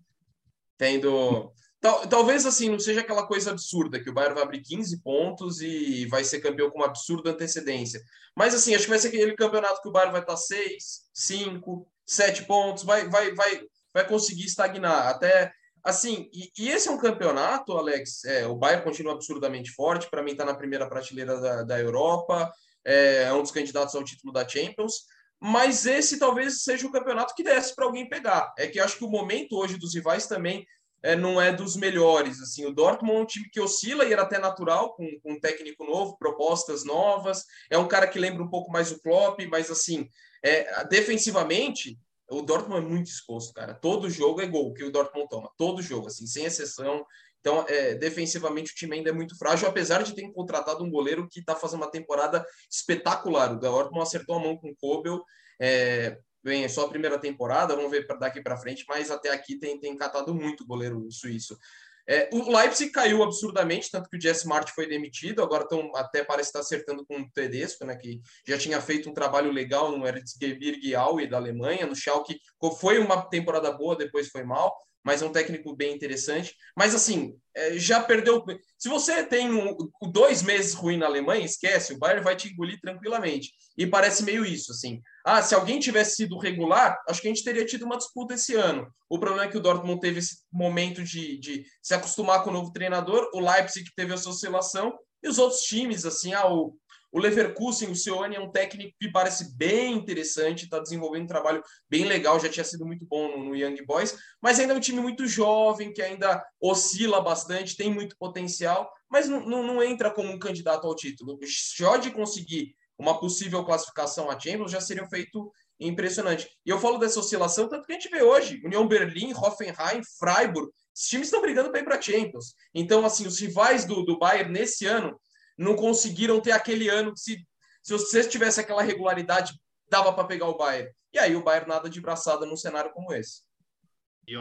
tendo. 0.77 1.51
Tal, 1.79 2.07
talvez 2.07 2.45
assim, 2.45 2.69
não 2.69 2.79
seja 2.79 3.01
aquela 3.01 3.27
coisa 3.27 3.51
absurda 3.51 3.99
que 4.01 4.09
o 4.09 4.13
Bayern 4.13 4.33
vai 4.33 4.43
abrir 4.43 4.61
15 4.61 5.01
pontos 5.01 5.61
e 5.61 6.05
vai 6.07 6.23
ser 6.23 6.39
campeão 6.39 6.69
com 6.69 6.79
uma 6.79 6.87
absurda 6.87 7.31
antecedência. 7.31 8.01
Mas 8.35 8.55
assim, 8.55 8.73
acho 8.73 8.85
que 8.85 8.89
vai 8.89 8.99
ser 8.99 9.09
aquele 9.09 9.35
campeonato 9.35 9.81
que 9.81 9.89
o 9.89 9.91
Bayern 9.91 10.11
vai 10.11 10.21
estar 10.21 10.37
6, 10.37 11.09
5, 11.13 11.87
7 12.05 12.45
pontos, 12.45 12.83
vai, 12.83 13.07
vai, 13.07 13.33
vai, 13.33 13.61
vai 13.93 14.07
conseguir 14.07 14.45
estagnar. 14.45 15.07
Até 15.07 15.51
assim, 15.83 16.29
e, 16.33 16.51
e 16.57 16.69
esse 16.69 16.87
é 16.87 16.91
um 16.91 16.97
campeonato, 16.97 17.73
Alex. 17.73 18.25
É, 18.25 18.47
o 18.47 18.55
Bayern 18.55 18.83
continua 18.83 19.13
absurdamente 19.13 19.71
forte, 19.71 20.09
para 20.09 20.23
mim 20.23 20.31
está 20.31 20.43
na 20.43 20.55
primeira 20.55 20.89
prateleira 20.89 21.39
da, 21.39 21.63
da 21.63 21.79
Europa, 21.79 22.51
é, 22.83 23.23
é 23.23 23.33
um 23.33 23.43
dos 23.43 23.51
candidatos 23.51 23.93
ao 23.93 24.03
título 24.03 24.33
da 24.33 24.47
Champions 24.47 25.05
mas 25.39 25.85
esse 25.85 26.17
talvez 26.17 26.63
seja 26.63 26.87
o 26.87 26.91
campeonato 26.91 27.35
que 27.35 27.43
desce 27.43 27.75
para 27.75 27.85
alguém 27.85 28.09
pegar. 28.09 28.53
É 28.57 28.67
que 28.67 28.79
acho 28.79 28.97
que 28.97 29.05
o 29.05 29.09
momento 29.09 29.57
hoje 29.57 29.77
dos 29.77 29.93
rivais 29.93 30.27
também 30.27 30.65
é, 31.03 31.15
não 31.15 31.39
é 31.39 31.53
dos 31.53 31.75
melhores. 31.75 32.41
Assim, 32.41 32.65
o 32.65 32.73
Dortmund 32.73 33.17
é 33.17 33.21
um 33.21 33.25
time 33.25 33.49
que 33.49 33.59
oscila 33.59 34.03
e 34.05 34.13
era 34.13 34.23
até 34.23 34.39
natural, 34.39 34.95
com, 34.95 35.07
com, 35.21 35.33
um 35.33 35.39
técnico 35.39 35.85
novo, 35.85 36.17
propostas 36.17 36.83
novas. 36.83 37.45
É 37.69 37.77
um 37.77 37.87
cara 37.87 38.07
que 38.07 38.19
lembra 38.19 38.43
um 38.43 38.49
pouco 38.49 38.71
mais 38.71 38.91
o 38.91 38.99
Klopp, 38.99 39.39
mas 39.49 39.69
assim, 39.69 40.09
é, 40.43 40.85
defensivamente, 40.85 41.97
o 42.29 42.41
Dortmund 42.41 42.85
é 42.85 42.89
muito 42.89 43.07
exposto, 43.07 43.53
cara. 43.53 43.73
Todo 43.73 44.09
jogo 44.09 44.41
é 44.41 44.47
gol 44.47 44.73
que 44.73 44.83
o 44.83 44.91
Dortmund 44.91 45.29
toma, 45.29 45.51
todo 45.57 45.81
jogo, 45.81 46.07
assim, 46.07 46.25
sem 46.25 46.45
exceção. 46.45 47.05
Então, 47.47 47.63
é, 47.69 47.95
defensivamente, 47.95 48.73
o 48.73 48.75
time 48.75 48.97
ainda 48.97 49.09
é 49.09 49.13
muito 49.13 49.37
frágil, 49.37 49.69
apesar 49.69 50.03
de 50.03 50.13
ter 50.13 50.29
contratado 50.33 50.83
um 50.83 50.91
goleiro 50.91 51.29
que 51.29 51.39
está 51.39 51.55
fazendo 51.55 51.81
uma 51.81 51.89
temporada 51.89 52.45
espetacular. 52.69 53.53
O 53.53 53.57
Dortmund 53.57 54.01
acertou 54.01 54.35
a 54.35 54.39
mão 54.39 54.57
com 54.57 54.69
o 54.69 54.75
Kobel. 54.75 55.23
É, 55.57 56.17
bem, 56.43 56.65
é 56.65 56.67
só 56.67 56.85
a 56.85 56.89
primeira 56.89 57.17
temporada, 57.17 57.73
vamos 57.73 57.89
ver 57.89 58.05
daqui 58.19 58.41
para 58.41 58.57
frente, 58.57 58.83
mas 58.89 59.09
até 59.09 59.29
aqui 59.29 59.57
tem, 59.57 59.79
tem 59.79 59.95
catado 59.95 60.35
muito 60.35 60.65
o 60.65 60.67
goleiro 60.67 61.09
suíço. 61.09 61.57
É, 62.05 62.29
o 62.33 62.51
Leipzig 62.53 62.91
caiu 62.91 63.23
absurdamente, 63.23 63.89
tanto 63.89 64.09
que 64.09 64.17
o 64.17 64.21
Jess 64.21 64.39
Smart 64.39 64.69
foi 64.73 64.85
demitido, 64.85 65.41
agora 65.41 65.63
estão 65.63 65.89
até 65.95 66.25
parece 66.25 66.49
estar 66.49 66.59
acertando 66.59 67.05
com 67.05 67.21
o 67.21 67.31
Tedesco, 67.31 67.85
né, 67.85 67.95
que 67.95 68.19
já 68.45 68.57
tinha 68.57 68.81
feito 68.81 69.09
um 69.09 69.13
trabalho 69.13 69.51
legal 69.51 69.97
no 69.97 70.05
Erzgebirge 70.05 70.95
Aue 70.95 71.27
da 71.27 71.37
Alemanha, 71.37 71.85
no 71.85 71.95
Schalke, 71.95 72.39
foi 72.77 72.99
uma 72.99 73.21
temporada 73.29 73.71
boa, 73.71 73.95
depois 73.95 74.27
foi 74.27 74.43
mal 74.43 74.75
mas 75.07 75.21
é 75.21 75.25
um 75.25 75.31
técnico 75.31 75.73
bem 75.73 75.95
interessante. 75.95 76.53
Mas 76.75 76.93
assim, 76.93 77.33
é, 77.55 77.77
já 77.77 78.03
perdeu. 78.03 78.43
Se 78.77 78.89
você 78.89 79.23
tem 79.23 79.49
um, 79.49 79.73
dois 80.11 80.43
meses 80.43 80.73
ruim 80.73 80.97
na 80.97 81.05
Alemanha, 81.05 81.45
esquece, 81.45 81.93
o 81.93 81.97
Bayern 81.97 82.21
vai 82.21 82.35
te 82.35 82.49
engolir 82.49 82.77
tranquilamente. 82.81 83.53
E 83.77 83.87
parece 83.87 84.21
meio 84.23 84.45
isso, 84.45 84.73
assim. 84.73 85.01
Ah, 85.25 85.41
se 85.41 85.55
alguém 85.55 85.79
tivesse 85.79 86.17
sido 86.17 86.37
regular, 86.37 87.01
acho 87.07 87.21
que 87.21 87.29
a 87.29 87.33
gente 87.33 87.45
teria 87.45 87.65
tido 87.65 87.85
uma 87.85 87.97
disputa 87.97 88.33
esse 88.33 88.53
ano. 88.53 88.85
O 89.09 89.17
problema 89.17 89.45
é 89.45 89.47
que 89.49 89.57
o 89.57 89.61
Dortmund 89.61 90.01
teve 90.01 90.19
esse 90.19 90.39
momento 90.51 91.01
de, 91.01 91.39
de 91.39 91.63
se 91.81 91.93
acostumar 91.93 92.43
com 92.43 92.49
o 92.49 92.53
novo 92.53 92.73
treinador, 92.73 93.29
o 93.33 93.39
Leipzig 93.39 93.89
teve 93.95 94.13
essa 94.13 94.27
oscilação, 94.27 94.93
e 95.23 95.29
os 95.29 95.39
outros 95.39 95.61
times, 95.61 96.05
assim, 96.05 96.33
ah, 96.33 96.51
o, 96.51 96.75
o 97.17 97.19
Leverkusen, 97.19 97.89
o 97.89 97.95
Sione, 97.95 98.35
é 98.35 98.39
um 98.39 98.51
técnico 98.51 98.95
que 98.99 99.11
parece 99.11 99.57
bem 99.57 99.93
interessante, 99.93 100.65
está 100.65 100.77
desenvolvendo 100.77 101.23
um 101.23 101.27
trabalho 101.27 101.63
bem 101.89 102.05
legal, 102.05 102.39
já 102.39 102.47
tinha 102.47 102.63
sido 102.63 102.85
muito 102.85 103.05
bom 103.05 103.27
no, 103.29 103.45
no, 103.45 103.55
Young 103.55 103.83
Boys, 103.85 104.15
mas 104.39 104.59
ainda 104.59 104.73
é 104.73 104.77
um 104.77 104.79
time 104.79 105.01
muito 105.01 105.25
jovem, 105.25 105.91
que 105.91 106.01
ainda 106.01 106.45
oscila 106.61 107.19
bastante, 107.19 107.75
tem 107.75 107.91
muito 107.91 108.15
potencial, 108.17 108.91
mas 109.09 109.27
não, 109.27 109.43
não, 109.43 109.63
não 109.63 109.83
entra 109.83 110.11
como 110.11 110.31
um 110.31 110.37
candidato 110.37 110.85
ao 110.85 110.95
título. 110.95 111.39
Só 111.43 111.97
de 111.97 112.11
conseguir 112.11 112.75
uma 112.99 113.19
possível 113.19 113.65
classificação 113.65 114.29
a 114.29 114.39
Champions 114.39 114.71
já 114.71 114.79
seria 114.81 115.03
um 115.03 115.09
feito 115.09 115.51
impressionante. 115.79 116.47
E 116.65 116.69
eu 116.69 116.79
falo 116.79 116.99
dessa 116.99 117.19
oscilação, 117.19 117.67
tanto 117.67 117.85
que 117.85 117.93
a 117.93 117.95
gente 117.95 118.09
vê 118.09 118.21
hoje, 118.21 118.61
União 118.63 118.87
Berlim, 118.87 119.33
Hoffenheim, 119.33 120.01
Freiburg, 120.19 120.71
esses 120.95 121.09
times 121.09 121.27
estão 121.27 121.41
brigando 121.41 121.69
para 121.69 121.79
ir 121.79 121.83
para 121.83 122.01
Champions. 122.01 122.53
Então, 122.73 123.05
assim, 123.05 123.27
os 123.27 123.39
rivais 123.39 123.85
do, 123.85 124.03
do 124.03 124.17
Bayern 124.17 124.51
nesse 124.51 124.85
ano 124.85 125.19
não 125.57 125.75
conseguiram 125.75 126.39
ter 126.39 126.51
aquele 126.51 126.87
ano 126.87 127.13
que 127.13 127.19
se, 127.19 127.47
se 127.83 127.93
você 127.93 128.27
tivesse 128.27 128.59
aquela 128.59 128.81
regularidade, 128.81 129.59
dava 129.89 130.13
para 130.13 130.27
pegar 130.27 130.47
o 130.47 130.57
Bayern. 130.57 130.91
E 131.13 131.19
aí 131.19 131.35
o 131.35 131.43
Bayern 131.43 131.67
nada 131.67 131.89
de 131.89 131.99
braçada 132.01 132.45
num 132.45 132.57
cenário 132.57 132.91
como 132.91 133.13
esse. 133.13 133.41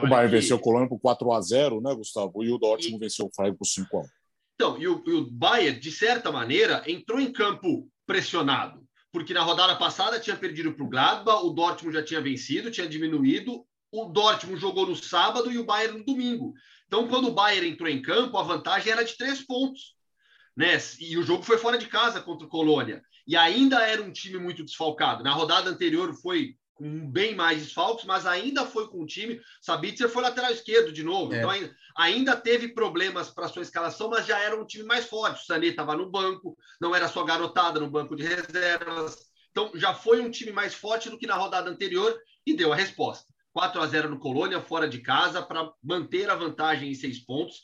O 0.03 0.09
Bayern 0.09 0.31
que... 0.31 0.41
venceu 0.41 0.57
o 0.57 0.61
Colônia 0.61 0.89
por 0.89 0.99
4 0.99 1.33
a 1.33 1.41
0 1.41 1.81
né, 1.81 1.95
Gustavo? 1.95 2.43
E 2.43 2.51
o 2.51 2.59
Dortmund 2.59 2.97
e... 2.97 2.99
venceu 2.99 3.27
o 3.27 3.31
Freiburg 3.35 3.59
por 3.59 3.67
5 3.67 3.97
a 3.97 4.01
1 4.01 4.05
Então, 4.55 4.79
e 4.79 4.89
o, 4.89 5.03
e 5.07 5.13
o 5.13 5.31
Bayern, 5.31 5.79
de 5.79 5.93
certa 5.93 6.33
maneira, 6.33 6.83
entrou 6.87 7.21
em 7.21 7.33
campo 7.33 7.89
pressionado. 8.05 8.85
Porque 9.13 9.33
na 9.33 9.43
rodada 9.43 9.77
passada 9.77 10.21
tinha 10.21 10.37
perdido 10.37 10.75
para 10.75 10.85
o 10.85 10.89
Gladbach, 10.89 11.45
o 11.45 11.51
Dortmund 11.51 11.97
já 11.97 12.05
tinha 12.05 12.21
vencido, 12.21 12.71
tinha 12.71 12.89
diminuído. 12.89 13.65
O 13.91 14.07
Dortmund 14.07 14.61
jogou 14.61 14.87
no 14.87 14.97
sábado 14.97 15.51
e 15.51 15.59
o 15.59 15.65
Bayern 15.65 15.99
no 15.99 16.05
domingo. 16.05 16.53
Então, 16.87 17.09
quando 17.09 17.29
o 17.29 17.35
Bayern 17.35 17.69
entrou 17.69 17.89
em 17.89 18.03
campo, 18.03 18.37
a 18.37 18.43
vantagem 18.43 18.93
era 18.93 19.05
de 19.05 19.17
três 19.17 19.45
pontos. 19.47 19.96
Né? 20.57 20.79
E 20.99 21.19
o 21.19 21.23
jogo 21.23 21.43
foi 21.43 21.59
fora 21.59 21.77
de 21.77 21.87
casa 21.87 22.21
contra 22.21 22.47
o 22.47 22.51
Colônia. 22.51 23.03
E 23.27 23.37
ainda 23.37 23.83
era 23.83 24.03
um 24.03 24.13
time 24.13 24.39
muito 24.39 24.65
desfalcado. 24.65 25.23
Na 25.23 25.33
rodada 25.33 25.69
anterior 25.69 26.15
foi 26.15 26.55
com 26.75 27.11
bem 27.11 27.35
mais 27.35 27.63
desfalques, 27.63 28.05
mas 28.05 28.27
ainda 28.27 28.65
foi 28.65 28.89
com 28.89 29.03
o 29.03 29.07
time. 29.07 29.41
Sabitzer 29.61 30.09
foi 30.09 30.23
lateral 30.23 30.53
esquerdo 30.53 30.93
de 30.93 31.03
novo. 31.03 31.35
É. 31.35 31.39
Então 31.39 31.51
ainda, 31.51 31.77
ainda, 31.97 32.37
teve 32.37 32.69
problemas 32.69 33.31
para 33.31 33.49
sua 33.49 33.63
escalação, 33.63 34.09
mas 34.09 34.27
já 34.27 34.39
era 34.39 34.61
um 34.61 34.65
time 34.65 34.85
mais 34.85 35.07
forte. 35.07 35.43
O 35.43 35.47
Sané 35.47 35.67
estava 35.67 35.97
no 35.97 36.11
banco, 36.11 36.57
não 36.81 36.95
era 36.95 37.09
só 37.09 37.25
garotada 37.25 37.81
no 37.81 37.91
banco 37.91 38.15
de 38.15 38.25
reservas. 38.25 39.17
Então 39.51 39.71
já 39.75 39.95
foi 39.95 40.21
um 40.21 40.31
time 40.31 40.53
mais 40.53 40.75
forte 40.75 41.11
do 41.11 41.19
que 41.19 41.27
na 41.27 41.35
rodada 41.35 41.71
anterior 41.71 42.15
e 42.47 42.55
deu 42.55 42.73
a 42.73 42.77
resposta. 42.77 43.27
4 43.53 43.81
a 43.81 43.87
0 43.87 44.11
no 44.11 44.19
Colônia, 44.19 44.61
fora 44.61 44.87
de 44.87 45.01
casa, 45.01 45.41
para 45.41 45.73
manter 45.83 46.29
a 46.29 46.35
vantagem 46.35 46.91
em 46.91 46.95
seis 46.95 47.19
pontos. 47.19 47.63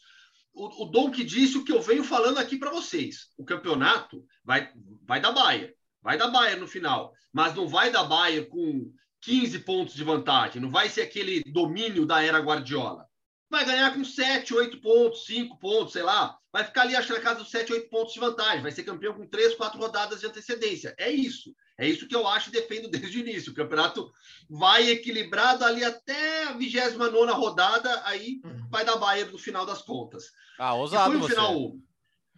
O, 0.55 0.85
o 0.85 0.87
Dom 0.87 1.11
que 1.11 1.25
disse 1.25 1.57
o 1.57 1.65
que 1.65 1.73
eu 1.73 1.81
venho 1.81 2.05
falando 2.05 2.39
aqui 2.39 2.59
para 2.59 2.71
vocês. 2.71 3.29
O 3.39 3.45
campeonato 3.45 4.25
vai, 4.45 4.71
vai 5.07 5.21
dar 5.21 5.33
Bayern. 5.33 5.73
Vai 6.03 6.19
dar 6.19 6.29
Bayern 6.29 6.61
no 6.61 6.69
final. 6.69 7.13
Mas 7.33 7.55
não 7.55 7.67
vai 7.67 7.91
dar 7.91 8.05
Bayern 8.05 8.49
com 8.49 8.93
15 9.23 9.61
pontos 9.61 9.95
de 9.95 10.05
vantagem. 10.05 10.61
Não 10.61 10.71
vai 10.71 10.89
ser 10.89 11.03
aquele 11.03 11.43
domínio 11.45 12.05
da 12.05 12.23
era 12.23 12.39
Guardiola. 12.39 13.07
Vai 13.49 13.65
ganhar 13.65 13.93
com 13.95 14.05
7, 14.05 14.55
8 14.55 14.81
pontos, 14.81 15.27
5 15.27 15.59
pontos, 15.59 15.93
sei 15.93 16.03
lá. 16.03 16.39
Vai 16.51 16.65
ficar 16.65 16.83
ali, 16.83 16.97
acho 16.97 17.13
na 17.13 17.21
casa 17.21 17.41
dos 17.41 17.51
7, 17.51 17.73
8 17.73 17.89
pontos 17.89 18.15
de 18.15 18.21
vantagem. 18.21 18.63
Vai 18.63 18.73
ser 18.73 18.83
campeão 18.83 19.15
com 19.15 19.27
3, 19.27 19.55
4 19.55 19.79
rodadas 19.79 20.21
de 20.21 20.27
antecedência. 20.27 20.95
É 20.99 21.11
isso. 21.11 21.55
É 21.79 21.87
isso 21.87 22.07
que 22.07 22.15
eu 22.15 22.27
acho 22.29 22.49
e 22.49 22.53
defendo 22.53 22.89
desde 22.89 23.19
o 23.19 23.21
início. 23.21 23.53
O 23.53 23.55
campeonato 23.55 24.13
vai 24.49 24.91
equilibrado 24.91 25.65
ali 25.65 25.85
até 25.85 26.45
a 26.45 26.53
29 26.53 27.33
rodada, 27.33 28.03
aí 28.05 28.41
uhum. 28.45 28.69
vai 28.71 28.85
dar 28.85 28.97
Bayern 28.97 29.33
no 29.33 29.39
final 29.39 29.65
das 29.65 29.83
contas. 29.83 30.31
Ah, 30.59 30.75
ousado 30.75 31.11
foi 31.11 31.17
um 31.17 31.21
você. 31.21 31.35
final. 31.35 31.73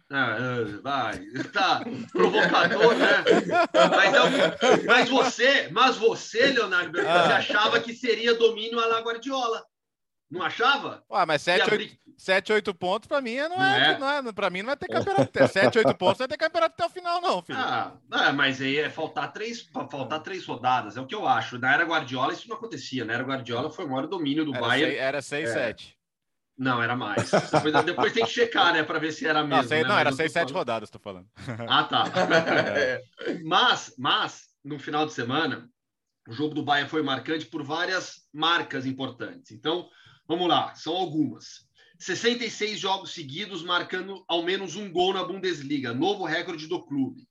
Ah, 0.09 0.37
vai, 0.83 1.19
tá 1.51 1.83
provocador, 2.11 2.95
né? 2.95 3.23
Mas, 3.89 4.13
não, 4.13 4.85
mas 4.85 5.09
você, 5.09 5.67
mas 5.71 5.97
você, 5.97 6.47
Leonardo 6.47 6.91
Bertozzi, 6.91 7.31
ah. 7.31 7.37
achava 7.37 7.79
que 7.79 7.93
seria 7.93 8.35
domínio 8.35 8.79
à 8.79 8.85
la 8.85 9.01
Guardiola. 9.01 9.65
Não 10.29 10.41
achava? 10.41 11.03
Ué, 11.09 11.25
mas 11.25 11.41
7, 11.43 11.71
8, 11.71 11.97
7, 12.17 12.53
8 12.53 12.73
pontos 12.73 13.07
para 13.07 13.21
mim 13.21 13.37
não 13.37 13.63
é, 13.63 13.91
é. 13.91 13.97
Não 13.97 14.09
é, 14.09 14.33
para 14.33 14.49
mim 14.49 14.59
não 14.59 14.67
vai 14.67 14.77
ter 14.77 14.87
campeonato. 14.87 15.47
7, 15.47 15.77
8 15.77 15.95
pontos 15.95 16.19
não 16.19 16.27
vai 16.27 16.27
ter 16.27 16.37
campeonato 16.37 16.73
até 16.73 16.85
o 16.85 16.89
final, 16.89 17.21
não, 17.21 17.41
filho. 17.43 17.59
Ah, 17.59 17.93
é, 18.11 18.31
mas 18.31 18.59
aí 18.59 18.77
é 18.77 18.89
faltar 18.89 19.31
três, 19.31 19.61
faltar 19.61 20.21
três 20.21 20.45
rodadas, 20.45 20.97
é 20.97 21.01
o 21.01 21.05
que 21.05 21.13
eu 21.13 21.27
acho. 21.27 21.59
Na 21.59 21.73
era 21.73 21.85
Guardiola 21.85 22.33
isso 22.33 22.49
não 22.49 22.57
acontecia. 22.57 23.05
Na 23.05 23.13
era 23.13 23.23
Guardiola 23.23 23.69
foi 23.69 23.85
o 23.85 23.89
maior 23.89 24.07
domínio 24.07 24.43
do 24.43 24.55
era 24.55 24.65
Bayern. 24.65 24.91
Seis, 24.91 25.03
era 25.03 25.21
6, 25.21 25.49
é. 25.49 25.53
7. 25.53 25.95
Não, 26.57 26.81
era 26.81 26.95
mais. 26.95 27.29
Depois, 27.29 27.85
depois 27.85 28.13
tem 28.13 28.25
que 28.25 28.31
checar, 28.31 28.73
né, 28.73 28.81
para 28.81 28.97
ver 28.97 29.11
se 29.11 29.27
era 29.27 29.43
mesmo. 29.43 29.61
Não, 29.61 29.67
sei, 29.67 29.83
né? 29.83 29.89
não 29.89 29.99
era 29.99 30.11
6, 30.11 30.31
7 30.31 30.53
rodadas, 30.53 30.89
tô 30.89 30.97
falando. 30.97 31.27
Ah, 31.67 31.83
tá. 31.83 32.05
É. 32.75 33.01
mas, 33.43 33.93
mas, 33.97 34.43
no 34.63 34.79
final 34.79 35.05
de 35.05 35.13
semana, 35.13 35.69
o 36.27 36.33
jogo 36.33 36.55
do 36.55 36.63
Bayern 36.63 36.89
foi 36.89 37.03
marcante 37.03 37.45
por 37.45 37.63
várias 37.63 38.27
marcas 38.33 38.85
importantes. 38.85 39.51
Então, 39.51 39.89
Vamos 40.27 40.47
lá, 40.47 40.73
são 40.75 40.95
algumas. 40.95 41.65
66 41.99 42.79
jogos 42.79 43.13
seguidos, 43.13 43.63
marcando 43.63 44.23
ao 44.27 44.43
menos 44.43 44.75
um 44.75 44.91
gol 44.91 45.13
na 45.13 45.23
Bundesliga, 45.23 45.93
novo 45.93 46.25
recorde 46.25 46.67
do 46.67 46.83
clube. 46.85 47.27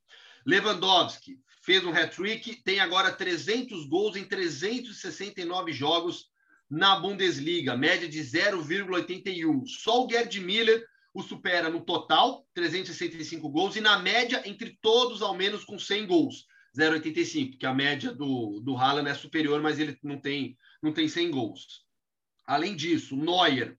Lewandowski 0.46 1.38
fez 1.62 1.84
um 1.84 1.92
hat-trick, 1.92 2.62
tem 2.62 2.80
agora 2.80 3.12
300 3.12 3.86
gols 3.86 4.16
em 4.16 4.24
369 4.24 5.72
jogos 5.72 6.26
na 6.70 6.96
Bundesliga, 6.96 7.76
média 7.76 8.08
de 8.08 8.20
0,81. 8.20 9.66
Só 9.66 10.04
o 10.04 10.08
Gerd 10.08 10.40
Miller 10.40 10.84
o 11.14 11.22
supera 11.22 11.70
no 11.70 11.80
total, 11.80 12.44
365 12.54 13.48
gols, 13.48 13.76
e 13.76 13.80
na 13.80 14.00
média, 14.00 14.42
entre 14.44 14.76
todos, 14.82 15.22
ao 15.22 15.34
menos 15.34 15.64
com 15.64 15.78
100 15.78 16.08
gols, 16.08 16.46
0,85, 16.76 17.50
porque 17.50 17.66
a 17.66 17.72
média 17.72 18.12
do, 18.12 18.60
do 18.60 18.76
Haaland 18.76 19.08
é 19.08 19.14
superior, 19.14 19.62
mas 19.62 19.78
ele 19.78 19.96
não 20.02 20.18
tem, 20.18 20.58
não 20.82 20.92
tem 20.92 21.06
100 21.06 21.30
gols. 21.30 21.83
Além 22.46 22.76
disso, 22.76 23.16
Neuer, 23.16 23.76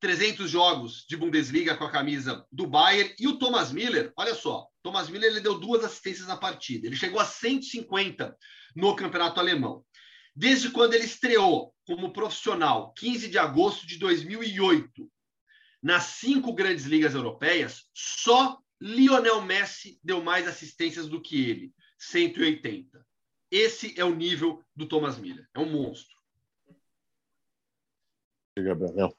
300 0.00 0.50
jogos 0.50 1.04
de 1.08 1.16
Bundesliga 1.16 1.76
com 1.76 1.84
a 1.84 1.90
camisa 1.90 2.44
do 2.50 2.66
Bayern. 2.66 3.14
E 3.18 3.28
o 3.28 3.38
Thomas 3.38 3.70
Miller, 3.70 4.12
olha 4.16 4.34
só, 4.34 4.66
Thomas 4.82 5.08
Miller 5.10 5.30
ele 5.30 5.40
deu 5.40 5.58
duas 5.58 5.84
assistências 5.84 6.26
na 6.26 6.36
partida. 6.36 6.86
Ele 6.86 6.96
chegou 6.96 7.20
a 7.20 7.24
150 7.24 8.36
no 8.74 8.96
campeonato 8.96 9.38
alemão. 9.38 9.84
Desde 10.34 10.70
quando 10.70 10.94
ele 10.94 11.04
estreou 11.04 11.74
como 11.86 12.12
profissional, 12.12 12.94
15 12.94 13.28
de 13.28 13.38
agosto 13.38 13.86
de 13.86 13.98
2008, 13.98 15.10
nas 15.82 16.04
cinco 16.04 16.54
grandes 16.54 16.84
ligas 16.84 17.14
europeias, 17.14 17.84
só 17.94 18.58
Lionel 18.80 19.42
Messi 19.42 19.98
deu 20.02 20.22
mais 20.22 20.46
assistências 20.46 21.08
do 21.08 21.20
que 21.20 21.48
ele, 21.48 21.74
180. 21.98 23.04
Esse 23.50 23.98
é 23.98 24.04
o 24.04 24.14
nível 24.14 24.62
do 24.74 24.86
Thomas 24.86 25.18
Miller. 25.18 25.46
É 25.54 25.58
um 25.58 25.70
monstro. 25.70 26.19
Gabriel. 28.62 29.14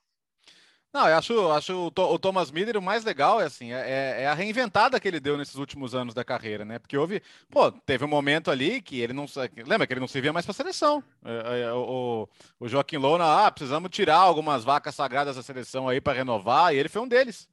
Não, 0.94 1.08
eu 1.08 1.18
acho, 1.18 1.52
acho 1.52 1.88
o, 1.88 2.20
Thomas 2.20 2.52
Miller 2.52 2.76
o 2.76 2.82
mais 2.82 3.06
legal 3.06 3.40
é 3.40 3.46
assim, 3.46 3.72
é, 3.72 3.80
é, 3.80 4.24
é, 4.24 4.28
a 4.28 4.34
reinventada 4.34 5.00
que 5.00 5.08
ele 5.08 5.22
deu 5.22 5.38
nesses 5.38 5.56
últimos 5.56 5.96
anos 5.96 6.14
da 6.14 6.22
carreira, 6.22 6.66
né? 6.66 6.80
Porque 6.80 6.98
houve, 6.98 7.22
pô, 7.50 7.72
teve 7.72 8.04
um 8.04 8.10
momento 8.10 8.52
ali 8.52 8.82
que 8.82 9.00
ele 9.00 9.14
não, 9.14 9.26
lembra 9.66 9.88
que 9.88 9.94
ele 9.94 10.02
não 10.02 10.08
servia 10.08 10.34
mais 10.34 10.46
para 10.46 10.54
seleção. 10.54 11.02
É, 11.24 11.62
é, 11.62 11.72
o, 11.72 12.28
o 12.60 12.68
Joaquim 12.68 12.98
Lona, 12.98 13.46
ah, 13.46 13.52
precisamos 13.52 13.90
tirar 13.90 14.18
algumas 14.18 14.66
vacas 14.66 14.94
sagradas 14.94 15.38
da 15.38 15.44
seleção 15.44 15.88
aí 15.88 16.02
para 16.02 16.18
renovar, 16.18 16.74
e 16.74 16.78
ele 16.78 16.90
foi 16.90 17.02
um 17.02 17.08
deles. 17.08 17.48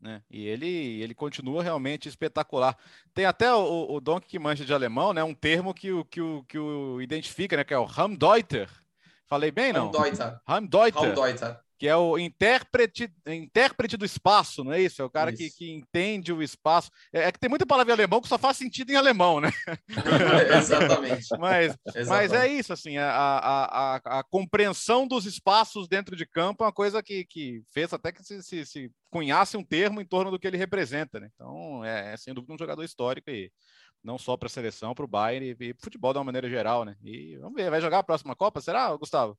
Né? 0.00 0.22
E 0.30 0.46
ele, 0.46 1.02
ele 1.02 1.14
continua 1.14 1.64
realmente 1.64 2.08
espetacular. 2.08 2.76
Tem 3.12 3.24
até 3.24 3.52
o, 3.52 3.90
o 3.90 4.00
Donk 4.00 4.24
que 4.24 4.38
mancha 4.38 4.64
de 4.64 4.72
alemão, 4.72 5.12
né? 5.12 5.24
Um 5.24 5.34
termo 5.34 5.74
que 5.74 5.90
o, 5.90 6.04
que 6.04 6.20
o, 6.20 6.44
que 6.44 6.58
o 6.58 7.00
identifica, 7.00 7.56
né? 7.56 7.64
Que 7.64 7.74
é 7.74 7.78
o 7.78 7.88
Hamdeuter, 7.88 8.68
Falei 9.28 9.50
bem, 9.50 9.72
não? 9.72 9.90
Raumdeuter. 9.90 10.40
Raumdeuter. 10.46 11.60
Que 11.76 11.88
é 11.88 11.96
o 11.96 12.16
intérprete, 12.16 13.12
intérprete 13.26 13.96
do 13.96 14.04
espaço, 14.04 14.62
não 14.62 14.72
é 14.72 14.80
isso? 14.80 15.02
É 15.02 15.04
o 15.04 15.10
cara 15.10 15.32
que, 15.32 15.50
que 15.50 15.72
entende 15.72 16.32
o 16.32 16.40
espaço. 16.40 16.88
É, 17.12 17.24
é, 17.24 17.32
que 17.32 17.38
tem 17.38 17.50
muita 17.50 17.66
palavra 17.66 17.92
em 17.92 17.94
alemão 17.96 18.20
que 18.20 18.28
só 18.28 18.38
faz 18.38 18.56
sentido 18.56 18.90
em 18.90 18.96
alemão, 18.96 19.40
né? 19.40 19.50
Exatamente. 20.56 21.26
Mas, 21.38 21.76
Exatamente. 21.94 22.08
mas 22.08 22.32
é 22.32 22.46
isso, 22.46 22.72
assim, 22.72 22.96
a, 22.96 23.10
a, 23.10 23.96
a, 23.96 24.20
a, 24.20 24.24
compreensão 24.24 25.06
dos 25.06 25.26
espaços 25.26 25.88
dentro 25.88 26.14
de 26.14 26.24
campo 26.24 26.62
é 26.62 26.66
uma 26.66 26.72
coisa 26.72 27.02
que, 27.02 27.24
que 27.24 27.62
fez 27.72 27.92
até 27.92 28.12
que 28.12 28.22
se, 28.22 28.42
se, 28.42 28.64
se 28.64 28.90
cunhasse 29.10 29.56
um 29.56 29.64
termo 29.64 30.00
em 30.00 30.06
torno 30.06 30.30
do 30.30 30.38
que 30.38 30.46
ele 30.46 30.56
representa, 30.56 31.18
né? 31.18 31.28
Então, 31.34 31.84
é, 31.84 32.12
é 32.12 32.16
sem 32.16 32.32
dúvida 32.32 32.54
um 32.54 32.58
jogador 32.58 32.84
histórico 32.84 33.30
e 33.30 33.50
não 34.04 34.18
só 34.18 34.36
para 34.36 34.46
a 34.46 34.50
seleção, 34.50 34.94
para 34.94 35.04
o 35.04 35.08
Bayern 35.08 35.46
e, 35.46 35.50
e 35.50 35.74
para 35.74 35.80
o 35.80 35.84
futebol 35.84 36.12
de 36.12 36.18
uma 36.18 36.24
maneira 36.24 36.48
geral, 36.48 36.84
né? 36.84 36.94
E 37.02 37.36
vamos 37.38 37.54
ver, 37.54 37.70
vai 37.70 37.80
jogar 37.80 38.00
a 38.00 38.04
próxima 38.04 38.36
Copa? 38.36 38.60
Será, 38.60 38.94
Gustavo? 38.94 39.36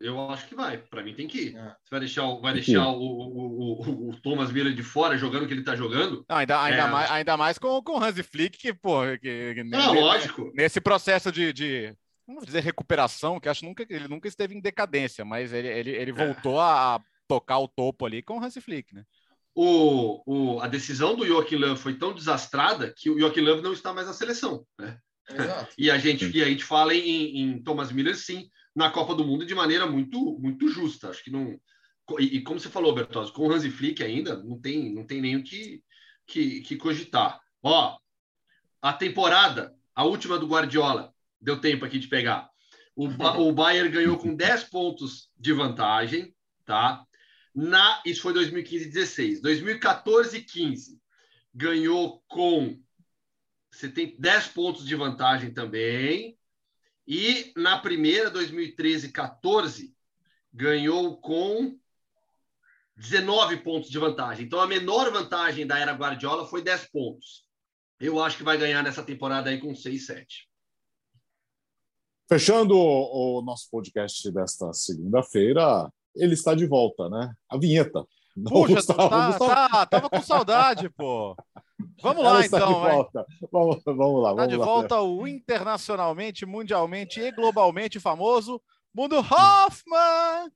Eu 0.00 0.30
acho 0.30 0.46
que 0.46 0.54
vai. 0.54 0.76
Para 0.78 1.02
mim 1.02 1.14
tem 1.14 1.26
que 1.26 1.38
ir. 1.38 1.56
É. 1.56 1.74
Você 1.82 1.90
vai 1.90 2.00
deixar, 2.00 2.26
vai 2.36 2.52
deixar 2.52 2.86
o, 2.88 3.00
o, 3.00 3.82
o, 3.82 4.10
o, 4.10 4.20
Thomas 4.20 4.52
Miller 4.52 4.74
de 4.74 4.82
fora 4.82 5.16
jogando 5.16 5.44
o 5.44 5.46
que 5.46 5.54
ele 5.54 5.60
está 5.60 5.74
jogando? 5.74 6.24
Não, 6.28 6.36
ainda, 6.36 6.62
ainda, 6.62 6.82
é... 6.82 6.90
mais, 6.90 7.10
ainda 7.10 7.36
mais 7.36 7.58
com, 7.58 7.82
com 7.82 7.98
o 7.98 8.02
Hansi 8.02 8.22
Flick, 8.22 8.58
que, 8.58 8.74
pô, 8.74 9.00
que, 9.20 9.54
que 9.54 9.64
Não, 9.64 9.94
lógico. 9.94 10.52
Nesse 10.54 10.82
processo 10.82 11.32
de, 11.32 11.50
de, 11.52 11.96
vamos 12.26 12.44
dizer, 12.44 12.62
recuperação, 12.62 13.40
que 13.40 13.48
acho 13.48 13.60
que 13.60 13.66
nunca, 13.66 13.86
ele 13.88 14.06
nunca 14.06 14.28
esteve 14.28 14.54
em 14.54 14.60
decadência, 14.60 15.24
mas 15.24 15.52
ele, 15.52 15.68
ele, 15.68 15.90
ele 15.90 16.10
é. 16.10 16.14
voltou 16.14 16.60
é. 16.60 16.64
a 16.64 17.00
tocar 17.26 17.58
o 17.58 17.68
topo 17.68 18.04
ali 18.04 18.22
com 18.22 18.38
o 18.38 18.44
Hansi 18.44 18.60
Flick, 18.60 18.94
né? 18.94 19.02
O, 19.58 20.22
o, 20.26 20.60
a 20.60 20.68
decisão 20.68 21.16
do 21.16 21.26
Joaquim 21.26 21.56
Love 21.56 21.80
foi 21.80 21.94
tão 21.94 22.14
desastrada 22.14 22.92
que 22.94 23.08
o 23.08 23.18
Joaquim 23.18 23.40
Love 23.40 23.62
não 23.62 23.72
está 23.72 23.90
mais 23.90 24.06
na 24.06 24.12
seleção. 24.12 24.66
Né? 24.78 24.98
e, 25.78 25.90
a 25.90 25.96
gente, 25.96 26.28
e 26.28 26.42
a 26.42 26.46
gente 26.46 26.62
fala 26.62 26.94
em, 26.94 27.40
em, 27.40 27.62
Thomas 27.62 27.90
Miller, 27.90 28.14
sim, 28.14 28.50
na 28.74 28.90
Copa 28.90 29.14
do 29.14 29.24
Mundo 29.24 29.46
de 29.46 29.54
maneira 29.54 29.86
muito, 29.86 30.38
muito 30.38 30.68
justa. 30.68 31.08
Acho 31.08 31.24
que 31.24 31.30
não. 31.30 31.58
E, 32.18 32.36
e 32.36 32.42
como 32.42 32.60
você 32.60 32.68
falou, 32.68 32.94
Bertozzi, 32.94 33.32
com 33.32 33.48
o 33.48 33.50
Hansi 33.50 33.70
Flick 33.70 34.04
ainda 34.04 34.36
não 34.44 34.60
tem, 34.60 34.94
não 34.94 35.06
tem 35.06 35.22
nem 35.22 35.36
o 35.36 35.42
que, 35.42 35.82
que, 36.26 36.60
que 36.60 36.76
cogitar. 36.76 37.40
Ó, 37.62 37.96
a 38.82 38.92
temporada, 38.92 39.74
a 39.94 40.04
última 40.04 40.38
do 40.38 40.46
Guardiola, 40.46 41.14
deu 41.40 41.58
tempo 41.58 41.86
aqui 41.86 41.98
de 41.98 42.08
pegar. 42.08 42.50
O, 42.94 43.06
o 43.48 43.52
Bayern 43.52 43.88
ganhou 43.88 44.18
com 44.18 44.34
10 44.34 44.64
pontos 44.64 45.30
de 45.34 45.54
vantagem, 45.54 46.34
tá? 46.66 47.06
Na 47.56 48.02
isso 48.04 48.20
foi 48.20 48.34
2015 48.34 48.84
e 48.84 48.88
16. 48.90 49.40
2014 49.40 50.36
e 50.36 50.42
15 50.42 51.00
ganhou 51.54 52.22
com 52.28 52.78
você 53.70 53.88
tem 53.88 54.14
10 54.18 54.48
pontos 54.48 54.86
de 54.86 54.94
vantagem 54.94 55.52
também. 55.52 56.38
E 57.06 57.52
na 57.56 57.78
primeira 57.78 58.30
2013 58.30 59.06
e 59.08 59.12
14 59.12 59.94
ganhou 60.52 61.18
com 61.18 61.78
19 62.96 63.58
pontos 63.58 63.90
de 63.90 63.98
vantagem. 63.98 64.46
Então 64.46 64.60
a 64.60 64.66
menor 64.66 65.10
vantagem 65.10 65.66
da 65.66 65.78
era 65.78 65.92
Guardiola 65.92 66.46
foi 66.46 66.62
10 66.62 66.90
pontos. 66.90 67.46
Eu 67.98 68.22
acho 68.22 68.36
que 68.36 68.42
vai 68.42 68.58
ganhar 68.58 68.82
nessa 68.82 69.02
temporada 69.02 69.50
aí 69.50 69.58
com 69.58 69.74
6 69.74 70.06
7. 70.06 70.48
Fechando 72.28 72.76
o 72.76 73.40
nosso 73.42 73.70
podcast 73.70 74.30
desta 74.32 74.72
segunda-feira, 74.72 75.90
ele 76.16 76.34
está 76.34 76.54
de 76.54 76.66
volta, 76.66 77.08
né? 77.08 77.32
A 77.48 77.56
vinheta. 77.56 78.04
Puxa, 78.44 78.74
Gustavo, 78.74 79.08
tá, 79.08 79.26
Gustavo... 79.28 79.70
Tá, 79.70 79.86
tava 79.86 80.10
com 80.10 80.22
saudade, 80.22 80.90
pô. 80.90 81.36
Vamos 82.02 82.22
lá, 82.22 82.44
então. 82.44 83.08
Vamos, 83.50 83.82
vamos 83.84 84.22
lá. 84.22 84.30
Está 84.30 84.46
de 84.46 84.56
volta 84.56 85.00
o 85.00 85.26
internacionalmente, 85.26 86.44
mundialmente 86.44 87.20
e 87.20 87.32
globalmente 87.32 87.98
famoso 87.98 88.60
Mundo 88.94 89.16
Hoffman. 89.16 90.50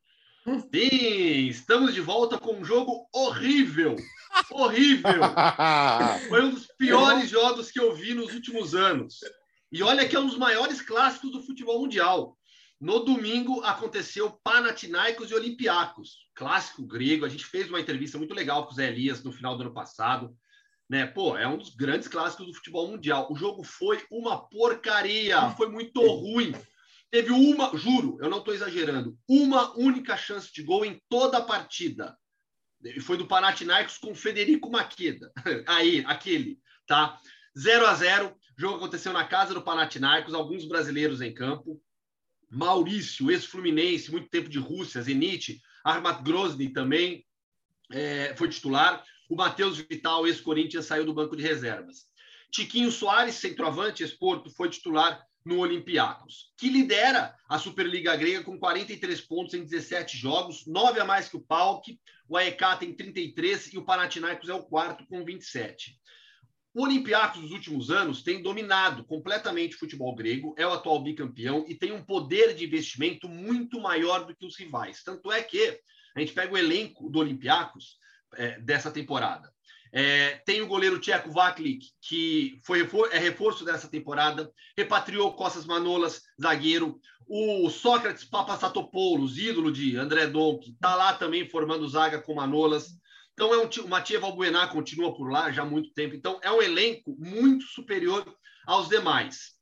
Sim, 0.72 1.48
estamos 1.48 1.92
de 1.92 2.00
volta 2.00 2.38
com 2.38 2.54
um 2.54 2.64
jogo 2.64 3.06
horrível. 3.14 3.96
Horrível. 4.50 5.12
Foi 6.28 6.44
um 6.44 6.50
dos 6.50 6.66
piores 6.78 7.28
jogos 7.28 7.70
que 7.70 7.78
eu 7.78 7.94
vi 7.94 8.14
nos 8.14 8.32
últimos 8.32 8.74
anos. 8.74 9.18
E 9.70 9.82
olha 9.82 10.08
que 10.08 10.16
é 10.16 10.20
um 10.20 10.26
dos 10.26 10.38
maiores 10.38 10.80
clássicos 10.80 11.32
do 11.32 11.42
futebol 11.42 11.80
mundial. 11.80 12.36
No 12.80 13.00
domingo 13.00 13.62
aconteceu 13.62 14.40
Panathinaikos 14.42 15.30
e 15.30 15.34
Olympiacos, 15.34 16.26
clássico 16.34 16.82
grego. 16.82 17.26
A 17.26 17.28
gente 17.28 17.44
fez 17.44 17.68
uma 17.68 17.80
entrevista 17.80 18.16
muito 18.16 18.32
legal 18.32 18.64
com 18.64 18.72
o 18.72 18.74
Zé 18.74 18.88
Elias 18.88 19.22
no 19.22 19.30
final 19.30 19.54
do 19.54 19.64
ano 19.64 19.74
passado. 19.74 20.34
Né? 20.88 21.06
Pô, 21.06 21.36
é 21.36 21.46
um 21.46 21.58
dos 21.58 21.74
grandes 21.74 22.08
clássicos 22.08 22.46
do 22.46 22.54
futebol 22.54 22.88
mundial. 22.88 23.30
O 23.30 23.36
jogo 23.36 23.62
foi 23.62 24.02
uma 24.10 24.48
porcaria, 24.48 25.50
foi 25.50 25.68
muito 25.68 26.00
ruim. 26.00 26.54
Teve 27.10 27.30
uma, 27.32 27.76
juro, 27.76 28.18
eu 28.22 28.30
não 28.30 28.38
estou 28.38 28.54
exagerando, 28.54 29.18
uma 29.28 29.76
única 29.76 30.16
chance 30.16 30.50
de 30.52 30.62
gol 30.62 30.84
em 30.84 30.98
toda 31.08 31.38
a 31.38 31.42
partida. 31.42 32.16
E 32.82 33.00
foi 33.00 33.18
do 33.18 33.26
Panathinaikos 33.26 33.98
com 33.98 34.14
Federico 34.14 34.70
Maqueda. 34.70 35.30
Aí, 35.66 36.02
aquele, 36.06 36.58
tá? 36.86 37.20
0 37.58 37.86
a 37.86 37.94
0 37.94 38.28
o 38.28 38.60
jogo 38.60 38.76
aconteceu 38.76 39.12
na 39.12 39.24
casa 39.24 39.52
do 39.52 39.62
Panathinaikos, 39.62 40.32
alguns 40.32 40.64
brasileiros 40.64 41.20
em 41.20 41.34
campo. 41.34 41.80
Maurício, 42.50 43.30
ex-Fluminense, 43.30 44.10
muito 44.10 44.28
tempo 44.28 44.48
de 44.48 44.58
Rússia, 44.58 45.00
Zenit, 45.00 45.60
Armat 45.84 46.22
Grozny 46.22 46.70
também 46.70 47.24
é, 47.90 48.34
foi 48.36 48.48
titular. 48.48 49.04
O 49.28 49.36
Matheus 49.36 49.78
Vital, 49.78 50.26
ex-Corinthians, 50.26 50.86
saiu 50.86 51.06
do 51.06 51.14
banco 51.14 51.36
de 51.36 51.42
reservas. 51.42 52.08
Tiquinho 52.50 52.90
Soares, 52.90 53.36
centroavante, 53.36 54.02
ex-Porto, 54.02 54.50
foi 54.50 54.68
titular 54.68 55.24
no 55.44 55.58
Olympiacos, 55.58 56.52
que 56.56 56.68
lidera 56.68 57.34
a 57.48 57.58
Superliga 57.58 58.14
Grega 58.14 58.42
com 58.42 58.58
43 58.58 59.20
pontos 59.22 59.54
em 59.54 59.64
17 59.64 60.18
jogos, 60.18 60.66
9 60.66 61.00
a 61.00 61.04
mais 61.04 61.28
que 61.28 61.36
o 61.36 61.40
PAOK, 61.40 61.98
o 62.28 62.36
AEK 62.36 62.78
tem 62.78 62.94
33 62.94 63.72
e 63.72 63.78
o 63.78 63.84
Panathinaikos 63.84 64.48
é 64.48 64.54
o 64.54 64.62
quarto 64.62 65.06
com 65.06 65.24
27. 65.24 65.98
O 66.72 66.84
Olympiacos 66.84 67.42
nos 67.42 67.50
últimos 67.50 67.90
anos 67.90 68.22
tem 68.22 68.42
dominado 68.42 69.04
completamente 69.04 69.74
o 69.74 69.78
futebol 69.78 70.14
grego, 70.14 70.54
é 70.56 70.64
o 70.64 70.72
atual 70.72 71.02
bicampeão 71.02 71.64
e 71.66 71.74
tem 71.74 71.90
um 71.90 72.04
poder 72.04 72.54
de 72.54 72.64
investimento 72.64 73.28
muito 73.28 73.80
maior 73.80 74.24
do 74.24 74.34
que 74.36 74.46
os 74.46 74.56
rivais. 74.56 75.02
Tanto 75.02 75.32
é 75.32 75.42
que 75.42 75.80
a 76.14 76.20
gente 76.20 76.32
pega 76.32 76.54
o 76.54 76.58
elenco 76.58 77.10
do 77.10 77.18
Olympiacos 77.18 77.98
é, 78.36 78.60
dessa 78.60 78.90
temporada. 78.90 79.52
É, 79.92 80.36
tem 80.46 80.62
o 80.62 80.68
goleiro 80.68 81.00
Tcheco 81.00 81.32
Vaklik, 81.32 81.88
que 82.00 82.60
foi 82.64 82.88
é 83.10 83.18
reforço 83.18 83.64
dessa 83.64 83.88
temporada, 83.88 84.48
repatriou 84.76 85.34
Costas 85.34 85.66
Manolas, 85.66 86.22
zagueiro. 86.40 87.00
O 87.26 87.68
Sócrates 87.70 88.24
Papasatopoulos, 88.24 89.38
ídolo 89.38 89.72
de 89.72 89.96
André 89.96 90.26
Donk, 90.26 90.70
está 90.70 90.94
lá 90.94 91.14
também 91.14 91.48
formando 91.48 91.88
zaga 91.88 92.20
com 92.20 92.34
Manolas. 92.34 92.88
Então, 93.40 93.54
é 93.54 93.56
um, 93.56 93.70
o 93.86 93.88
Matia 93.88 94.20
Valbuena 94.20 94.68
continua 94.68 95.14
por 95.14 95.30
lá 95.30 95.50
já 95.50 95.62
há 95.62 95.64
muito 95.64 95.94
tempo. 95.94 96.14
Então, 96.14 96.38
é 96.42 96.52
um 96.52 96.60
elenco 96.60 97.16
muito 97.18 97.64
superior 97.64 98.22
aos 98.66 98.90
demais. 98.90 99.52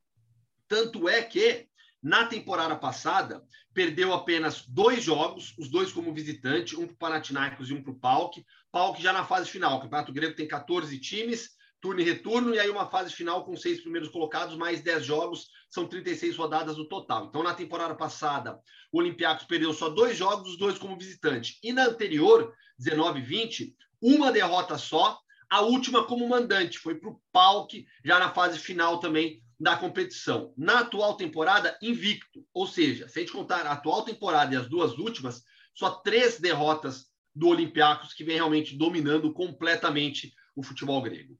Tanto 0.66 1.08
é 1.08 1.22
que, 1.22 1.68
na 2.02 2.26
temporada 2.26 2.74
passada, 2.74 3.40
perdeu 3.72 4.12
apenas 4.12 4.66
dois 4.66 5.04
jogos, 5.04 5.54
os 5.56 5.68
dois 5.68 5.92
como 5.92 6.12
visitante, 6.12 6.74
um 6.74 6.88
para 6.88 6.92
o 6.92 6.96
Panathinaikos 6.96 7.70
e 7.70 7.72
um 7.72 7.80
para 7.80 7.92
o 7.92 8.00
PAOK. 8.00 8.44
PAOK 8.72 9.00
já 9.00 9.12
na 9.12 9.24
fase 9.24 9.48
final. 9.48 9.76
O 9.78 9.80
Campeonato 9.80 10.12
Grego 10.12 10.34
tem 10.34 10.48
14 10.48 10.98
times, 10.98 11.50
turno 11.80 12.00
e 12.00 12.04
retorno, 12.04 12.54
e 12.54 12.58
aí 12.58 12.68
uma 12.68 12.86
fase 12.86 13.12
final 13.12 13.44
com 13.44 13.56
seis 13.56 13.80
primeiros 13.80 14.08
colocados, 14.08 14.56
mais 14.56 14.80
10 14.82 15.04
jogos, 15.04 15.48
são 15.70 15.86
36 15.86 16.36
rodadas 16.36 16.76
no 16.76 16.88
total. 16.88 17.26
Então, 17.26 17.42
na 17.42 17.54
temporada 17.54 17.94
passada, 17.94 18.58
o 18.92 18.98
Olympiacos 18.98 19.46
perdeu 19.46 19.72
só 19.72 19.88
dois 19.88 20.16
jogos, 20.16 20.50
os 20.50 20.58
dois 20.58 20.78
como 20.78 20.98
visitante. 20.98 21.58
E 21.62 21.72
na 21.72 21.86
anterior, 21.86 22.52
19 22.78 23.20
20, 23.20 23.74
uma 24.00 24.32
derrota 24.32 24.78
só, 24.78 25.18
a 25.50 25.60
última 25.62 26.04
como 26.04 26.28
mandante, 26.28 26.78
foi 26.78 26.96
para 26.96 27.10
o 27.10 27.20
PAOK, 27.32 27.86
já 28.04 28.18
na 28.18 28.30
fase 28.30 28.58
final 28.58 28.98
também 28.98 29.42
da 29.58 29.76
competição. 29.76 30.52
Na 30.56 30.80
atual 30.80 31.16
temporada, 31.16 31.76
invicto. 31.82 32.44
Ou 32.52 32.66
seja, 32.66 33.08
se 33.08 33.18
a 33.18 33.22
gente 33.22 33.32
contar 33.32 33.66
a 33.66 33.72
atual 33.72 34.04
temporada 34.04 34.54
e 34.54 34.58
as 34.58 34.68
duas 34.68 34.96
últimas, 34.98 35.42
só 35.74 35.90
três 35.90 36.38
derrotas 36.38 37.06
do 37.34 37.48
Olympiacos, 37.48 38.12
que 38.12 38.24
vem 38.24 38.36
realmente 38.36 38.76
dominando 38.76 39.32
completamente 39.32 40.32
o 40.54 40.62
futebol 40.62 41.00
grego. 41.00 41.38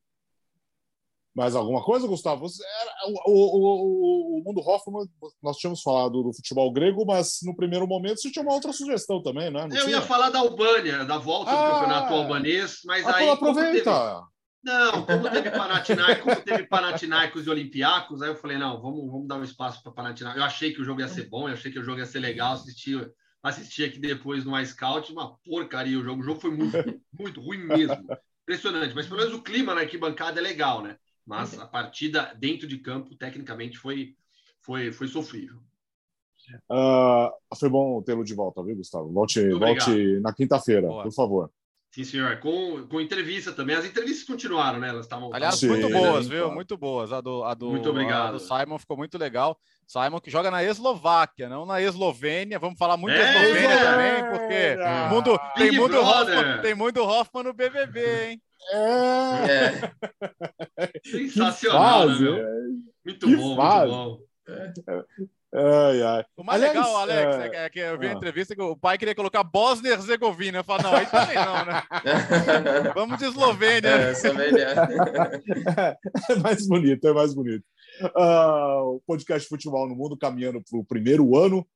Mais 1.39 1.55
alguma 1.55 1.80
coisa, 1.84 2.09
Gustavo? 2.09 2.47
O, 2.47 3.30
o, 3.30 3.30
o, 3.30 4.41
o, 4.41 4.43
Mundo 4.45 4.61
Hoffman, 4.61 5.07
nós 5.41 5.57
tínhamos 5.57 5.82
falado 5.82 6.20
do 6.20 6.32
futebol 6.34 6.72
grego, 6.72 7.07
mas 7.07 7.39
no 7.45 7.55
primeiro 7.55 7.86
momento 7.86 8.20
você 8.20 8.28
tinha 8.28 8.43
uma 8.43 8.55
outra 8.55 8.72
sugestão 8.72 9.22
também, 9.22 9.49
né? 9.49 9.68
Não 9.68 9.76
Eu 9.76 9.84
tinha? 9.84 9.99
ia 9.99 10.03
falar 10.03 10.30
da 10.30 10.41
Albânia, 10.41 11.05
da 11.05 11.16
volta 11.16 11.53
ah, 11.53 11.55
do 11.55 11.74
campeonato 11.74 12.12
albanês, 12.12 12.80
mas 12.84 13.07
ah, 13.07 13.14
aí. 13.14 13.28
aproveita. 13.28 14.20
Não, 14.64 15.07
como 15.07 15.30
teve 15.30 15.51
Panathinaikos, 15.53 16.24
como 16.24 16.45
teve 16.45 16.66
Panathinaikos 16.66 17.47
e 17.47 17.51
Olympiacos, 17.51 18.20
aí 18.20 18.30
eu 18.30 18.36
falei, 18.36 18.59
não, 18.59 18.82
vamos, 18.82 19.07
vamos 19.09 19.28
dar 19.28 19.36
um 19.36 19.45
espaço 19.45 19.80
para 19.80 19.93
Panathinaikos. 19.93 20.41
Eu 20.41 20.47
achei 20.47 20.72
que 20.72 20.82
o 20.82 20.84
jogo 20.84 21.01
ia 21.01 21.09
ser 21.09 21.28
bom, 21.28 21.49
eu 21.49 21.55
achei 21.55 21.70
que 21.70 21.78
o 21.78 21.84
jogo 21.84 22.01
ia 22.01 22.07
ser 22.07 22.18
legal, 22.18 22.55
assisti, 22.55 22.95
assisti 23.45 23.84
aqui 23.84 24.01
depois 24.01 24.45
no 24.45 24.59
iScout, 24.59 25.12
uma 25.12 25.36
porcaria 25.45 26.01
o 26.01 26.03
jogo. 26.03 26.20
O 26.20 26.24
jogo 26.24 26.41
foi 26.41 26.51
muito, 26.51 26.76
muito 27.16 27.41
ruim 27.41 27.59
mesmo. 27.59 28.05
Impressionante, 28.43 28.93
mas 28.93 29.07
pelo 29.07 29.20
menos 29.20 29.34
o 29.34 29.43
clima 29.43 29.72
na 29.72 29.82
arquibancada 29.82 30.41
é 30.41 30.43
legal, 30.43 30.82
né? 30.82 30.97
Mas 31.29 31.59
a 31.61 31.66
partida 31.66 32.35
dentro 32.39 32.66
de 32.66 32.79
campo, 32.79 33.14
tecnicamente, 33.14 33.76
foi, 33.76 34.16
foi, 34.62 34.91
foi 34.91 35.07
sofrível. 35.07 35.59
Uh, 36.70 37.31
foi 37.55 37.68
bom 37.68 38.01
tê-lo 38.01 38.24
de 38.24 38.33
volta, 38.33 38.64
viu, 38.64 38.74
Gustavo? 38.74 39.12
Volte, 39.12 39.47
volte 39.51 40.20
na 40.20 40.33
quinta-feira, 40.33 40.89
por 40.89 41.12
favor. 41.12 41.51
Sim, 41.91 42.05
senhor. 42.05 42.39
Com, 42.39 42.87
com 42.87 43.01
entrevista 43.01 43.53
também. 43.53 43.76
As 43.76 43.85
entrevistas 43.85 44.26
continuaram, 44.26 44.79
né? 44.79 44.89
Elas 44.89 45.05
estavam. 45.05 45.31
Aliás, 45.35 45.57
Sim, 45.57 45.68
muito 45.68 45.91
boas, 45.91 46.26
viu? 46.26 46.41
Claro. 46.41 46.55
Muito 46.55 46.76
boas. 46.79 47.12
A 47.12 47.20
do, 47.20 47.45
a 47.45 47.55
do, 47.55 47.70
muito 47.70 47.91
obrigado. 47.91 48.29
A 48.29 48.33
do 48.33 48.41
Simon 48.41 48.79
ficou 48.79 48.97
muito 48.97 49.18
legal. 49.18 49.59
Simon 49.87 50.20
que 50.20 50.31
joga 50.31 50.51
na 50.51 50.62
Eslováquia, 50.64 51.49
não 51.49 51.66
na 51.66 51.83
Eslovênia. 51.83 52.59
Vamos 52.59 52.79
falar 52.79 52.97
muito 52.97 53.16
é, 53.16 53.33
da 53.35 53.43
Eslovênia 53.43 53.74
é, 53.74 53.85
também, 53.85 54.31
porque 54.31 54.55
é, 54.55 55.09
mundo, 55.09 55.39
tem, 55.57 55.72
muito 55.72 55.97
Hoffman, 55.97 56.62
tem 56.62 56.74
muito 56.74 57.01
Hoffman 57.03 57.45
no 57.45 57.53
BBB, 57.53 58.31
hein? 58.31 58.43
É. 58.71 59.51
é. 60.77 60.91
Sensacional, 61.05 62.09
né, 62.09 62.43
Muito 63.05 63.27
que 63.27 63.37
bom, 63.37 63.57
fase. 63.57 63.93
muito 63.93 64.23
bom. 64.27 64.29
É. 64.49 64.73
Ai, 65.55 66.03
ai. 66.03 66.25
O 66.37 66.45
mais 66.45 66.63
Aliás, 66.63 66.77
legal, 66.77 66.97
Alex, 66.99 67.37
é... 67.37 67.65
é 67.65 67.71
que 67.71 67.79
eu 67.79 67.99
vi 67.99 68.07
a 68.07 68.11
ah. 68.11 68.13
entrevista 68.13 68.55
que 68.55 68.61
o 68.61 68.77
pai 68.77 68.99
queria 68.99 69.15
colocar 69.15 69.43
Bosnia 69.43 69.93
Herzegovina. 69.93 70.59
Eu 70.59 70.65
falo, 70.65 70.83
não, 70.83 70.95
aí 70.95 71.07
também 71.07 71.37
não, 71.37 71.65
né? 71.65 71.83
Vamos 72.95 73.19
de 73.19 73.25
Eslovênia. 73.25 73.89
É, 73.89 74.11
Eslovênia. 74.13 74.67
é 76.31 76.37
mais 76.37 76.67
bonito, 76.67 77.09
é 77.09 77.13
mais 77.15 77.35
bonito. 77.35 77.65
Uh, 78.15 78.97
o 78.97 79.03
podcast 79.07 79.49
Futebol 79.49 79.89
no 79.89 79.97
Mundo 79.97 80.19
caminhando 80.19 80.63
para 80.63 80.79
o 80.79 80.85
primeiro 80.85 81.35
ano 81.37 81.67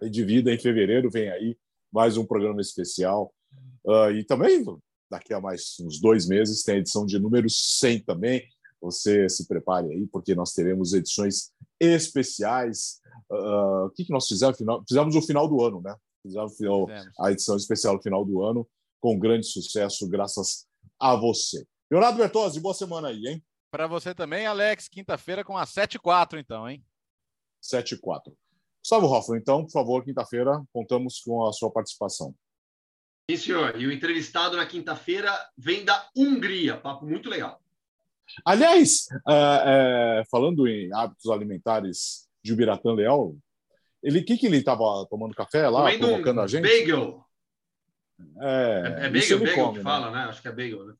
de 0.00 0.24
vida 0.24 0.52
em 0.52 0.58
fevereiro. 0.58 1.10
Vem 1.10 1.28
aí 1.28 1.56
mais 1.92 2.16
um 2.16 2.24
programa 2.24 2.60
especial. 2.60 3.34
Uh, 3.84 4.12
e 4.12 4.24
também, 4.24 4.64
daqui 5.12 5.34
a 5.34 5.40
mais 5.40 5.76
uns 5.78 6.00
dois 6.00 6.26
meses, 6.26 6.62
tem 6.62 6.76
a 6.76 6.78
edição 6.78 7.04
de 7.04 7.18
número 7.18 7.48
100 7.48 8.00
também. 8.00 8.42
Você 8.80 9.28
se 9.28 9.46
prepare 9.46 9.86
aí, 9.88 10.06
porque 10.06 10.34
nós 10.34 10.54
teremos 10.54 10.94
edições 10.94 11.52
especiais. 11.78 13.00
Uh, 13.30 13.86
o 13.86 13.90
que, 13.90 14.06
que 14.06 14.12
nós 14.12 14.26
fizemos? 14.26 14.56
Fizemos 14.88 15.14
o 15.14 15.22
final 15.22 15.46
do 15.46 15.62
ano, 15.62 15.82
né? 15.82 15.94
Fizemos 16.22 16.56
a 17.20 17.30
edição 17.30 17.56
especial 17.56 17.94
no 17.94 18.02
final 18.02 18.24
do 18.24 18.42
ano, 18.42 18.66
com 19.00 19.18
grande 19.18 19.46
sucesso, 19.46 20.08
graças 20.08 20.66
a 20.98 21.14
você. 21.14 21.64
Leonardo 21.90 22.16
Bertozzi, 22.16 22.58
boa 22.58 22.74
semana 22.74 23.08
aí, 23.08 23.26
hein? 23.26 23.44
Para 23.70 23.86
você 23.86 24.14
também, 24.14 24.46
Alex, 24.46 24.88
quinta-feira 24.88 25.44
com 25.44 25.58
a 25.58 25.64
7-4, 25.64 26.38
então, 26.38 26.68
hein? 26.68 26.82
7-4. 27.62 28.32
Gustavo 28.82 29.06
Hoffman, 29.06 29.40
então, 29.40 29.64
por 29.64 29.72
favor, 29.72 30.04
quinta-feira, 30.04 30.62
contamos 30.72 31.20
com 31.20 31.46
a 31.46 31.52
sua 31.52 31.70
participação. 31.70 32.34
Sim, 33.30 33.36
senhor. 33.36 33.80
E 33.80 33.86
o 33.86 33.92
entrevistado 33.92 34.56
na 34.56 34.66
quinta-feira 34.66 35.32
vem 35.56 35.84
da 35.84 36.08
Hungria. 36.16 36.76
Papo 36.76 37.06
muito 37.06 37.28
legal. 37.28 37.60
Aliás, 38.44 39.06
é, 39.28 40.20
é, 40.20 40.22
falando 40.30 40.66
em 40.66 40.92
hábitos 40.92 41.30
alimentares 41.30 42.28
de 42.42 42.52
Ubiratã 42.52 42.92
Leal, 42.92 43.34
ele 44.02 44.22
que 44.22 44.36
que 44.36 44.46
ele 44.46 44.56
estava 44.56 45.06
tomando 45.08 45.34
café 45.34 45.68
lá, 45.68 45.82
Comendo 45.82 46.08
provocando 46.08 46.38
um 46.38 46.42
a 46.42 46.46
gente? 46.46 46.62
Bagel. 46.62 47.24
É, 48.40 49.00
é, 49.02 49.06
é 49.06 49.10
bagel, 49.10 49.38
bagel 49.38 49.54
come, 49.54 49.72
que 49.72 49.78
né? 49.78 49.82
fala, 49.84 50.10
né? 50.10 50.18
Acho 50.24 50.42
que 50.42 50.48
é 50.48 50.52
bagel, 50.52 50.84
né? 50.84 50.94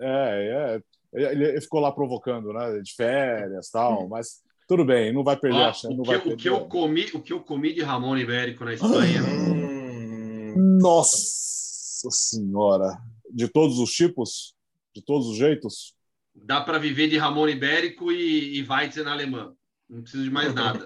É, 0.00 0.80
é, 1.14 1.32
ele 1.32 1.60
ficou 1.60 1.80
lá 1.80 1.92
provocando, 1.92 2.52
né? 2.52 2.80
De 2.80 2.94
férias, 2.94 3.70
tal, 3.70 4.08
mas 4.08 4.42
tudo 4.66 4.84
bem, 4.84 5.12
não 5.12 5.22
vai 5.22 5.36
perder 5.36 5.62
ah, 5.62 5.68
a 5.68 5.72
chance. 5.72 5.94
O, 5.94 6.02
que, 6.02 6.14
o, 6.14 6.36
que 6.36 6.48
eu 6.48 6.66
comi, 6.66 7.04
o 7.12 7.20
que 7.20 7.32
eu 7.32 7.40
comi 7.40 7.74
de 7.74 7.82
Ramon 7.82 8.16
Ibérico 8.16 8.64
na 8.64 8.74
Espanha. 8.74 9.20
Nossa! 10.84 12.10
Senhora. 12.10 12.98
De 13.30 13.48
todos 13.48 13.78
os 13.78 13.90
tipos? 13.90 14.54
De 14.94 15.00
todos 15.00 15.28
os 15.28 15.38
jeitos? 15.38 15.94
Dá 16.34 16.60
para 16.60 16.78
viver 16.78 17.08
de 17.08 17.16
Ramon 17.16 17.48
Ibérico 17.48 18.12
e, 18.12 18.58
e 18.58 18.62
Weitzer 18.68 19.02
na 19.02 19.12
alemã. 19.12 19.56
Não 19.88 20.02
preciso 20.02 20.24
de 20.24 20.30
mais 20.30 20.54
nada. 20.54 20.84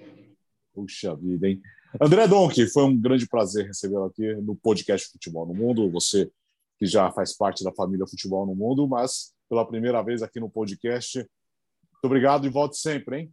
Puxa 0.72 1.14
vida, 1.14 1.46
hein? 1.46 1.60
André 2.00 2.26
Donk, 2.26 2.66
foi 2.68 2.84
um 2.84 2.98
grande 2.98 3.28
prazer 3.28 3.66
recebê-lo 3.66 4.04
aqui 4.04 4.34
no 4.36 4.56
podcast 4.56 5.12
Futebol 5.12 5.44
no 5.44 5.52
Mundo. 5.52 5.90
Você 5.90 6.30
que 6.78 6.86
já 6.86 7.12
faz 7.12 7.36
parte 7.36 7.62
da 7.62 7.72
família 7.72 8.06
Futebol 8.06 8.46
no 8.46 8.54
Mundo, 8.54 8.88
mas 8.88 9.34
pela 9.46 9.66
primeira 9.68 10.00
vez 10.00 10.22
aqui 10.22 10.40
no 10.40 10.48
podcast. 10.48 11.18
Muito 11.18 12.04
obrigado 12.04 12.46
e 12.46 12.50
volte 12.50 12.78
sempre, 12.78 13.18
hein? 13.18 13.32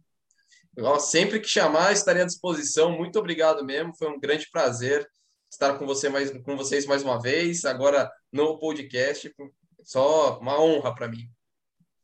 Sempre 1.00 1.40
que 1.40 1.48
chamar, 1.48 1.94
estarei 1.94 2.20
à 2.20 2.26
disposição. 2.26 2.94
Muito 2.94 3.18
obrigado 3.18 3.64
mesmo. 3.64 3.96
Foi 3.96 4.10
um 4.10 4.20
grande 4.20 4.46
prazer 4.50 5.08
estar 5.50 5.78
com, 5.78 5.86
você 5.86 6.08
mais, 6.08 6.30
com 6.42 6.56
vocês 6.56 6.86
mais 6.86 7.02
uma 7.02 7.20
vez. 7.20 7.64
Agora 7.64 8.10
no 8.32 8.58
podcast. 8.58 9.34
Só 9.82 10.38
uma 10.40 10.60
honra 10.60 10.94
para 10.94 11.08
mim. 11.08 11.30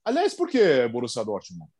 Aliás, 0.05 0.34
por 0.34 0.49
que 0.49 0.88
Borussia 0.88 1.24
Dortmund? 1.24 1.70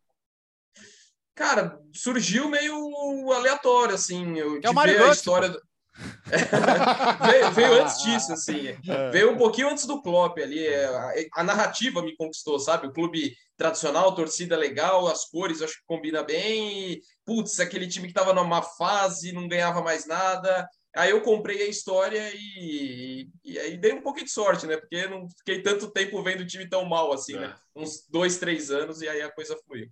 Cara, 1.35 1.79
surgiu 1.93 2.49
meio 2.49 3.33
aleatório, 3.33 3.95
assim. 3.95 4.37
Eu 4.37 4.61
é 4.63 4.71
o 4.71 4.75
Mario 4.75 5.05
a 5.05 5.13
história. 5.13 5.49
Do... 5.49 5.61
veio, 7.31 7.53
veio, 7.53 7.83
antes 7.83 8.03
disso, 8.03 8.33
assim. 8.33 8.77
É. 8.89 9.11
Veio 9.11 9.33
um 9.33 9.39
pouquinho 9.39 9.69
antes 9.71 9.87
do 9.87 10.03
Klopp 10.03 10.39
ali. 10.39 10.65
É, 10.65 10.85
a, 10.85 11.41
a, 11.41 11.45
narrativa 11.45 12.03
me 12.03 12.17
conquistou, 12.17 12.59
sabe? 12.59 12.87
O 12.87 12.93
clube 12.93 13.35
tradicional, 13.57 14.15
torcida 14.15 14.57
legal, 14.57 15.09
as 15.09 15.25
cores 15.25 15.63
acho 15.63 15.75
que 15.75 15.87
combina 15.87 16.23
bem. 16.23 16.93
E, 16.93 17.03
putz, 17.25 17.59
aquele 17.61 17.89
time 17.89 18.09
que 18.09 18.15
tava 18.15 18.33
numa 18.33 18.63
fase, 18.63 19.33
não 19.33 19.49
ganhava 19.49 19.83
mais 19.83 20.07
nada. 20.07 20.69
Aí 20.95 21.11
eu 21.11 21.23
comprei 21.23 21.63
a 21.63 21.69
história 21.69 22.31
e, 22.35 23.31
e, 23.43 23.59
aí 23.59 23.79
dei 23.79 23.95
um 23.95 24.03
pouquinho 24.03 24.27
de 24.27 24.33
sorte, 24.33 24.67
né? 24.67 24.77
Porque 24.77 25.07
não 25.07 25.27
fiquei 25.29 25.63
tanto 25.63 25.91
tempo 25.91 26.23
vendo 26.23 26.41
o 26.41 26.47
time 26.47 26.69
tão 26.69 26.85
mal 26.85 27.13
assim, 27.13 27.35
né? 27.35 27.45
é. 27.45 27.49
né? 27.49 27.57
Uns 27.75 28.07
dois, 28.09 28.39
três 28.39 28.71
anos 28.71 29.01
e 29.01 29.09
aí 29.09 29.23
a 29.23 29.33
coisa 29.33 29.59
fluiu. 29.67 29.89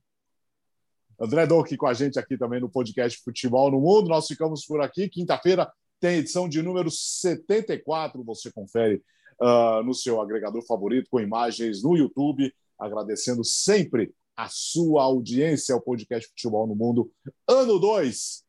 André 1.18 1.46
Donk 1.46 1.74
com 1.76 1.86
a 1.86 1.94
gente 1.94 2.18
aqui 2.18 2.36
também 2.36 2.61
no 2.61 2.70
podcast 2.70 3.18
Futebol 3.22 3.70
no 3.70 3.80
Mundo. 3.80 4.09
Nós 4.09 4.26
ficamos 4.26 4.64
por 4.66 4.80
aqui. 4.82 5.09
Quinta-feira 5.09 5.70
tem 5.98 6.18
edição 6.18 6.48
de 6.48 6.62
número 6.62 6.90
74. 6.90 8.22
Você 8.24 8.51
confere 8.53 9.03
uh, 9.40 9.82
no 9.82 9.94
seu 9.94 10.20
agregador 10.20 10.62
favorito, 10.66 11.09
com 11.11 11.20
imagens 11.20 11.82
no 11.82 11.96
YouTube. 11.96 12.53
Agradecendo 12.78 13.44
sempre 13.44 14.14
a 14.34 14.48
sua 14.48 15.03
audiência 15.03 15.74
ao 15.74 15.82
podcast 15.82 16.28
Futebol 16.30 16.66
no 16.66 16.74
Mundo, 16.74 17.12
ano 17.46 17.78
2. 17.78 18.42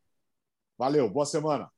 Valeu, 0.78 1.10
boa 1.10 1.26
semana. 1.26 1.70